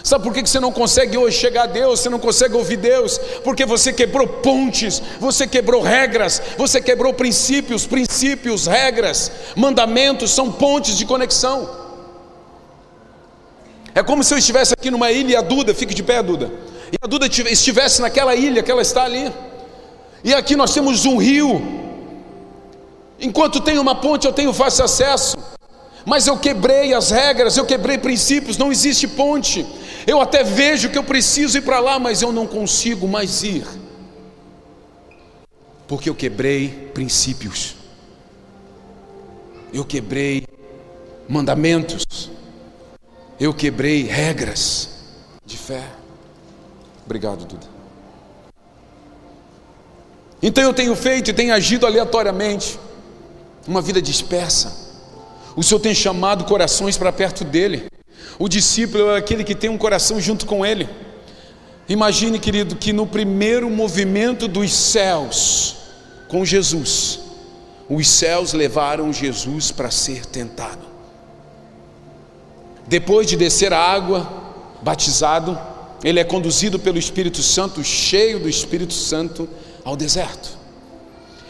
Sabe 0.03 0.25
por 0.25 0.35
que 0.35 0.45
você 0.45 0.59
não 0.59 0.73
consegue 0.73 1.17
hoje 1.17 1.39
chegar 1.39 1.63
a 1.63 1.67
Deus? 1.67 2.01
Você 2.01 2.09
não 2.09 2.19
consegue 2.19 2.57
ouvir 2.57 2.77
Deus? 2.77 3.19
Porque 3.45 3.65
você 3.65 3.93
quebrou 3.93 4.27
pontes, 4.27 5.01
você 5.21 5.47
quebrou 5.47 5.81
regras, 5.81 6.43
você 6.59 6.81
quebrou 6.81 7.15
princípios, 7.15 7.87
princípios, 7.87 8.67
regras, 8.67 9.31
mandamentos 9.55 10.33
são 10.33 10.51
pontes 10.51 10.99
de 10.99 11.07
conexão. 11.07 11.82
É 13.95 14.03
como 14.03 14.25
se 14.25 14.33
eu 14.33 14.39
estivesse 14.39 14.73
aqui 14.73 14.91
numa 14.91 15.11
ilha 15.11 15.33
e 15.33 15.37
a 15.37 15.43
Duda, 15.43 15.75
fique 15.75 15.95
de 15.95 16.03
pé, 16.03 16.23
Duda. 16.23 16.51
E 16.93 16.97
a 17.01 17.07
Duda 17.07 17.27
estivesse 17.27 18.01
naquela 18.01 18.35
ilha 18.35 18.63
que 18.63 18.71
ela 18.71 18.83
está 18.83 19.05
ali. 19.05 19.33
E 20.25 20.33
aqui 20.35 20.57
nós 20.57 20.73
temos 20.73 21.05
um 21.05 21.17
rio. 21.17 21.61
Enquanto 23.21 23.61
tem 23.61 23.79
uma 23.79 23.95
ponte, 23.95 24.27
eu 24.27 24.33
tenho 24.33 24.53
fácil 24.53 24.85
acesso. 24.85 25.37
Mas 26.05 26.27
eu 26.27 26.37
quebrei 26.37 26.93
as 26.95 27.11
regras, 27.11 27.57
eu 27.57 27.65
quebrei 27.65 27.97
princípios, 27.97 28.57
não 28.57 28.73
existe 28.73 29.07
ponte. 29.07 29.65
Eu 30.07 30.21
até 30.21 30.43
vejo 30.43 30.91
que 30.91 30.99
eu 30.99 31.05
preciso 31.05 31.59
ir 31.59 31.63
para 31.63 31.79
lá, 31.79 31.99
mas 31.99 32.23
eu 32.23 32.33
não 32.33 32.47
consigo 32.47 33.07
mais 33.07 33.43
ir. 33.43 33.65
Porque 35.87 36.09
eu 36.09 36.15
quebrei 36.15 36.91
princípios. 36.93 37.77
Eu 39.73 39.85
quebrei 39.85 40.45
mandamentos. 41.29 42.31
Eu 43.43 43.53
quebrei 43.53 44.05
regras 44.05 44.89
de 45.45 45.59
fé. 45.59 45.83
Obrigado, 47.05 47.45
Duda. 47.45 47.67
Então 50.41 50.63
eu 50.63 50.73
tenho 50.73 50.95
feito 50.95 51.29
e 51.29 51.35
tenho 51.35 51.53
agido 51.53 51.85
aleatoriamente, 51.85 52.79
uma 53.67 53.83
vida 53.83 54.01
dispersa. 54.01 54.73
O 55.57 55.63
Senhor 55.65 55.81
tem 55.81 55.93
chamado 55.93 56.45
corações 56.45 56.97
para 56.97 57.11
perto 57.11 57.43
dele. 57.43 57.87
O 58.39 58.49
discípulo 58.49 59.11
é 59.11 59.19
aquele 59.19 59.43
que 59.43 59.57
tem 59.57 59.69
um 59.69 59.77
coração 59.77 60.21
junto 60.21 60.47
com 60.47 60.65
ele. 60.65 60.89
Imagine, 61.89 62.39
querido, 62.39 62.77
que 62.77 62.93
no 62.93 63.09
primeiro 63.09 63.69
movimento 63.69 64.47
dos 64.47 64.73
céus 64.73 65.79
com 66.29 66.45
Jesus, 66.45 67.19
os 67.91 68.09
céus 68.09 68.53
levaram 68.53 69.13
Jesus 69.13 69.73
para 69.73 69.91
ser 69.91 70.27
tentado. 70.27 70.92
Depois 72.87 73.27
de 73.27 73.37
descer 73.37 73.73
a 73.73 73.79
água, 73.79 74.29
batizado, 74.83 75.59
ele 76.03 76.19
é 76.19 76.25
conduzido 76.25 76.79
pelo 76.79 76.99
Espírito 76.99 77.43
Santo, 77.43 77.83
cheio 77.85 78.41
do 78.41 78.49
Espírito 78.49 78.93
Santo, 78.93 79.49
ao 79.85 79.97
deserto. 79.97 80.59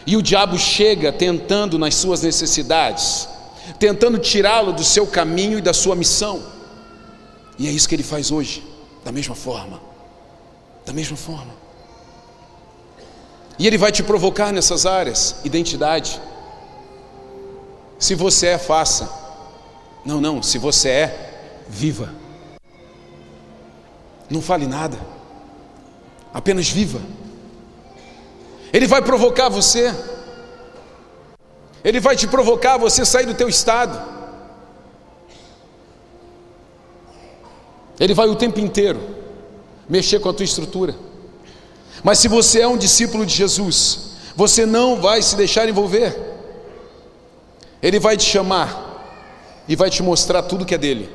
E 0.07 0.17
o 0.17 0.23
diabo 0.23 0.59
chega 0.59 1.13
tentando 1.13 1.79
nas 1.79 1.95
suas 1.95 2.23
necessidades, 2.23 3.29
tentando 3.79 4.19
tirá-lo 4.19 4.73
do 4.73 4.85
seu 4.85 5.07
caminho 5.07 5.59
e 5.59 5.63
da 5.63 5.73
sua 5.73 5.95
missão. 5.95 6.43
E 7.59 7.69
é 7.69 7.71
isso 7.71 7.89
que 7.89 7.95
ele 7.95 8.03
faz 8.03 8.31
hoje, 8.31 8.63
da 9.05 9.13
mesma 9.13 9.35
forma. 9.35 9.81
Da 10.85 10.93
mesma 10.93 11.17
forma. 11.17 11.63
E 13.59 13.67
ele 13.67 13.79
vai 13.79 13.93
te 13.93 14.03
provocar 14.03 14.53
nessas 14.53 14.85
áreas, 14.87 15.37
identidade. 15.45 16.21
Se 17.99 18.15
você 18.15 18.49
é, 18.49 18.59
faça. 18.59 19.22
Não, 20.05 20.21
não, 20.21 20.43
se 20.43 20.59
você 20.59 20.89
é, 20.89 21.65
viva. 21.69 22.13
Não 24.29 24.43
fale 24.43 24.67
nada, 24.67 24.99
apenas 26.33 26.69
viva. 26.69 27.01
Ele 28.73 28.87
vai 28.87 29.03
provocar 29.03 29.49
você, 29.49 29.95
ele 31.85 32.01
vai 32.01 32.17
te 32.17 32.27
provocar 32.27 32.79
você 32.79 33.05
sair 33.05 33.27
do 33.27 33.35
teu 33.35 33.49
estado. 33.49 34.11
Ele 38.01 38.15
vai 38.15 38.27
o 38.27 38.35
tempo 38.35 38.59
inteiro 38.59 39.01
mexer 39.89 40.19
com 40.19 40.29
a 40.29 40.33
tua 40.33 40.45
estrutura. 40.45 40.97
Mas 42.03 42.19
se 42.19 42.27
você 42.27 42.61
é 42.61 42.67
um 42.67 42.77
discípulo 42.77 43.25
de 43.25 43.35
Jesus, 43.35 44.13
você 44.35 44.67
não 44.67 45.01
vai 45.01 45.23
se 45.23 45.37
deixar 45.37 45.69
envolver. 45.69 46.19
Ele 47.81 48.01
vai 48.01 48.17
te 48.17 48.25
chamar 48.25 48.92
e 49.69 49.77
vai 49.77 49.91
te 49.91 50.03
mostrar 50.03 50.43
tudo 50.43 50.67
que 50.67 50.75
é 50.75 50.79
dele. 50.79 51.11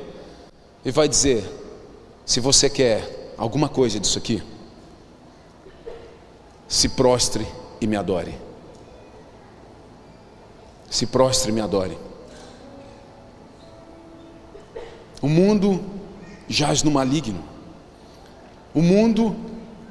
E 0.84 0.90
vai 0.90 1.08
dizer: 1.08 1.44
se 2.24 2.40
você 2.40 2.68
quer 2.70 3.32
alguma 3.36 3.68
coisa 3.68 3.98
disso 4.00 4.18
aqui, 4.18 4.42
se 6.66 6.90
prostre 6.90 7.46
e 7.80 7.86
me 7.86 7.96
adore. 7.96 8.34
Se 10.90 11.06
prostre 11.06 11.50
e 11.50 11.54
me 11.54 11.60
adore. 11.60 11.98
O 15.20 15.28
mundo 15.28 15.84
jaz 16.48 16.82
no 16.82 16.90
maligno. 16.90 17.42
O 18.72 18.80
mundo 18.80 19.36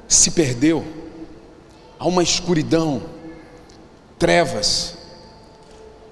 se 0.08 0.30
perdeu. 0.32 0.84
Há 1.98 2.06
uma 2.06 2.22
escuridão, 2.22 3.02
trevas. 4.18 4.96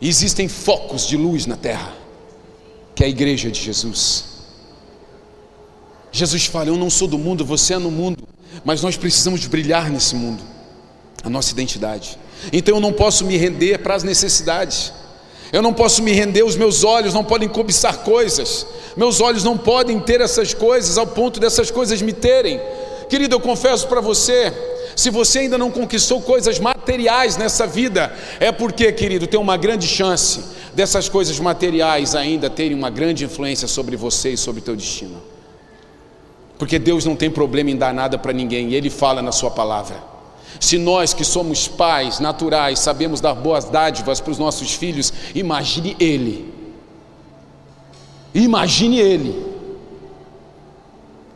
E 0.01 0.09
existem 0.09 0.47
focos 0.47 1.07
de 1.07 1.17
luz 1.17 1.47
na 1.47 1.57
terra 1.57 2.06
que 2.97 3.05
é 3.05 3.07
a 3.07 3.11
igreja 3.11 3.51
de 3.51 3.61
Jesus. 3.61 4.25
Jesus 6.11 6.47
fala: 6.47 6.69
Eu 6.69 6.79
não 6.79 6.89
sou 6.89 7.07
do 7.07 7.19
mundo, 7.19 7.45
você 7.45 7.75
é 7.75 7.79
no 7.79 7.91
mundo, 7.91 8.27
mas 8.65 8.83
nós 8.83 8.97
precisamos 8.97 9.47
brilhar 9.47 9.91
nesse 9.91 10.17
mundo, 10.17 10.43
a 11.23 11.29
nossa 11.29 11.53
identidade. 11.53 12.19
Então 12.51 12.77
eu 12.77 12.81
não 12.81 12.93
posso 12.93 13.25
me 13.27 13.37
render 13.37 13.79
para 13.79 13.95
as 13.95 14.03
necessidades, 14.03 14.95
eu 15.53 15.61
não 15.61 15.75
posso 15.75 16.03
me 16.03 16.13
render, 16.13 16.43
os 16.43 16.57
meus 16.57 16.85
olhos 16.85 17.13
não 17.13 17.23
podem 17.23 17.49
cobiçar 17.51 17.99
coisas, 17.99 18.67
meus 18.97 19.21
olhos 19.21 19.45
não 19.45 19.59
podem 19.59 20.01
ter 20.01 20.23
essas 20.23 20.55
coisas 20.55 20.97
ao 20.97 21.07
ponto 21.07 21.39
dessas 21.39 21.71
coisas 21.71 22.01
me 22.01 22.15
terem. 22.15 22.59
Querido, 23.11 23.35
eu 23.37 23.41
confesso 23.41 23.87
para 23.89 24.01
você, 24.01 24.53
se 24.97 25.11
você 25.11 25.41
ainda 25.41 25.59
não 25.59 25.71
conquistou 25.71 26.23
coisas 26.23 26.59
materiais 26.59 27.37
nessa 27.37 27.67
vida, 27.67 28.11
é 28.41 28.51
porque, 28.51 28.91
querido, 28.91 29.27
tem 29.27 29.39
uma 29.39 29.59
grande 29.59 29.87
chance 29.87 30.56
dessas 30.77 31.09
coisas 31.09 31.41
materiais 31.41 32.15
ainda 32.15 32.49
terem 32.49 32.77
uma 32.77 32.91
grande 32.91 33.25
influência 33.25 33.67
sobre 33.67 33.97
você 33.97 34.35
e 34.35 34.37
sobre 34.37 34.61
o 34.61 34.65
teu 34.65 34.77
destino. 34.77 35.21
Porque 36.57 36.79
Deus 36.79 37.05
não 37.05 37.17
tem 37.17 37.31
problema 37.31 37.71
em 37.71 37.77
dar 37.77 37.93
nada 37.93 38.17
para 38.17 38.33
ninguém, 38.33 38.73
Ele 38.75 38.91
fala 38.91 39.21
na 39.21 39.33
Sua 39.33 39.51
palavra. 39.51 39.97
Se 40.61 40.79
nós 40.79 41.13
que 41.13 41.25
somos 41.25 41.67
pais 41.67 42.21
naturais 42.21 42.79
sabemos 42.79 43.21
dar 43.21 43.35
boas 43.35 43.65
dádivas 43.65 44.21
para 44.21 44.31
os 44.31 44.39
nossos 44.39 44.73
filhos, 44.73 45.13
imagine 45.35 45.97
Ele 45.99 46.57
Imagine 48.37 49.01
Ele. 49.01 49.47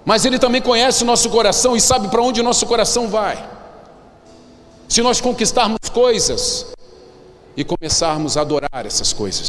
Mas 0.05 0.27
Ele 0.27 0.39
também 0.39 0.61
conhece 0.61 1.03
o 1.03 1.07
nosso 1.07 1.31
coração 1.31 1.75
e 1.75 1.81
sabe 1.81 2.09
para 2.09 2.21
onde 2.21 2.43
o 2.43 2.45
nosso 2.45 2.67
coração 2.67 3.09
vai. 3.09 3.49
Se 4.87 5.01
nós 5.01 5.19
conquistarmos 5.19 5.79
coisas 5.91 6.67
e 7.57 7.65
começarmos 7.65 8.37
a 8.37 8.43
adorar 8.43 8.87
essas 8.87 9.13
coisas. 9.13 9.49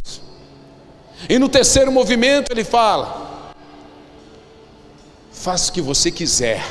E 1.30 1.38
no 1.38 1.47
terceiro 1.47 1.91
movimento 1.91 2.52
ele 2.52 2.64
fala: 2.64 3.54
faça 5.32 5.70
o 5.70 5.74
que 5.74 5.82
você 5.82 6.12
quiser, 6.12 6.64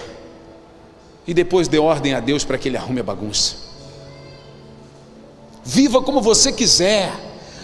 e 1.26 1.35
depois 1.35 1.68
dê 1.68 1.78
ordem 1.78 2.14
a 2.14 2.20
Deus 2.20 2.45
para 2.45 2.59
que 2.59 2.68
Ele 2.68 2.76
arrume 2.76 3.01
a 3.01 3.05
bagunça. 3.05 3.57
Viva 5.64 6.03
como 6.03 6.20
você 6.20 6.53
quiser. 6.53 7.12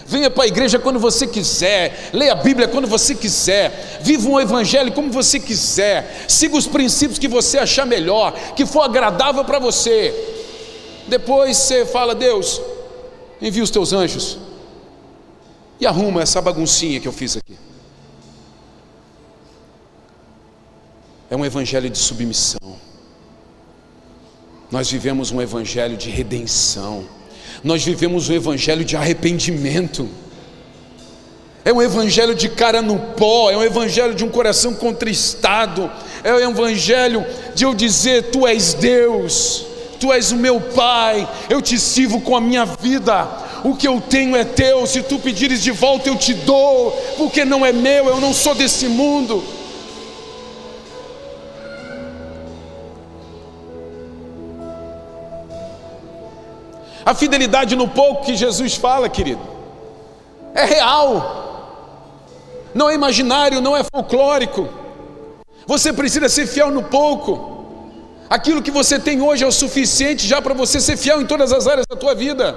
Venha 0.09 0.29
para 0.29 0.45
a 0.45 0.47
igreja 0.47 0.79
quando 0.79 0.99
você 0.99 1.27
quiser, 1.27 2.11
leia 2.13 2.31
a 2.31 2.35
Bíblia 2.35 2.65
quando 2.65 2.87
você 2.87 3.13
quiser, 3.13 3.99
viva 4.01 4.29
um 4.29 4.39
evangelho 4.39 4.93
como 4.93 5.11
você 5.11 5.37
quiser, 5.37 6.23
siga 6.29 6.55
os 6.55 6.65
princípios 6.65 7.19
que 7.19 7.27
você 7.27 7.57
achar 7.57 7.85
melhor, 7.85 8.31
que 8.55 8.65
for 8.65 8.83
agradável 8.83 9.43
para 9.43 9.59
você. 9.59 10.15
Depois 11.09 11.57
você 11.57 11.85
fala, 11.85 12.15
Deus, 12.15 12.61
envia 13.41 13.63
os 13.63 13.69
teus 13.69 13.93
anjos 13.93 14.37
e 15.79 15.85
arruma 15.85 16.21
essa 16.21 16.41
baguncinha 16.41 16.99
que 16.99 17.07
eu 17.07 17.11
fiz 17.11 17.37
aqui. 17.37 17.57
É 21.29 21.35
um 21.35 21.45
evangelho 21.45 21.89
de 21.89 21.97
submissão. 21.97 22.77
Nós 24.71 24.89
vivemos 24.89 25.31
um 25.31 25.41
evangelho 25.41 25.97
de 25.97 26.09
redenção. 26.09 27.05
Nós 27.63 27.83
vivemos 27.83 28.29
um 28.29 28.33
evangelho 28.33 28.83
de 28.83 28.95
arrependimento. 28.95 30.09
É 31.63 31.73
um 31.73 31.81
evangelho 31.81 32.33
de 32.33 32.47
cara 32.47 32.81
no 32.81 32.97
pó, 32.97 33.51
é 33.51 33.57
um 33.57 33.63
evangelho 33.63 34.15
de 34.15 34.23
um 34.23 34.29
coração 34.29 34.73
contristado, 34.73 35.91
é 36.23 36.33
um 36.33 36.51
evangelho 36.51 37.25
de 37.53 37.65
eu 37.65 37.73
dizer: 37.73 38.31
Tu 38.31 38.47
és 38.47 38.73
Deus, 38.73 39.65
Tu 39.99 40.13
és 40.13 40.31
o 40.31 40.35
meu 40.35 40.61
Pai, 40.61 41.27
eu 41.49 41.61
te 41.61 41.79
sirvo 41.79 42.21
com 42.21 42.35
a 42.35 42.41
minha 42.41 42.65
vida, 42.65 43.27
o 43.63 43.75
que 43.75 43.87
eu 43.87 43.99
tenho 43.99 44.35
é 44.35 44.43
teu, 44.43 44.85
se 44.85 45.01
tu 45.01 45.17
pedires 45.17 45.63
de 45.63 45.71
volta 45.71 46.09
eu 46.09 46.15
te 46.15 46.33
dou, 46.33 46.91
porque 47.17 47.43
não 47.43 47.65
é 47.65 47.71
meu, 47.71 48.07
eu 48.07 48.21
não 48.21 48.33
sou 48.33 48.53
desse 48.53 48.87
mundo. 48.87 49.43
A 57.03 57.15
fidelidade 57.15 57.75
no 57.75 57.87
pouco 57.87 58.25
que 58.25 58.35
Jesus 58.35 58.75
fala, 58.75 59.07
querido, 59.07 59.41
é 60.53 60.65
real, 60.65 61.37
não 62.75 62.89
é 62.89 62.93
imaginário, 62.93 63.61
não 63.61 63.75
é 63.75 63.81
folclórico. 63.83 64.67
Você 65.65 65.91
precisa 65.91 66.29
ser 66.29 66.45
fiel 66.45 66.69
no 66.69 66.83
pouco. 66.83 67.56
Aquilo 68.29 68.61
que 68.61 68.71
você 68.71 68.99
tem 68.99 69.21
hoje 69.21 69.43
é 69.43 69.47
o 69.47 69.51
suficiente 69.51 70.27
já 70.27 70.41
para 70.41 70.53
você 70.53 70.79
ser 70.79 70.97
fiel 70.97 71.21
em 71.21 71.25
todas 71.25 71.53
as 71.53 71.65
áreas 71.67 71.85
da 71.87 71.95
tua 71.95 72.13
vida. 72.13 72.55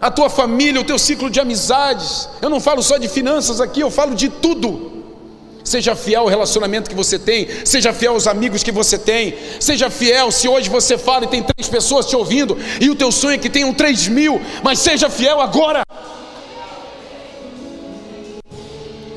A 0.00 0.10
tua 0.10 0.30
família, 0.30 0.80
o 0.80 0.84
teu 0.84 0.98
ciclo 0.98 1.28
de 1.30 1.38
amizades. 1.38 2.28
Eu 2.40 2.48
não 2.48 2.58
falo 2.58 2.82
só 2.82 2.96
de 2.96 3.08
finanças 3.08 3.60
aqui, 3.60 3.80
eu 3.80 3.90
falo 3.90 4.14
de 4.14 4.28
tudo. 4.28 4.90
Seja 5.62 5.94
fiel 5.94 6.22
ao 6.22 6.28
relacionamento 6.28 6.90
que 6.90 6.96
você 6.96 7.18
tem, 7.18 7.46
seja 7.64 7.92
fiel 7.92 8.14
aos 8.14 8.26
amigos 8.26 8.64
que 8.64 8.72
você 8.72 8.98
tem, 8.98 9.34
seja 9.60 9.88
fiel 9.90 10.32
se 10.32 10.48
hoje 10.48 10.68
você 10.68 10.98
fala 10.98 11.24
e 11.24 11.28
tem 11.28 11.42
três 11.42 11.68
pessoas 11.68 12.06
te 12.06 12.16
ouvindo, 12.16 12.58
e 12.80 12.90
o 12.90 12.96
teu 12.96 13.12
sonho 13.12 13.34
é 13.34 13.38
que 13.38 13.48
tenham 13.48 13.72
três 13.72 14.08
mil, 14.08 14.40
mas 14.64 14.80
seja 14.80 15.08
fiel 15.08 15.40
agora. 15.40 15.84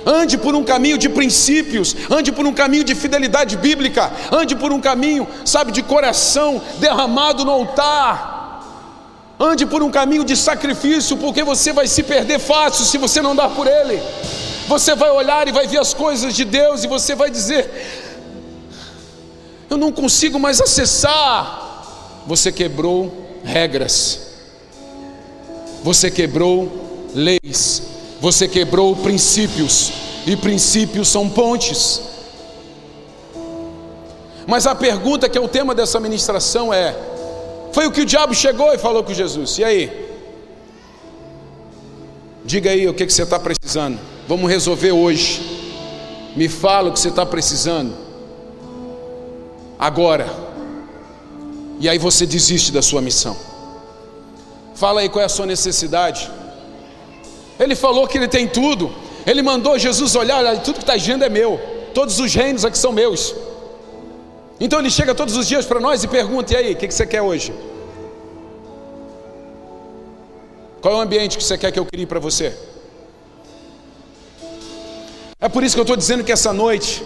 Ande 0.06 0.38
por 0.38 0.54
um 0.54 0.64
caminho 0.64 1.00
de 1.00 1.10
princípios, 1.10 1.96
ande 2.12 2.32
por 2.32 2.46
um 2.46 2.54
caminho 2.54 2.84
de 2.84 2.94
fidelidade 2.94 3.58
bíblica, 3.58 4.12
ande 4.32 4.56
por 4.56 4.72
um 4.72 4.80
caminho, 4.80 5.28
sabe, 5.44 5.72
de 5.72 5.82
coração 5.82 6.62
derramado 6.78 7.44
no 7.44 7.52
altar. 7.52 8.36
Ande 9.40 9.66
por 9.66 9.82
um 9.82 9.90
caminho 9.90 10.24
de 10.24 10.38
sacrifício, 10.38 11.18
porque 11.18 11.44
você 11.44 11.74
vai 11.74 11.88
se 11.88 12.04
perder 12.04 12.40
fácil 12.40 12.86
se 12.86 12.98
você 13.00 13.22
não 13.22 13.36
dar 13.36 13.50
por 13.50 13.68
ele. 13.68 14.00
Você 14.68 14.96
vai 14.96 15.10
olhar 15.10 15.48
e 15.48 15.52
vai 15.52 15.68
ver 15.68 15.80
as 15.80 15.94
coisas 15.94 16.36
de 16.36 16.46
Deus 16.46 16.84
e 16.84 16.88
você 16.88 17.16
vai 17.16 17.30
dizer: 17.30 17.70
Eu 19.70 19.78
não 19.78 19.92
consigo 19.92 20.40
mais 20.40 20.62
acessar. 20.62 22.24
Você 22.28 22.52
quebrou 22.52 23.42
regras, 23.44 24.20
você 25.84 26.10
quebrou 26.10 27.10
leis, 27.14 27.84
você 28.26 28.48
quebrou 28.48 28.96
princípios, 28.96 29.92
e 30.26 30.36
princípios 30.36 31.10
são 31.10 31.30
pontes. 31.30 32.02
Mas 34.48 34.66
a 34.66 34.74
pergunta 34.74 35.30
que 35.30 35.38
é 35.38 35.42
o 35.42 35.48
tema 35.48 35.76
dessa 35.76 36.00
ministração 36.00 36.74
é: 36.74 36.96
foi 37.72 37.86
o 37.86 37.92
que 37.92 38.02
o 38.02 38.06
diabo 38.06 38.34
chegou 38.34 38.74
e 38.74 38.80
falou 38.80 39.04
com 39.04 39.14
Jesus, 39.14 39.60
e 39.60 39.64
aí? 39.64 40.10
Diga 42.44 42.72
aí 42.72 42.88
o 42.88 42.96
que, 42.96 43.06
que 43.06 43.14
você 43.14 43.22
está 43.22 43.40
precisando. 43.40 44.00
Vamos 44.28 44.50
resolver 44.50 44.92
hoje. 44.92 45.40
Me 46.36 46.50
fala 46.50 46.90
o 46.90 46.94
que 46.94 47.00
você 47.00 47.10
está 47.10 47.28
precisando. 47.28 47.94
Agora. 49.78 50.28
E 51.80 51.88
aí 51.88 52.00
você 52.00 52.26
desiste 52.26 52.72
da 52.72 52.82
sua 52.82 53.04
missão. 53.04 53.38
Fala 54.74 55.02
aí 55.02 55.10
qual 55.10 55.22
é 55.22 55.26
a 55.26 55.30
sua 55.30 55.46
necessidade. 55.46 56.32
Ele 57.60 57.76
falou 57.76 58.08
que 58.08 58.18
ele 58.18 58.28
tem 58.28 58.48
tudo. 58.48 58.92
Ele 59.26 59.42
mandou 59.42 59.78
Jesus 59.80 60.16
olhar, 60.16 60.38
olha, 60.38 60.60
tudo 60.60 60.76
que 60.76 60.82
está 60.82 60.94
agindo 60.94 61.24
é 61.24 61.30
meu. 61.30 61.60
Todos 61.94 62.20
os 62.20 62.34
reinos 62.34 62.66
aqui 62.66 62.78
são 62.78 62.92
meus. 62.92 63.34
Então 64.60 64.80
ele 64.80 64.90
chega 64.90 65.14
todos 65.14 65.36
os 65.36 65.48
dias 65.48 65.66
para 65.66 65.80
nós 65.80 66.04
e 66.04 66.08
pergunta: 66.08 66.54
e 66.54 66.58
aí, 66.58 66.74
o 66.74 66.76
que, 66.76 66.88
que 66.88 66.94
você 66.94 67.06
quer 67.06 67.22
hoje? 67.22 67.54
Qual 70.82 70.94
é 70.94 70.98
o 70.98 71.02
ambiente 71.02 71.38
que 71.38 71.44
você 71.44 71.58
quer 71.58 71.72
que 71.72 71.80
eu 71.80 71.86
crie 71.86 72.06
para 72.06 72.20
você? 72.20 72.56
É 75.40 75.50
por 75.50 75.64
isso 75.64 75.76
que 75.76 75.80
eu 75.80 75.84
estou 75.84 75.98
dizendo 75.98 76.24
que 76.24 76.32
essa 76.32 76.54
noite, 76.54 77.04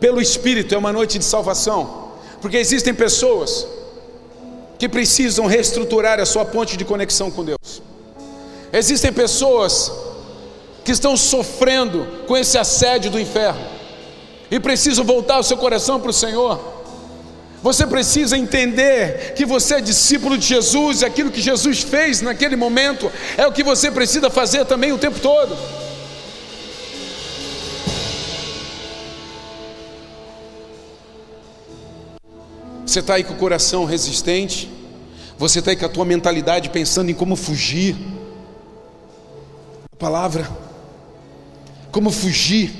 pelo 0.00 0.20
Espírito, 0.20 0.74
é 0.74 0.78
uma 0.78 0.92
noite 0.92 1.18
de 1.18 1.24
salvação, 1.24 2.12
porque 2.40 2.56
existem 2.56 2.92
pessoas 2.92 3.66
que 4.78 4.88
precisam 4.88 5.46
reestruturar 5.46 6.20
a 6.20 6.26
sua 6.26 6.44
ponte 6.44 6.76
de 6.76 6.84
conexão 6.84 7.30
com 7.30 7.44
Deus. 7.44 7.82
Existem 8.74 9.12
pessoas 9.12 9.92
que 10.84 10.90
estão 10.90 11.16
sofrendo 11.16 12.08
com 12.26 12.36
esse 12.36 12.58
assédio 12.58 13.08
do 13.08 13.20
inferno 13.20 13.64
e 14.50 14.58
precisam 14.58 15.04
voltar 15.04 15.38
o 15.38 15.44
seu 15.44 15.56
coração 15.56 16.00
para 16.00 16.10
o 16.10 16.12
Senhor. 16.12 16.60
Você 17.62 17.86
precisa 17.86 18.36
entender 18.36 19.34
que 19.36 19.46
você 19.46 19.74
é 19.74 19.80
discípulo 19.80 20.36
de 20.36 20.48
Jesus 20.48 21.02
e 21.02 21.04
aquilo 21.04 21.30
que 21.30 21.40
Jesus 21.40 21.82
fez 21.82 22.20
naquele 22.20 22.56
momento 22.56 23.12
é 23.38 23.46
o 23.46 23.52
que 23.52 23.62
você 23.62 23.92
precisa 23.92 24.28
fazer 24.28 24.64
também 24.64 24.90
o 24.90 24.98
tempo 24.98 25.20
todo. 25.20 25.56
Você 32.84 32.98
está 32.98 33.14
aí 33.14 33.22
com 33.22 33.34
o 33.34 33.36
coração 33.36 33.84
resistente, 33.84 34.68
você 35.38 35.60
está 35.60 35.70
aí 35.70 35.76
com 35.76 35.86
a 35.86 35.88
tua 35.88 36.04
mentalidade 36.04 36.70
pensando 36.70 37.08
em 37.08 37.14
como 37.14 37.36
fugir. 37.36 37.94
Palavra, 40.04 40.46
como 41.90 42.10
fugir 42.10 42.70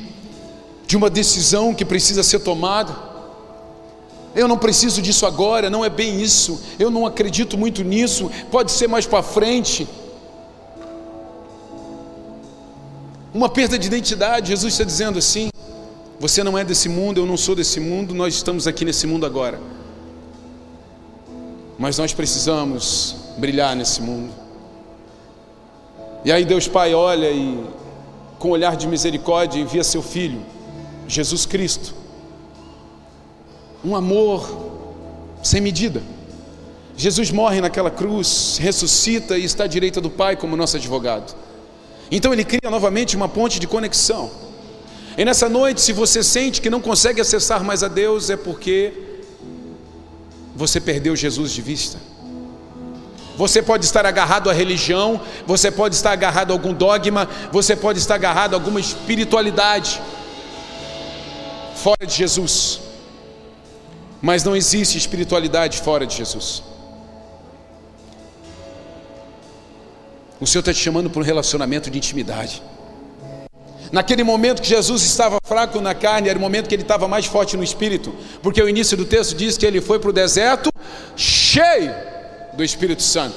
de 0.86 0.94
uma 0.94 1.08
decisão 1.08 1.72
que 1.74 1.82
precisa 1.82 2.22
ser 2.22 2.40
tomada. 2.40 2.94
Eu 4.34 4.46
não 4.46 4.58
preciso 4.58 5.00
disso 5.00 5.24
agora, 5.24 5.70
não 5.70 5.82
é 5.82 5.88
bem 5.88 6.20
isso. 6.20 6.60
Eu 6.78 6.90
não 6.90 7.06
acredito 7.06 7.56
muito 7.56 7.82
nisso. 7.82 8.30
Pode 8.50 8.72
ser 8.72 8.88
mais 8.88 9.06
para 9.06 9.22
frente. 9.22 9.88
Uma 13.32 13.48
perda 13.48 13.78
de 13.78 13.86
identidade. 13.86 14.48
Jesus 14.48 14.74
está 14.74 14.84
dizendo 14.84 15.18
assim: 15.18 15.48
Você 16.20 16.44
não 16.44 16.58
é 16.58 16.62
desse 16.62 16.90
mundo, 16.90 17.22
eu 17.22 17.24
não 17.24 17.38
sou 17.38 17.54
desse 17.54 17.80
mundo. 17.80 18.12
Nós 18.12 18.34
estamos 18.34 18.66
aqui 18.66 18.84
nesse 18.84 19.06
mundo 19.06 19.24
agora 19.24 19.58
mas 21.76 21.98
nós 21.98 22.12
precisamos 22.12 23.16
brilhar 23.36 23.74
nesse 23.74 24.00
mundo. 24.00 24.43
E 26.24 26.32
aí 26.32 26.44
Deus 26.44 26.66
Pai 26.66 26.94
olha 26.94 27.30
e, 27.30 27.62
com 28.38 28.50
olhar 28.50 28.76
de 28.76 28.86
misericórdia, 28.86 29.60
envia 29.60 29.84
seu 29.84 30.00
Filho, 30.00 30.40
Jesus 31.06 31.44
Cristo. 31.44 31.94
Um 33.84 33.94
amor 33.94 34.48
sem 35.42 35.60
medida. 35.60 36.02
Jesus 36.96 37.30
morre 37.30 37.60
naquela 37.60 37.90
cruz, 37.90 38.56
ressuscita 38.58 39.36
e 39.36 39.44
está 39.44 39.64
à 39.64 39.66
direita 39.66 40.00
do 40.00 40.08
Pai 40.08 40.36
como 40.36 40.56
nosso 40.56 40.76
advogado. 40.76 41.34
Então 42.10 42.32
ele 42.32 42.44
cria 42.44 42.70
novamente 42.70 43.16
uma 43.16 43.28
ponte 43.28 43.60
de 43.60 43.66
conexão. 43.66 44.30
E 45.18 45.24
nessa 45.24 45.48
noite, 45.48 45.80
se 45.80 45.92
você 45.92 46.22
sente 46.22 46.60
que 46.60 46.70
não 46.70 46.80
consegue 46.80 47.20
acessar 47.20 47.62
mais 47.62 47.82
a 47.82 47.88
Deus, 47.88 48.30
é 48.30 48.36
porque 48.36 48.92
você 50.56 50.80
perdeu 50.80 51.14
Jesus 51.14 51.52
de 51.52 51.60
vista. 51.60 51.98
Você 53.36 53.60
pode 53.60 53.84
estar 53.84 54.06
agarrado 54.06 54.48
à 54.48 54.52
religião, 54.52 55.20
você 55.46 55.70
pode 55.70 55.94
estar 55.94 56.12
agarrado 56.12 56.52
a 56.52 56.54
algum 56.54 56.72
dogma, 56.72 57.28
você 57.50 57.74
pode 57.74 57.98
estar 57.98 58.14
agarrado 58.14 58.54
a 58.54 58.56
alguma 58.56 58.78
espiritualidade 58.78 60.00
fora 61.74 62.06
de 62.06 62.14
Jesus. 62.14 62.80
Mas 64.22 64.44
não 64.44 64.54
existe 64.54 64.96
espiritualidade 64.96 65.80
fora 65.82 66.06
de 66.06 66.16
Jesus. 66.16 66.62
O 70.40 70.46
Senhor 70.46 70.60
está 70.60 70.72
te 70.72 70.78
chamando 70.78 71.10
para 71.10 71.20
um 71.20 71.24
relacionamento 71.24 71.90
de 71.90 71.98
intimidade. 71.98 72.62
Naquele 73.90 74.24
momento 74.24 74.62
que 74.62 74.68
Jesus 74.68 75.02
estava 75.02 75.38
fraco 75.44 75.80
na 75.80 75.94
carne, 75.94 76.28
era 76.28 76.38
o 76.38 76.40
momento 76.40 76.68
que 76.68 76.74
ele 76.74 76.82
estava 76.82 77.06
mais 77.06 77.26
forte 77.26 77.56
no 77.56 77.62
espírito, 77.62 78.14
porque 78.42 78.62
o 78.62 78.68
início 78.68 78.96
do 78.96 79.04
texto 79.04 79.36
diz 79.36 79.56
que 79.56 79.66
ele 79.66 79.80
foi 79.80 79.98
para 79.98 80.10
o 80.10 80.12
deserto 80.12 80.70
cheio 81.16 81.94
do 82.56 82.64
Espírito 82.64 83.02
Santo. 83.02 83.36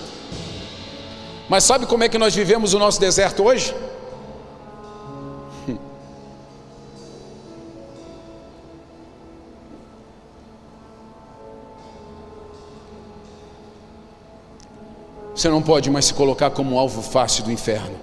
Mas 1.49 1.63
sabe 1.63 1.85
como 1.85 2.03
é 2.03 2.09
que 2.09 2.17
nós 2.17 2.35
vivemos 2.35 2.73
o 2.73 2.79
nosso 2.79 2.99
deserto 2.99 3.43
hoje? 3.43 3.73
Você 15.33 15.47
não 15.49 15.61
pode 15.61 15.89
mais 15.89 16.05
se 16.05 16.13
colocar 16.13 16.49
como 16.51 16.77
alvo 16.77 17.01
fácil 17.01 17.45
do 17.45 17.51
inferno. 17.51 17.95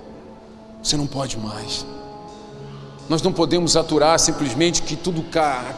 Você 0.83 0.97
não 0.97 1.07
pode 1.07 1.39
mais. 1.39 1.87
Nós 3.09 3.21
não 3.21 3.33
podemos 3.33 3.77
aturar 3.77 4.19
simplesmente 4.19 4.83
que 4.83 4.97
tudo 4.97 5.23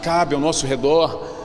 cabe 0.03 0.35
ao 0.35 0.41
nosso 0.41 0.67
redor. 0.67 1.36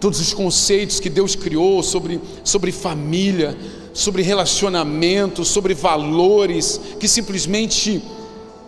Todos 0.00 0.20
os 0.20 0.32
conceitos 0.32 1.00
que 1.00 1.10
Deus 1.10 1.34
criou 1.34 1.82
sobre, 1.82 2.20
sobre 2.44 2.70
família, 2.70 3.56
sobre 3.92 4.22
relacionamento, 4.22 5.44
sobre 5.44 5.74
valores, 5.74 6.80
que 7.00 7.08
simplesmente 7.08 8.00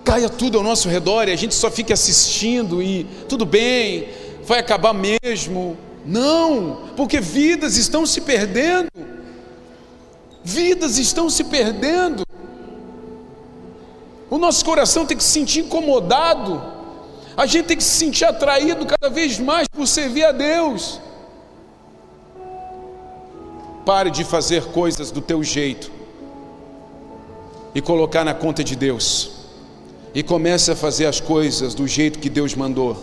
caia 0.05 0.28
tudo 0.28 0.59
ao 0.59 0.64
nosso 0.64 0.89
redor 0.89 1.28
e 1.28 1.33
a 1.33 1.37
gente 1.37 1.55
só 1.55 1.70
fique 1.70 1.93
assistindo 1.93 2.83
e 2.83 3.07
tudo 3.28 3.45
bem, 3.45 4.09
vai 4.45 4.59
acabar 4.59 4.93
mesmo. 4.93 5.78
Não, 6.05 6.89
porque 6.97 7.20
vidas 7.20 7.76
estão 7.76 8.05
se 8.05 8.22
perdendo. 8.22 8.89
Vidas 10.43 10.99
estão 10.99 11.31
se 11.31 11.45
perdendo. 11.45 12.24
O 14.28 14.39
nosso 14.39 14.64
coração 14.64 15.07
tem 15.07 15.16
que 15.16 15.22
se 15.22 15.31
sentir 15.31 15.61
incomodado. 15.61 16.61
A 17.37 17.47
gente 17.47 17.66
tem 17.66 17.76
que 17.76 17.85
se 17.85 17.99
sentir 17.99 18.24
atraído 18.24 18.85
cada 18.87 19.09
vez 19.09 19.39
mais 19.39 19.68
por 19.68 19.87
servir 19.87 20.24
a 20.24 20.33
Deus. 20.33 21.01
Pare 23.91 24.09
de 24.09 24.22
fazer 24.22 24.66
coisas 24.66 25.11
do 25.11 25.20
teu 25.20 25.43
jeito 25.43 25.91
e 27.74 27.80
colocar 27.80 28.24
na 28.24 28.32
conta 28.32 28.62
de 28.62 28.76
Deus. 28.76 29.32
E 30.14 30.22
comece 30.22 30.70
a 30.70 30.76
fazer 30.76 31.07
as 31.07 31.18
coisas 31.18 31.74
do 31.74 31.88
jeito 31.88 32.20
que 32.20 32.30
Deus 32.30 32.55
mandou. 32.55 32.97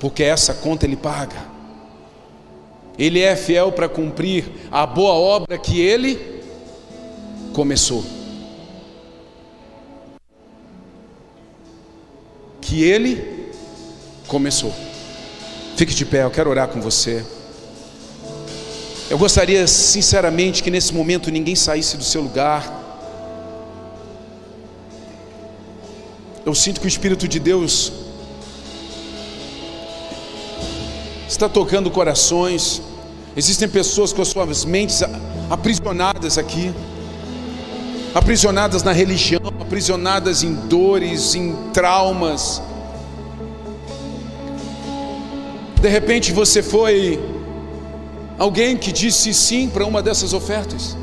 Porque 0.00 0.24
essa 0.24 0.52
conta 0.52 0.86
ele 0.86 0.96
paga. 0.96 1.36
Ele 2.98 3.20
é 3.20 3.36
fiel 3.36 3.70
para 3.70 3.88
cumprir 3.88 4.44
a 4.72 4.84
boa 4.84 5.12
obra 5.12 5.56
que 5.56 5.80
ele 5.80 6.42
começou. 7.52 8.04
Que 12.60 12.82
ele 12.82 13.54
começou. 14.26 14.74
Fique 15.76 15.94
de 15.94 16.04
pé, 16.04 16.24
eu 16.24 16.30
quero 16.32 16.50
orar 16.50 16.66
com 16.66 16.80
você. 16.80 17.24
Eu 19.12 19.18
gostaria 19.18 19.66
sinceramente 19.68 20.62
que 20.62 20.70
nesse 20.70 20.94
momento 20.94 21.30
ninguém 21.30 21.54
saísse 21.54 21.98
do 21.98 22.02
seu 22.02 22.22
lugar. 22.22 22.62
Eu 26.46 26.54
sinto 26.54 26.80
que 26.80 26.86
o 26.86 26.88
Espírito 26.88 27.28
de 27.28 27.38
Deus 27.38 27.92
está 31.28 31.46
tocando 31.46 31.90
corações. 31.90 32.80
Existem 33.36 33.68
pessoas 33.68 34.14
com 34.14 34.22
as 34.22 34.28
suas 34.28 34.64
mentes 34.64 35.02
aprisionadas 35.50 36.38
aqui, 36.38 36.72
aprisionadas 38.14 38.82
na 38.82 38.92
religião, 38.92 39.42
aprisionadas 39.60 40.42
em 40.42 40.54
dores, 40.54 41.34
em 41.34 41.54
traumas. 41.74 42.62
De 45.82 45.88
repente 45.90 46.32
você 46.32 46.62
foi 46.62 47.31
alguém 48.42 48.76
que 48.76 48.90
disse 48.90 49.32
sim 49.32 49.68
para 49.68 49.86
uma 49.86 50.02
dessas 50.02 50.32
ofertas. 50.32 50.96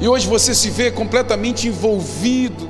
E 0.00 0.08
hoje 0.08 0.26
você 0.26 0.52
se 0.52 0.68
vê 0.68 0.90
completamente 0.90 1.68
envolvido, 1.68 2.68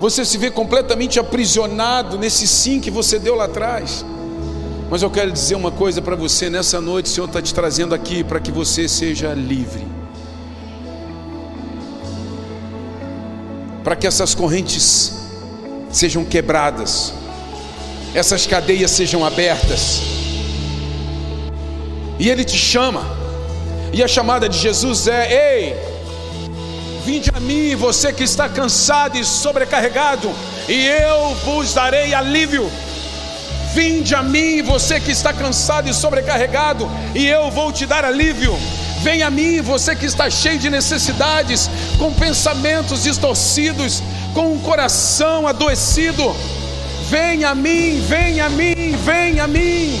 você 0.00 0.24
se 0.24 0.38
vê 0.38 0.50
completamente 0.50 1.20
aprisionado 1.20 2.18
nesse 2.18 2.48
sim 2.48 2.80
que 2.80 2.90
você 2.90 3.18
deu 3.18 3.34
lá 3.34 3.44
atrás. 3.44 4.02
Mas 4.90 5.02
eu 5.02 5.10
quero 5.10 5.30
dizer 5.30 5.56
uma 5.56 5.70
coisa 5.70 6.00
para 6.00 6.16
você 6.16 6.48
nessa 6.48 6.80
noite: 6.80 7.04
o 7.04 7.08
Senhor 7.10 7.26
está 7.26 7.42
te 7.42 7.52
trazendo 7.52 7.94
aqui 7.94 8.24
para 8.24 8.40
que 8.40 8.50
você 8.50 8.88
seja 8.88 9.34
livre, 9.34 9.86
para 13.82 13.94
que 13.94 14.06
essas 14.06 14.34
correntes 14.34 15.12
sejam 15.90 16.24
quebradas, 16.24 17.12
essas 18.14 18.46
cadeias 18.46 18.90
sejam 18.90 19.22
abertas, 19.22 20.13
e 22.18 22.28
Ele 22.28 22.44
te 22.44 22.56
chama, 22.56 23.04
e 23.92 24.02
a 24.02 24.08
chamada 24.08 24.48
de 24.48 24.58
Jesus 24.58 25.06
é: 25.06 25.32
ei, 25.32 25.76
vinde 27.04 27.30
a 27.34 27.40
mim, 27.40 27.74
você 27.76 28.12
que 28.12 28.24
está 28.24 28.48
cansado 28.48 29.16
e 29.16 29.24
sobrecarregado, 29.24 30.30
e 30.68 30.86
eu 30.86 31.34
vos 31.44 31.74
darei 31.74 32.14
alívio. 32.14 32.70
Vinde 33.74 34.14
a 34.14 34.22
mim, 34.22 34.62
você 34.62 35.00
que 35.00 35.10
está 35.10 35.32
cansado 35.32 35.88
e 35.88 35.94
sobrecarregado, 35.94 36.88
e 37.12 37.26
eu 37.26 37.50
vou 37.50 37.72
te 37.72 37.86
dar 37.86 38.04
alívio. 38.04 38.56
Venha 39.02 39.26
a 39.26 39.30
mim, 39.30 39.60
você 39.60 39.94
que 39.94 40.06
está 40.06 40.30
cheio 40.30 40.58
de 40.58 40.70
necessidades, 40.70 41.68
com 41.98 42.12
pensamentos 42.14 43.02
distorcidos, 43.02 44.02
com 44.32 44.54
um 44.54 44.58
coração 44.60 45.46
adoecido. 45.46 46.34
Venha 47.10 47.50
a 47.50 47.54
mim, 47.54 48.00
venha 48.08 48.46
a 48.46 48.48
mim, 48.48 48.96
venha 49.04 49.44
a 49.44 49.46
mim, 49.48 50.00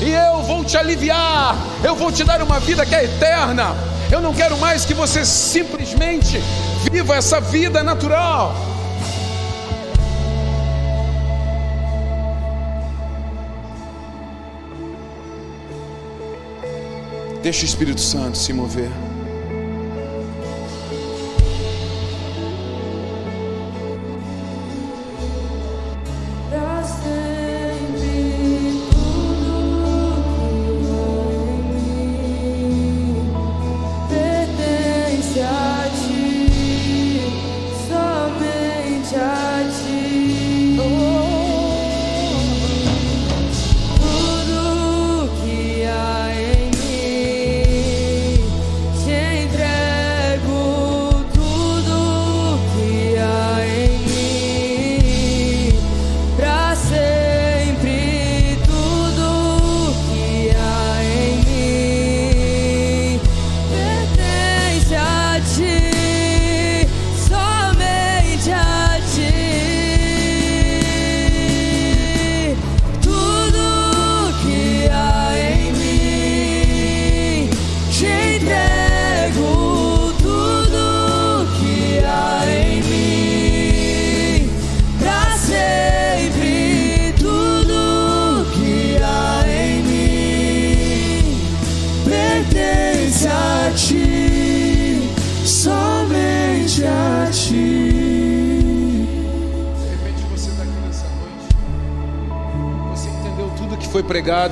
e 0.00 0.10
eu 0.10 0.42
vou 0.42 0.64
te 0.64 0.76
aliviar. 0.76 1.56
Eu 1.82 1.94
vou 1.94 2.12
te 2.12 2.24
dar 2.24 2.42
uma 2.42 2.60
vida 2.60 2.86
que 2.86 2.94
é 2.94 3.04
eterna. 3.04 3.74
Eu 4.10 4.20
não 4.20 4.32
quero 4.32 4.56
mais 4.58 4.84
que 4.84 4.94
você 4.94 5.24
simplesmente 5.24 6.40
viva 6.90 7.16
essa 7.16 7.40
vida 7.40 7.82
natural. 7.82 8.54
Deixa 17.42 17.62
o 17.62 17.64
Espírito 17.64 18.00
Santo 18.00 18.36
se 18.36 18.52
mover. 18.52 19.07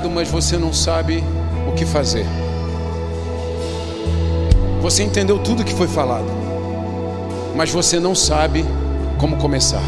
Mas 0.09 0.29
você 0.29 0.57
não 0.57 0.71
sabe 0.71 1.23
o 1.67 1.73
que 1.73 1.85
fazer. 1.85 2.25
Você 4.81 5.03
entendeu 5.03 5.39
tudo 5.39 5.63
que 5.63 5.73
foi 5.73 5.87
falado, 5.87 6.27
mas 7.55 7.71
você 7.71 7.99
não 7.99 8.13
sabe 8.13 8.63
como 9.17 9.37
começar. 9.37 9.83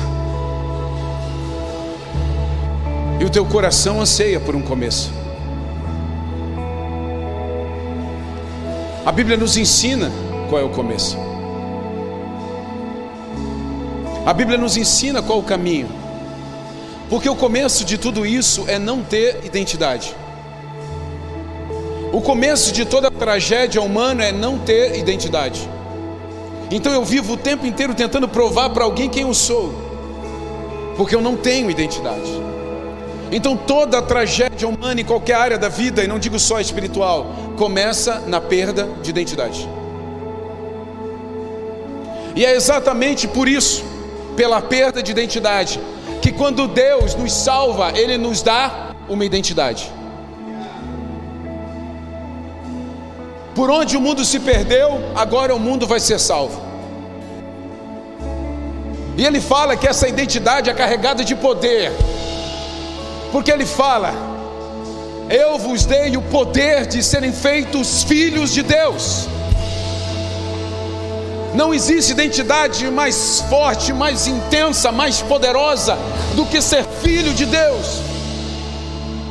E 3.20 3.26
o 3.26 3.30
teu 3.30 3.46
coração 3.46 4.02
anseia 4.02 4.40
por 4.40 4.56
um 4.56 4.62
começo. 4.62 5.12
A 9.06 9.12
Bíblia 9.12 9.38
nos 9.38 9.58
ensina 9.58 10.12
qual 10.50 10.62
é 10.62 10.64
o 10.64 10.70
começo. 10.70 11.18
A 14.26 14.34
Bíblia 14.34 14.58
nos 14.58 14.78
ensina 14.78 15.22
qual 15.22 15.40
é 15.40 15.42
o 15.42 15.46
caminho. 15.46 15.99
Porque 17.10 17.28
o 17.28 17.36
começo 17.36 17.84
de 17.84 17.98
tudo 17.98 18.26
isso 18.26 18.66
é 18.68 18.78
não 18.78 19.02
ter 19.02 19.40
identidade. 19.44 20.16
O 22.14 22.22
começo 22.22 22.72
de 22.72 22.86
toda 22.86 23.10
tragédia 23.10 23.82
humana 23.82 24.26
é 24.26 24.32
não 24.32 24.60
ter 24.60 24.98
identidade. 24.98 25.68
Então 26.72 26.94
eu 26.94 27.04
vivo 27.04 27.34
o 27.34 27.38
tempo 27.38 27.66
inteiro 27.66 27.96
tentando 27.96 28.28
provar 28.28 28.70
para 28.70 28.84
alguém 28.84 29.10
quem 29.10 29.24
eu 29.24 29.34
sou, 29.34 29.74
porque 30.96 31.16
eu 31.16 31.22
não 31.22 31.36
tenho 31.36 31.70
identidade. 31.70 32.30
Então 33.32 33.58
toda 33.58 34.02
tragédia 34.02 34.68
humana 34.68 35.02
em 35.02 35.06
qualquer 35.06 35.36
área 35.36 35.58
da 35.58 35.70
vida, 35.70 36.04
e 36.04 36.08
não 36.08 36.20
digo 36.20 36.40
só 36.40 36.60
espiritual, 36.60 37.28
começa 37.58 38.20
na 38.28 38.40
perda 38.40 38.88
de 39.02 39.10
identidade. 39.10 39.68
E 42.36 42.46
é 42.46 42.56
exatamente 42.56 43.28
por 43.28 43.48
isso, 43.48 43.84
pela 44.36 44.62
perda 44.62 45.02
de 45.02 45.12
identidade, 45.12 45.80
que 46.22 46.32
quando 46.32 46.68
Deus 46.68 47.16
nos 47.16 47.34
salva, 47.34 47.92
Ele 47.96 48.18
nos 48.18 48.42
dá 48.42 48.96
uma 49.08 49.26
identidade. 49.26 49.92
Por 53.56 53.70
onde 53.70 53.98
o 53.98 54.02
mundo 54.02 54.24
se 54.24 54.40
perdeu, 54.40 55.02
agora 55.16 55.54
o 55.54 55.60
mundo 55.60 55.86
vai 55.86 56.00
ser 56.00 56.20
salvo. 56.20 56.62
E 59.18 59.26
ele 59.26 59.42
fala 59.42 59.76
que 59.76 59.86
essa 59.86 60.08
identidade 60.08 60.70
é 60.70 60.74
carregada 60.74 61.26
de 61.26 61.36
poder, 61.36 61.92
porque 63.34 63.52
ele 63.52 63.66
fala: 63.66 64.14
Eu 65.30 65.58
vos 65.58 65.84
dei 65.84 66.16
o 66.16 66.22
poder 66.22 66.86
de 66.86 67.04
serem 67.04 67.34
feitos 67.34 68.04
filhos 68.04 68.54
de 68.54 68.64
Deus. 68.64 69.28
Não 71.54 71.74
existe 71.74 72.12
identidade 72.12 72.90
mais 72.92 73.42
forte, 73.50 73.92
mais 73.92 74.28
intensa, 74.28 74.92
mais 74.92 75.22
poderosa 75.22 75.98
do 76.36 76.46
que 76.46 76.62
ser 76.62 76.84
filho 77.02 77.34
de 77.34 77.46
Deus. 77.46 78.02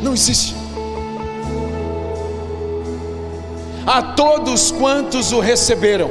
Não 0.02 0.12
existe. 0.12 0.54
A 3.86 4.02
todos 4.02 4.70
quantos 4.70 5.32
o 5.32 5.40
receberam, 5.40 6.10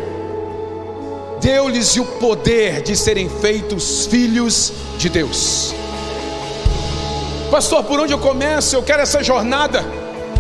deu-lhes 1.41 1.95
o 1.97 2.05
poder 2.05 2.81
de 2.81 2.95
serem 2.95 3.29
feitos 3.29 4.07
filhos 4.07 4.73
de 4.97 5.09
Deus. 5.09 5.75
Pastor, 7.51 7.83
por 7.83 7.99
onde 7.99 8.13
eu 8.13 8.19
começo? 8.19 8.75
Eu 8.75 8.83
quero 8.83 9.01
essa 9.01 9.23
jornada 9.23 9.85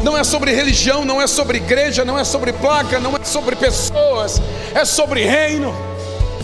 não 0.03 0.17
é 0.17 0.23
sobre 0.23 0.51
religião, 0.51 1.03
não 1.03 1.21
é 1.21 1.27
sobre 1.27 1.57
igreja, 1.57 2.05
não 2.05 2.17
é 2.17 2.23
sobre 2.23 2.53
placa, 2.53 2.99
não 2.99 3.15
é 3.15 3.23
sobre 3.23 3.55
pessoas, 3.55 4.41
é 4.73 4.85
sobre 4.85 5.25
reino, 5.25 5.73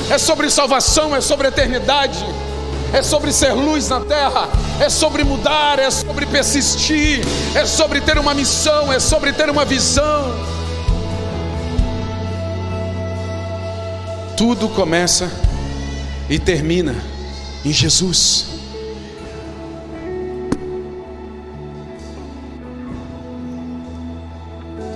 é 0.10 0.18
sobre 0.18 0.50
salvação, 0.50 1.16
é 1.16 1.22
sobre 1.22 1.48
eternidade, 1.48 2.24
é 2.94 3.02
sobre 3.02 3.32
ser 3.34 3.54
luz 3.54 3.90
na 3.90 4.02
terra, 4.02 4.50
é 4.80 4.90
sobre 4.90 5.24
mudar, 5.24 5.80
é 5.80 5.90
sobre 5.90 6.26
persistir, 6.26 7.22
é 7.56 7.66
sobre 7.66 8.02
ter 8.02 8.18
uma 8.18 8.34
missão, 8.34 8.92
é 8.92 9.00
sobre 9.00 9.34
ter 9.34 9.50
uma 9.50 9.66
visão. 9.66 10.34
Tudo 14.38 14.68
começa 14.70 15.32
e 16.30 16.40
termina 16.40 16.96
em 17.64 17.72
Jesus. 17.72 18.53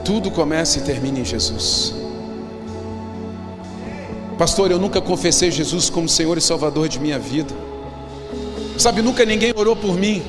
Tudo 0.08 0.32
começa 0.32 0.80
e 0.80 0.84
termina 0.84 1.20
em 1.20 1.26
Jesus. 1.26 1.94
Pastor, 4.38 4.72
eu 4.72 4.80
nunca 4.80 5.02
confessei 5.02 5.52
Jesus 5.52 5.90
como 5.90 6.08
Senhor 6.08 6.38
e 6.38 6.42
Salvador 6.42 6.88
de 6.88 6.98
minha 6.98 7.20
vida. 7.20 7.54
Sabe, 8.78 9.02
nunca 9.02 9.26
ninguém 9.26 9.52
orou 9.54 9.76
por 9.76 9.96
mim 9.96 10.24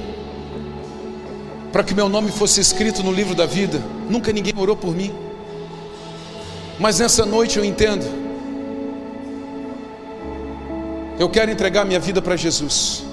para 1.72 1.84
que 1.84 1.94
meu 1.94 2.08
nome 2.08 2.32
fosse 2.32 2.60
escrito 2.60 3.04
no 3.04 3.12
livro 3.12 3.36
da 3.36 3.46
vida. 3.46 3.80
Nunca 4.10 4.32
ninguém 4.32 4.52
orou 4.56 4.74
por 4.74 4.92
mim. 4.92 5.14
Mas 6.76 6.98
nessa 6.98 7.24
noite 7.24 7.56
eu 7.56 7.64
entendo. 7.64 8.04
Eu 11.20 11.28
quero 11.28 11.52
entregar 11.52 11.84
minha 11.84 12.00
vida 12.00 12.20
para 12.20 12.34
Jesus. 12.34 13.04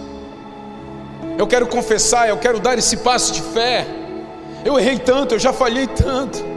Eu 1.37 1.45
quero 1.45 1.67
confessar, 1.67 2.27
eu 2.27 2.37
quero 2.37 2.59
dar 2.59 2.75
esse 2.75 2.97
passo 2.97 3.33
de 3.33 3.43
fé. 3.43 3.85
Eu 4.65 4.79
errei 4.79 4.97
tanto, 4.97 5.35
eu 5.35 5.39
já 5.39 5.53
falhei 5.53 5.85
tanto. 5.85 6.54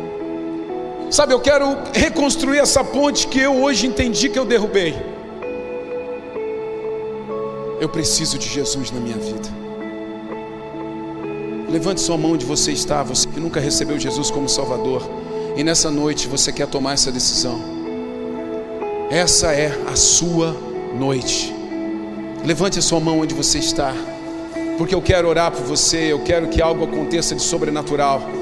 Sabe, 1.11 1.33
eu 1.33 1.41
quero 1.41 1.79
reconstruir 1.95 2.59
essa 2.59 2.85
ponte 2.85 3.27
que 3.29 3.41
eu 3.41 3.63
hoje 3.63 3.87
entendi 3.87 4.29
que 4.29 4.39
eu 4.39 4.45
derrubei. 4.45 4.95
Eu 7.81 7.89
preciso 7.89 8.39
de 8.39 8.47
Jesus 8.47 8.91
na 8.91 9.01
minha 9.01 9.17
vida. 9.17 9.49
Levante 11.71 12.01
sua 12.01 12.19
mão 12.19 12.33
onde 12.33 12.45
você 12.45 12.73
está, 12.73 13.03
você 13.03 13.27
que 13.29 13.41
nunca 13.41 13.59
recebeu 13.59 13.99
Jesus 13.99 14.31
como 14.31 14.49
Salvador, 14.49 15.03
e 15.57 15.65
nessa 15.65 15.91
noite 15.91 16.29
você 16.29 16.53
quer 16.53 16.67
tomar 16.67 16.95
essa 16.95 17.11
decisão. 17.11 17.59
Essa 19.11 19.53
é 19.53 19.73
a 19.91 19.97
sua 19.97 20.55
noite. 20.99 21.55
Levante 22.45 22.79
a 22.79 22.83
sua 22.83 23.01
mão 23.01 23.21
onde 23.21 23.35
você 23.35 23.59
está, 23.59 23.95
porque 24.77 24.95
eu 24.95 25.01
quero 25.03 25.29
orar 25.29 25.53
por 25.53 25.63
você, 25.63 26.13
eu 26.13 26.21
quero 26.21 26.49
que 26.49 26.61
algo 26.61 26.85
aconteça 26.85 27.35
de 27.35 27.43
sobrenatural. 27.43 28.38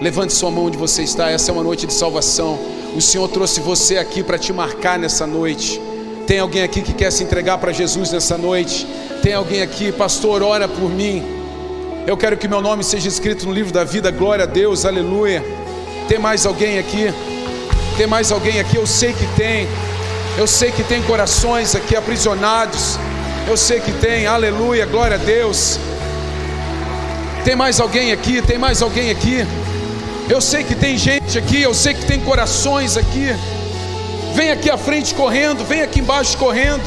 Levante 0.00 0.32
sua 0.32 0.50
mão 0.50 0.64
onde 0.64 0.78
você 0.78 1.02
está. 1.02 1.30
Essa 1.30 1.50
é 1.50 1.52
uma 1.52 1.62
noite 1.62 1.86
de 1.86 1.92
salvação. 1.92 2.58
O 2.96 3.00
Senhor 3.02 3.28
trouxe 3.28 3.60
você 3.60 3.98
aqui 3.98 4.22
para 4.22 4.38
te 4.38 4.52
marcar 4.52 4.98
nessa 4.98 5.26
noite. 5.26 5.80
Tem 6.26 6.38
alguém 6.38 6.62
aqui 6.62 6.80
que 6.80 6.94
quer 6.94 7.10
se 7.10 7.22
entregar 7.22 7.58
para 7.58 7.70
Jesus 7.70 8.10
nessa 8.10 8.38
noite? 8.38 8.86
Tem 9.22 9.34
alguém 9.34 9.60
aqui, 9.60 9.92
pastor, 9.92 10.42
ora 10.42 10.66
por 10.66 10.88
mim. 10.88 11.22
Eu 12.06 12.16
quero 12.16 12.36
que 12.38 12.48
meu 12.48 12.62
nome 12.62 12.82
seja 12.82 13.08
escrito 13.08 13.46
no 13.46 13.52
livro 13.52 13.72
da 13.72 13.84
vida. 13.84 14.10
Glória 14.10 14.44
a 14.44 14.46
Deus, 14.46 14.86
aleluia. 14.86 15.44
Tem 16.08 16.18
mais 16.18 16.46
alguém 16.46 16.78
aqui? 16.78 17.12
Tem 17.98 18.06
mais 18.06 18.32
alguém 18.32 18.58
aqui? 18.58 18.76
Eu 18.76 18.86
sei 18.86 19.12
que 19.12 19.26
tem. 19.36 19.68
Eu 20.38 20.46
sei 20.46 20.72
que 20.72 20.82
tem 20.82 21.02
corações 21.02 21.74
aqui 21.74 21.94
aprisionados. 21.94 22.98
Eu 23.46 23.56
sei 23.56 23.80
que 23.80 23.92
tem, 23.92 24.26
aleluia, 24.26 24.86
glória 24.86 25.16
a 25.16 25.18
Deus. 25.18 25.78
Tem 27.44 27.54
mais 27.54 27.80
alguém 27.80 28.12
aqui? 28.12 28.40
Tem 28.40 28.56
mais 28.56 28.80
alguém 28.80 29.10
aqui? 29.10 29.46
Eu 30.30 30.40
sei 30.40 30.62
que 30.62 30.76
tem 30.76 30.96
gente 30.96 31.36
aqui, 31.36 31.60
eu 31.60 31.74
sei 31.74 31.92
que 31.92 32.06
tem 32.06 32.20
corações 32.20 32.96
aqui. 32.96 33.34
Vem 34.32 34.52
aqui 34.52 34.70
à 34.70 34.78
frente 34.78 35.12
correndo, 35.12 35.64
vem 35.64 35.82
aqui 35.82 35.98
embaixo 35.98 36.38
correndo. 36.38 36.80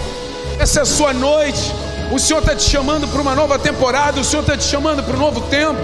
Essa 0.57 0.79
é 0.79 0.83
a 0.83 0.85
sua 0.85 1.13
noite. 1.13 1.73
O 2.09 2.17
Senhor 2.17 2.39
está 2.39 2.55
te 2.55 2.63
chamando 2.63 3.05
para 3.05 3.21
uma 3.21 3.35
nova 3.35 3.59
temporada, 3.59 4.21
o 4.21 4.23
Senhor 4.23 4.43
está 4.43 4.55
te 4.55 4.63
chamando 4.63 5.03
para 5.03 5.17
um 5.17 5.19
novo 5.19 5.41
tempo. 5.41 5.77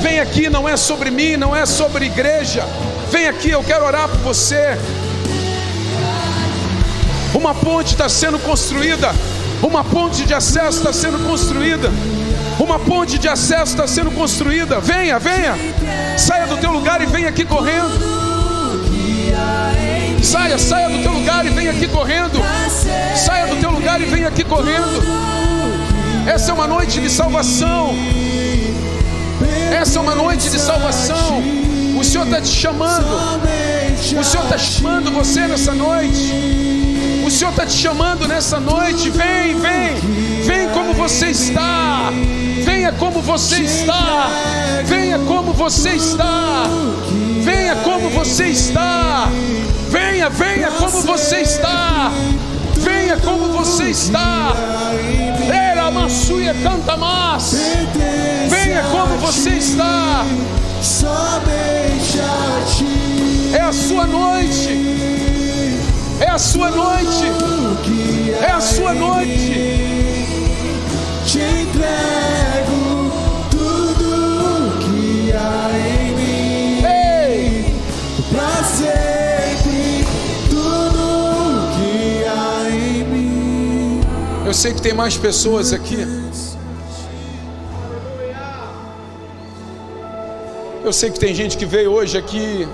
Vem 0.00 0.20
aqui, 0.20 0.48
não 0.48 0.68
é 0.68 0.76
sobre 0.76 1.10
mim, 1.10 1.36
não 1.36 1.56
é 1.56 1.66
sobre 1.66 2.06
igreja. 2.06 2.64
Vem 3.10 3.26
aqui, 3.26 3.50
eu 3.50 3.64
quero 3.64 3.84
orar 3.84 4.08
por 4.08 4.18
você. 4.18 4.78
Uma 7.34 7.52
ponte 7.52 7.94
está 7.94 8.08
sendo 8.08 8.38
construída, 8.38 9.12
uma 9.60 9.82
ponte 9.82 10.24
de 10.24 10.34
acesso 10.34 10.78
está 10.78 10.92
sendo 10.92 11.18
construída. 11.26 11.90
Uma 12.58 12.78
ponte 12.78 13.18
de 13.18 13.28
acesso 13.28 13.72
está 13.72 13.86
sendo 13.86 14.10
construída. 14.10 14.80
Venha, 14.80 15.18
venha. 15.18 15.54
Saia 16.16 16.46
do 16.46 16.56
teu 16.56 16.72
lugar 16.72 17.00
e 17.00 17.06
venha 17.06 17.28
aqui 17.28 17.44
correndo. 17.44 18.22
Saia, 20.22 20.56
saia 20.56 20.88
do 20.88 21.02
teu 21.02 21.12
lugar 21.12 21.44
e 21.44 21.50
venha 21.50 21.70
aqui 21.72 21.88
correndo. 21.88 22.40
Saia 23.16 23.46
do 23.46 23.56
teu 23.56 23.70
lugar 23.70 24.00
e 24.00 24.04
venha 24.04 24.28
aqui 24.28 24.44
correndo. 24.44 25.02
Essa 26.26 26.52
é 26.52 26.54
uma 26.54 26.66
noite 26.66 27.00
de 27.00 27.10
salvação. 27.10 27.94
Essa 29.72 29.98
é 29.98 30.02
uma 30.02 30.14
noite 30.14 30.48
de 30.48 30.58
salvação. 30.58 31.42
O 31.98 32.04
Senhor 32.04 32.24
está 32.24 32.40
te 32.40 32.48
chamando. 32.48 33.06
O 34.18 34.24
Senhor 34.24 34.44
está 34.44 34.58
chamando 34.58 35.10
você 35.10 35.46
nessa 35.46 35.72
noite. 35.72 36.32
O 37.26 37.30
Senhor 37.30 37.50
está 37.50 37.66
te 37.66 37.76
chamando 37.76 38.28
nessa 38.28 38.60
noite. 38.60 39.10
Vem, 39.10 39.58
vem, 39.58 40.44
vem 40.44 40.68
como 40.70 40.92
você 40.94 41.26
está. 41.28 42.10
Venha 42.64 42.92
como 42.92 43.20
você 43.20 43.62
está. 43.62 44.28
Venha 44.84 45.18
como 45.20 45.52
você 45.52 45.90
está. 45.90 46.64
Venha 47.42 47.76
como 47.76 48.08
você 48.10 48.44
está. 48.46 49.28
Venha, 49.88 50.28
venha 50.30 50.70
como 50.70 51.02
você 51.02 51.40
está. 51.40 52.10
Venha 52.76 53.16
como 53.18 53.48
você 53.52 53.90
está. 53.90 54.52
Era 55.52 55.88
uma 55.88 56.08
Suia 56.08 56.54
canta 56.62 56.96
mais. 56.96 57.54
Venha 58.48 58.82
como 58.90 59.18
você 59.18 59.50
está. 59.50 60.24
É 63.52 63.60
a 63.60 63.72
sua 63.72 64.06
noite. 64.06 64.68
É 66.20 66.30
a 66.30 66.38
sua 66.38 66.70
noite. 66.70 67.24
É 68.40 68.50
a 68.50 68.60
sua 68.60 68.94
noite. 68.94 69.81
Eu 84.52 84.54
sei 84.54 84.74
que 84.74 84.82
tem 84.82 84.92
mais 84.92 85.16
pessoas 85.16 85.72
aqui. 85.72 86.06
Eu 90.84 90.92
sei 90.92 91.10
que 91.10 91.18
tem 91.18 91.34
gente 91.34 91.56
que 91.56 91.64
veio 91.64 91.90
hoje 91.90 92.18
aqui 92.18 92.68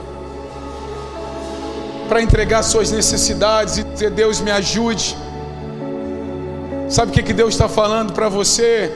para 2.08 2.20
entregar 2.20 2.64
suas 2.64 2.90
necessidades 2.90 3.78
e 3.78 3.84
dizer: 3.84 4.10
Deus 4.10 4.40
me 4.40 4.50
ajude. 4.50 5.16
Sabe 6.88 7.12
o 7.12 7.14
que, 7.14 7.22
que 7.22 7.32
Deus 7.32 7.54
está 7.54 7.68
falando 7.68 8.12
para 8.12 8.28
você? 8.28 8.92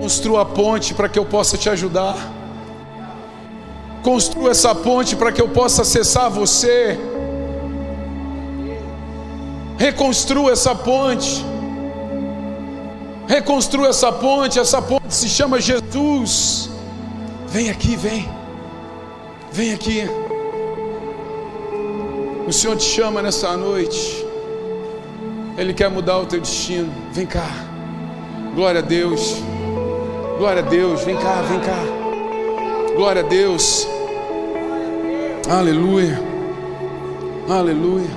Construa 0.00 0.42
a 0.42 0.44
ponte 0.44 0.94
para 0.94 1.08
que 1.08 1.18
eu 1.18 1.24
possa 1.24 1.58
te 1.58 1.68
ajudar. 1.68 2.16
Construa 4.04 4.52
essa 4.52 4.72
ponte 4.72 5.16
para 5.16 5.32
que 5.32 5.42
eu 5.42 5.48
possa 5.48 5.82
acessar 5.82 6.30
você. 6.30 6.96
Reconstrua 9.76 10.52
essa 10.52 10.72
ponte. 10.72 11.55
Reconstrua 13.26 13.88
essa 13.88 14.12
ponte. 14.12 14.58
Essa 14.58 14.80
ponte 14.80 15.14
se 15.14 15.28
chama 15.28 15.60
Jesus. 15.60 16.70
Vem 17.48 17.70
aqui, 17.70 17.96
vem. 17.96 18.28
Vem 19.52 19.72
aqui. 19.72 20.08
O 22.46 22.52
Senhor 22.52 22.76
te 22.76 22.84
chama 22.84 23.22
nessa 23.22 23.56
noite. 23.56 24.24
Ele 25.58 25.72
quer 25.72 25.88
mudar 25.90 26.18
o 26.18 26.26
teu 26.26 26.40
destino. 26.40 26.92
Vem 27.12 27.26
cá. 27.26 27.48
Glória 28.54 28.80
a 28.80 28.84
Deus. 28.84 29.36
Glória 30.38 30.62
a 30.62 30.66
Deus. 30.66 31.02
Vem 31.02 31.16
cá, 31.16 31.42
vem 31.42 31.60
cá. 31.60 32.94
Glória 32.94 33.22
a 33.22 33.26
Deus. 33.26 33.88
Aleluia. 35.48 36.20
Aleluia. 37.48 38.10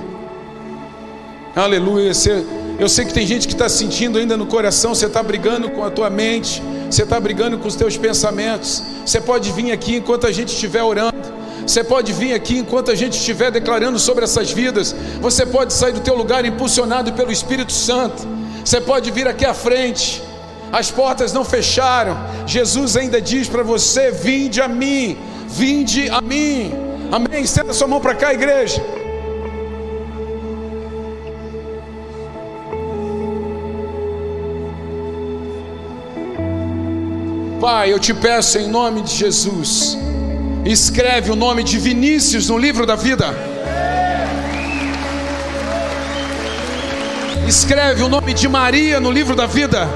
Aleluia. 1.54 2.14
Você, 2.14 2.44
eu 2.80 2.88
sei 2.88 3.04
que 3.04 3.12
tem 3.12 3.26
gente 3.26 3.46
que 3.46 3.52
está 3.52 3.68
sentindo 3.68 4.18
ainda 4.18 4.38
no 4.38 4.46
coração. 4.46 4.94
Você 4.94 5.04
está 5.04 5.22
brigando 5.22 5.68
com 5.68 5.84
a 5.84 5.90
tua 5.90 6.08
mente. 6.08 6.62
Você 6.90 7.02
está 7.02 7.20
brigando 7.20 7.58
com 7.58 7.68
os 7.68 7.76
teus 7.76 7.98
pensamentos. 7.98 8.82
Você 9.04 9.20
pode 9.20 9.52
vir 9.52 9.70
aqui 9.70 9.96
enquanto 9.96 10.26
a 10.26 10.32
gente 10.32 10.48
estiver 10.54 10.82
orando. 10.82 11.30
Você 11.66 11.84
pode 11.84 12.10
vir 12.14 12.32
aqui 12.32 12.56
enquanto 12.56 12.90
a 12.90 12.94
gente 12.94 13.18
estiver 13.18 13.50
declarando 13.50 13.98
sobre 13.98 14.24
essas 14.24 14.50
vidas. 14.50 14.96
Você 15.20 15.44
pode 15.44 15.74
sair 15.74 15.92
do 15.92 16.00
teu 16.00 16.16
lugar 16.16 16.42
impulsionado 16.46 17.12
pelo 17.12 17.30
Espírito 17.30 17.72
Santo. 17.72 18.26
Você 18.64 18.80
pode 18.80 19.10
vir 19.10 19.28
aqui 19.28 19.44
à 19.44 19.52
frente. 19.52 20.22
As 20.72 20.90
portas 20.90 21.34
não 21.34 21.44
fecharam. 21.44 22.16
Jesus 22.46 22.96
ainda 22.96 23.20
diz 23.20 23.46
para 23.46 23.62
você: 23.62 24.10
Vinde 24.10 24.58
a 24.62 24.66
mim, 24.68 25.18
vinde 25.46 26.08
a 26.08 26.22
mim. 26.22 26.72
Amém. 27.12 27.42
Estenda 27.42 27.74
sua 27.74 27.86
mão 27.86 28.00
para 28.00 28.14
cá, 28.14 28.32
igreja. 28.32 28.82
Pai, 37.60 37.92
eu 37.92 37.98
te 37.98 38.14
peço 38.14 38.58
em 38.58 38.68
nome 38.68 39.02
de 39.02 39.14
Jesus, 39.14 39.98
escreve 40.64 41.30
o 41.30 41.36
nome 41.36 41.62
de 41.62 41.78
Vinícius 41.78 42.48
no 42.48 42.56
livro 42.56 42.86
da 42.86 42.96
vida. 42.96 43.34
Escreve 47.46 48.02
o 48.02 48.08
nome 48.08 48.32
de 48.32 48.48
Maria 48.48 48.98
no 48.98 49.10
livro 49.10 49.36
da 49.36 49.44
vida. 49.44 49.86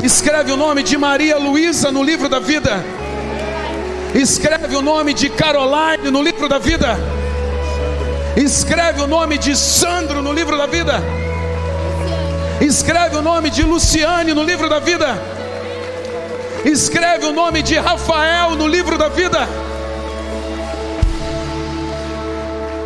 Escreve 0.00 0.52
o 0.52 0.56
nome 0.56 0.84
de 0.84 0.96
Maria 0.96 1.38
Luísa 1.38 1.90
no 1.90 2.04
livro 2.04 2.28
da 2.28 2.38
vida. 2.38 2.84
Escreve 4.14 4.76
o 4.76 4.82
nome 4.82 5.12
de 5.12 5.28
Caroline 5.28 6.08
no 6.12 6.22
livro 6.22 6.48
da 6.48 6.60
vida. 6.60 6.96
Escreve 8.36 9.00
o 9.00 9.08
nome 9.08 9.38
de 9.38 9.56
Sandro 9.56 10.22
no 10.22 10.32
livro 10.32 10.56
da 10.56 10.66
vida. 10.66 11.02
Escreve 12.60 13.16
o 13.16 13.22
nome 13.22 13.50
de 13.50 13.64
Luciane 13.64 14.32
no 14.32 14.44
livro 14.44 14.68
da 14.68 14.78
vida. 14.78 15.20
Escreve 16.66 17.26
o 17.26 17.32
nome 17.32 17.62
de 17.62 17.78
Rafael 17.78 18.56
no 18.56 18.66
livro 18.66 18.98
da 18.98 19.08
vida. 19.08 19.48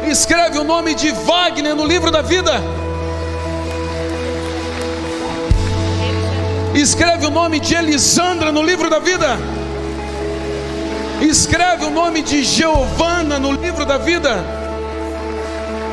Escreve 0.06 0.58
o 0.58 0.64
nome 0.64 0.94
de 0.94 1.10
Wagner 1.12 1.74
no 1.74 1.86
livro 1.86 2.10
da 2.10 2.20
vida. 2.20 2.60
Escreve 6.74 7.24
o 7.24 7.30
nome 7.30 7.58
de 7.58 7.74
Elisandra 7.74 8.52
no 8.52 8.62
livro 8.62 8.90
da 8.90 8.98
vida. 8.98 9.38
Escreve 11.22 11.86
o 11.86 11.90
nome 11.90 12.20
de 12.20 12.44
Giovana 12.44 13.38
no 13.38 13.52
livro 13.52 13.86
da 13.86 13.96
vida. 13.96 14.44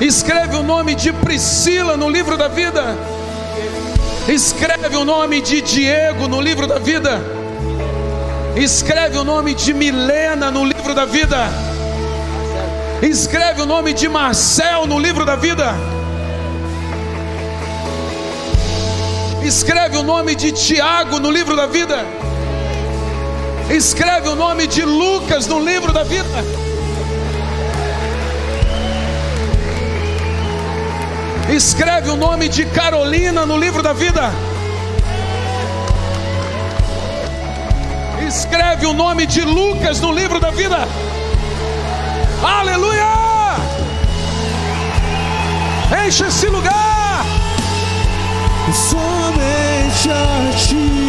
Escreve 0.01 0.57
o 0.57 0.63
nome 0.63 0.93
de 0.93 1.13
Priscila 1.13 1.95
no 1.95 2.09
livro 2.09 2.35
da 2.35 2.49
vida. 2.49 2.83
Escreve 4.27 4.97
o 4.97 5.05
nome 5.05 5.39
de 5.39 5.61
Diego 5.61 6.27
no 6.27 6.41
livro 6.41 6.67
da 6.67 6.79
vida. 6.79 7.36
Escreve 8.59 9.19
o 9.19 9.23
nome 9.23 9.53
de 9.53 9.71
Milena 9.71 10.49
no 10.49 10.65
livro 10.65 10.95
da 10.95 11.05
vida. 11.05 11.47
Escreve 13.03 13.61
o 13.61 13.67
nome 13.67 13.93
de 13.93 14.09
Marcel 14.09 14.87
no 14.87 14.97
livro 14.97 15.23
da 15.23 15.35
vida. 15.35 15.75
Escreve 19.43 19.97
o 19.97 20.03
nome 20.03 20.33
de 20.33 20.51
Tiago 20.51 21.19
no 21.19 21.29
livro 21.29 21.55
da 21.55 21.67
vida. 21.67 22.03
Escreve 23.69 24.27
o 24.29 24.35
nome 24.35 24.65
de 24.65 24.83
Lucas 24.83 25.45
no 25.45 25.59
livro 25.59 25.93
da 25.93 26.03
vida. 26.03 26.25
Escreve 31.53 32.09
o 32.09 32.15
nome 32.15 32.49
de 32.49 32.65
Carolina 32.65 33.45
no 33.45 33.55
livro 33.55 33.83
da 33.83 33.93
vida. 33.93 34.31
Escreve 38.27 38.85
o 38.85 38.91
nome 38.91 39.25
de 39.25 39.39
Lucas 39.39 40.01
no 40.01 40.11
livro 40.11 40.37
da 40.37 40.51
vida. 40.51 40.85
Aleluia! 42.43 43.55
Enche 46.05 46.25
esse 46.25 46.47
lugar. 46.47 47.25
Somente 48.73 50.09
a 50.11 50.51
ti. 50.57 51.07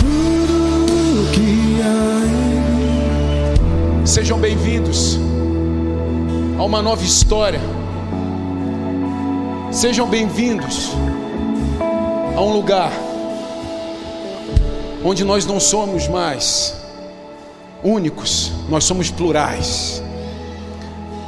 Tudo 0.00 1.30
que 1.30 1.80
há 1.80 2.26
em 2.26 4.00
mim. 4.00 4.04
Sejam 4.04 4.40
bem-vindos 4.40 5.16
a 6.58 6.64
uma 6.64 6.82
nova 6.82 7.04
história. 7.04 7.60
Sejam 9.70 10.08
bem-vindos 10.08 10.90
a 12.36 12.40
um 12.40 12.52
lugar 12.52 12.90
onde 15.04 15.24
nós 15.24 15.46
não 15.46 15.58
somos 15.58 16.06
mais 16.08 16.74
únicos, 17.82 18.52
nós 18.68 18.84
somos 18.84 19.10
plurais. 19.10 20.02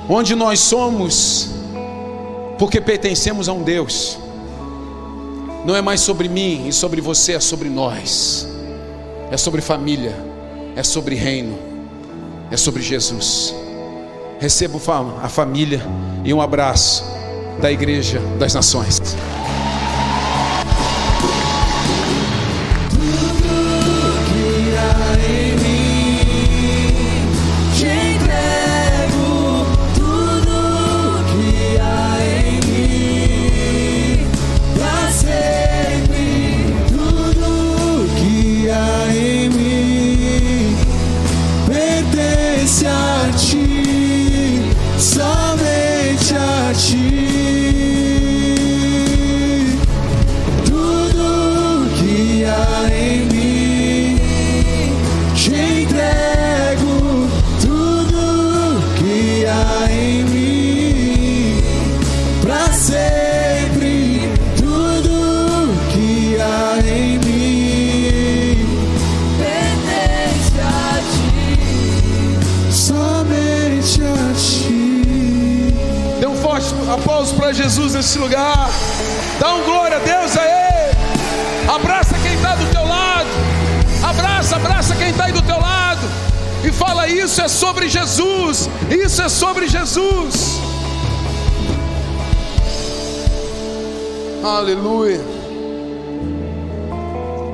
Onde 0.09 0.35
nós 0.35 0.61
somos 0.61 1.51
porque 2.59 2.81
pertencemos 2.81 3.49
a 3.49 3.53
um 3.53 3.62
Deus. 3.62 4.18
Não 5.64 5.75
é 5.75 5.83
mais 5.83 6.01
sobre 6.01 6.29
mim 6.29 6.68
e 6.68 6.73
sobre 6.73 7.01
você, 7.01 7.33
é 7.33 7.41
sobre 7.41 7.68
nós. 7.68 8.49
É 9.31 9.37
sobre 9.37 9.61
família, 9.61 10.14
é 10.77 10.83
sobre 10.83 11.14
reino, 11.14 11.59
é 12.51 12.57
sobre 12.57 12.83
Jesus. 12.83 13.55
Recebo 14.39 14.81
a 15.23 15.29
família 15.29 15.81
e 16.25 16.35
um 16.35 16.41
abraço 16.41 17.05
da 17.61 17.70
Igreja 17.70 18.20
das 18.39 18.55
Nações. 18.55 19.01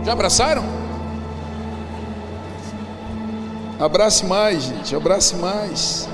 Já 0.09 0.13
abraçaram? 0.15 0.65
Abrace 3.79 4.25
mais, 4.25 4.63
gente. 4.63 4.97
Abrace 4.97 5.37
mais. 5.37 6.09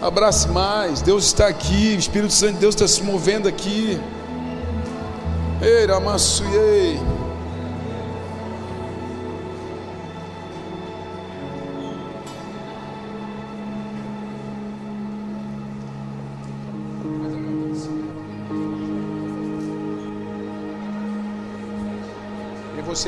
Abrace 0.00 0.48
mais. 0.48 1.02
Deus 1.02 1.26
está 1.26 1.46
aqui. 1.46 1.94
O 1.94 1.98
Espírito 1.98 2.32
Santo 2.32 2.54
de 2.54 2.60
Deus 2.60 2.74
está 2.74 2.88
se 2.88 3.02
movendo 3.02 3.46
aqui. 3.46 4.00
Ei, 5.60 5.84
Ramassuei. 5.84 6.98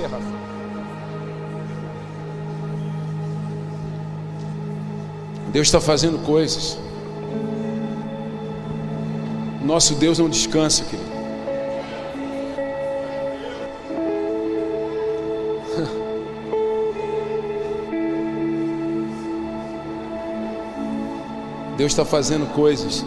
você, 0.00 0.06
Rafa. 0.06 0.40
Deus 5.52 5.66
está 5.66 5.80
fazendo 5.80 6.24
coisas. 6.24 6.78
Nosso 9.62 9.94
Deus 9.94 10.18
não 10.18 10.28
descansa, 10.28 10.84
querido. 10.84 11.10
Deus 21.76 21.92
está 21.92 22.04
fazendo 22.04 22.46
coisas. 22.54 23.04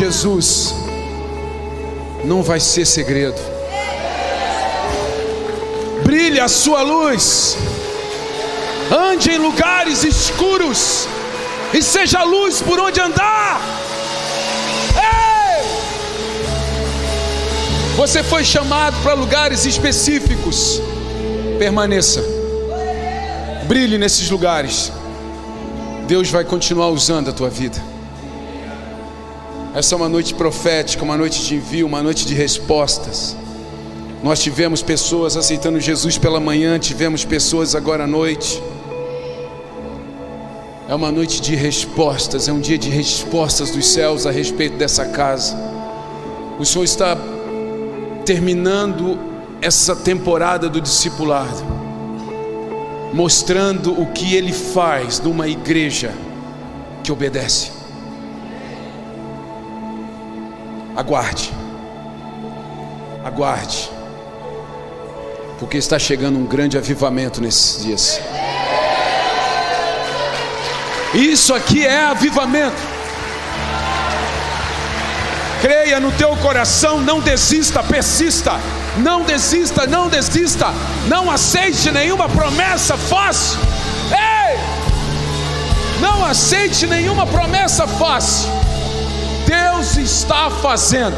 Jesus, 0.00 0.74
não 2.24 2.42
vai 2.42 2.58
ser 2.58 2.86
segredo. 2.86 3.38
Brilhe 6.02 6.40
a 6.40 6.48
sua 6.48 6.80
luz, 6.80 7.58
ande 8.90 9.30
em 9.30 9.36
lugares 9.36 10.02
escuros 10.02 11.06
e 11.74 11.82
seja 11.82 12.22
luz 12.22 12.62
por 12.62 12.80
onde 12.80 12.98
andar. 12.98 13.60
Ei! 14.96 15.66
Você 17.94 18.22
foi 18.22 18.42
chamado 18.42 18.96
para 19.02 19.12
lugares 19.12 19.66
específicos, 19.66 20.80
permaneça, 21.58 22.24
brilhe 23.68 23.98
nesses 23.98 24.30
lugares. 24.30 24.90
Deus 26.08 26.30
vai 26.30 26.42
continuar 26.42 26.88
usando 26.88 27.28
a 27.28 27.34
tua 27.34 27.50
vida. 27.50 27.89
Essa 29.80 29.94
é 29.94 29.96
uma 29.96 30.10
noite 30.10 30.34
profética, 30.34 31.02
uma 31.02 31.16
noite 31.16 31.42
de 31.42 31.54
envio, 31.54 31.86
uma 31.86 32.02
noite 32.02 32.26
de 32.26 32.34
respostas. 32.34 33.34
Nós 34.22 34.38
tivemos 34.38 34.82
pessoas 34.82 35.38
aceitando 35.38 35.80
Jesus 35.80 36.18
pela 36.18 36.38
manhã, 36.38 36.78
tivemos 36.78 37.24
pessoas 37.24 37.74
agora 37.74 38.04
à 38.04 38.06
noite. 38.06 38.62
É 40.86 40.94
uma 40.94 41.10
noite 41.10 41.40
de 41.40 41.56
respostas, 41.56 42.46
é 42.46 42.52
um 42.52 42.60
dia 42.60 42.76
de 42.76 42.90
respostas 42.90 43.70
dos 43.70 43.86
céus 43.86 44.26
a 44.26 44.30
respeito 44.30 44.76
dessa 44.76 45.06
casa. 45.06 45.56
O 46.58 46.64
Senhor 46.66 46.84
está 46.84 47.16
terminando 48.26 49.18
essa 49.62 49.96
temporada 49.96 50.68
do 50.68 50.78
discipulado, 50.78 51.64
mostrando 53.14 53.98
o 53.98 54.12
que 54.12 54.34
Ele 54.34 54.52
faz 54.52 55.20
numa 55.20 55.48
igreja 55.48 56.12
que 57.02 57.10
obedece. 57.10 57.79
Aguarde, 61.00 61.50
aguarde, 63.24 63.90
porque 65.58 65.78
está 65.78 65.98
chegando 65.98 66.38
um 66.38 66.44
grande 66.44 66.76
avivamento 66.76 67.40
nesses 67.40 67.82
dias. 67.82 68.20
Isso 71.14 71.54
aqui 71.54 71.86
é 71.86 72.04
avivamento. 72.04 72.76
Creia 75.62 75.98
no 76.00 76.12
teu 76.12 76.36
coração, 76.36 77.00
não 77.00 77.18
desista, 77.18 77.82
persista. 77.82 78.60
Não 78.98 79.22
desista, 79.22 79.86
não 79.86 80.06
desista. 80.06 80.66
Não 81.08 81.30
aceite 81.30 81.90
nenhuma 81.90 82.28
promessa 82.28 82.98
fácil. 82.98 83.58
Ei! 84.10 84.58
Não 85.98 86.22
aceite 86.26 86.86
nenhuma 86.86 87.26
promessa 87.26 87.86
fácil. 87.86 88.50
Deus 89.80 89.96
está 89.96 90.50
fazendo. 90.50 91.16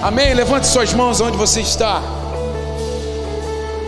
Amém? 0.00 0.32
Levante 0.32 0.68
suas 0.68 0.94
mãos 0.94 1.20
onde 1.20 1.36
você 1.36 1.60
está. 1.60 2.00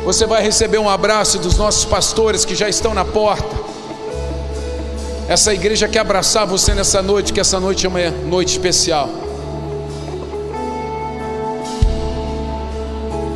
Você 0.04 0.26
vai 0.26 0.42
receber 0.42 0.78
um 0.78 0.88
abraço 0.88 1.38
dos 1.38 1.56
nossos 1.56 1.84
pastores 1.84 2.44
que 2.44 2.56
já 2.56 2.68
estão 2.68 2.92
na 2.92 3.04
porta. 3.04 3.56
Essa 5.28 5.54
igreja 5.54 5.86
quer 5.86 6.00
abraçar 6.00 6.44
você 6.48 6.74
nessa 6.74 7.00
noite, 7.00 7.32
que 7.32 7.38
essa 7.38 7.60
noite 7.60 7.86
é 7.86 7.88
uma 7.88 8.10
noite 8.10 8.48
especial. 8.48 9.08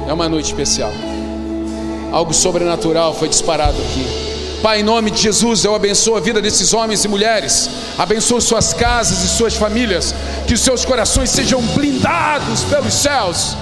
É 0.09 0.12
uma 0.12 0.28
noite 0.28 0.47
especial. 0.47 0.91
Algo 2.11 2.35
sobrenatural 2.35 3.14
foi 3.14 3.28
disparado 3.28 3.80
aqui. 3.80 4.23
Pai, 4.64 4.80
em 4.80 4.82
nome 4.82 5.10
de 5.10 5.20
Jesus, 5.20 5.62
eu 5.62 5.74
abençoo 5.74 6.16
a 6.16 6.20
vida 6.20 6.40
desses 6.40 6.72
homens 6.72 7.04
e 7.04 7.08
mulheres. 7.08 7.68
Abençoo 7.98 8.40
suas 8.40 8.72
casas 8.72 9.22
e 9.22 9.28
suas 9.28 9.54
famílias. 9.54 10.14
Que 10.46 10.54
os 10.54 10.62
seus 10.62 10.86
corações 10.86 11.28
sejam 11.28 11.60
blindados 11.60 12.62
pelos 12.62 12.94
céus. 12.94 13.58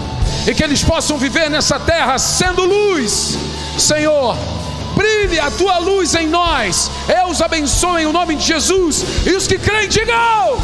E 0.47 0.55
que 0.55 0.63
eles 0.63 0.81
possam 0.85 1.19
viver 1.19 1.51
nessa 1.51 1.81
terra 1.81 2.21
sendo 2.21 2.65
luz. 2.65 3.37
Senhor, 3.77 4.37
brilhe 4.95 5.41
a 5.41 5.51
tua 5.51 5.79
luz 5.79 6.15
em 6.15 6.29
nós. 6.29 6.89
Eu 7.09 7.31
os 7.31 7.43
abençoo 7.43 7.99
em 7.99 8.07
nome 8.13 8.37
de 8.37 8.47
Jesus. 8.47 9.05
E 9.27 9.35
os 9.35 9.49
que 9.49 9.59
creem, 9.59 9.89
digam. 9.89 10.63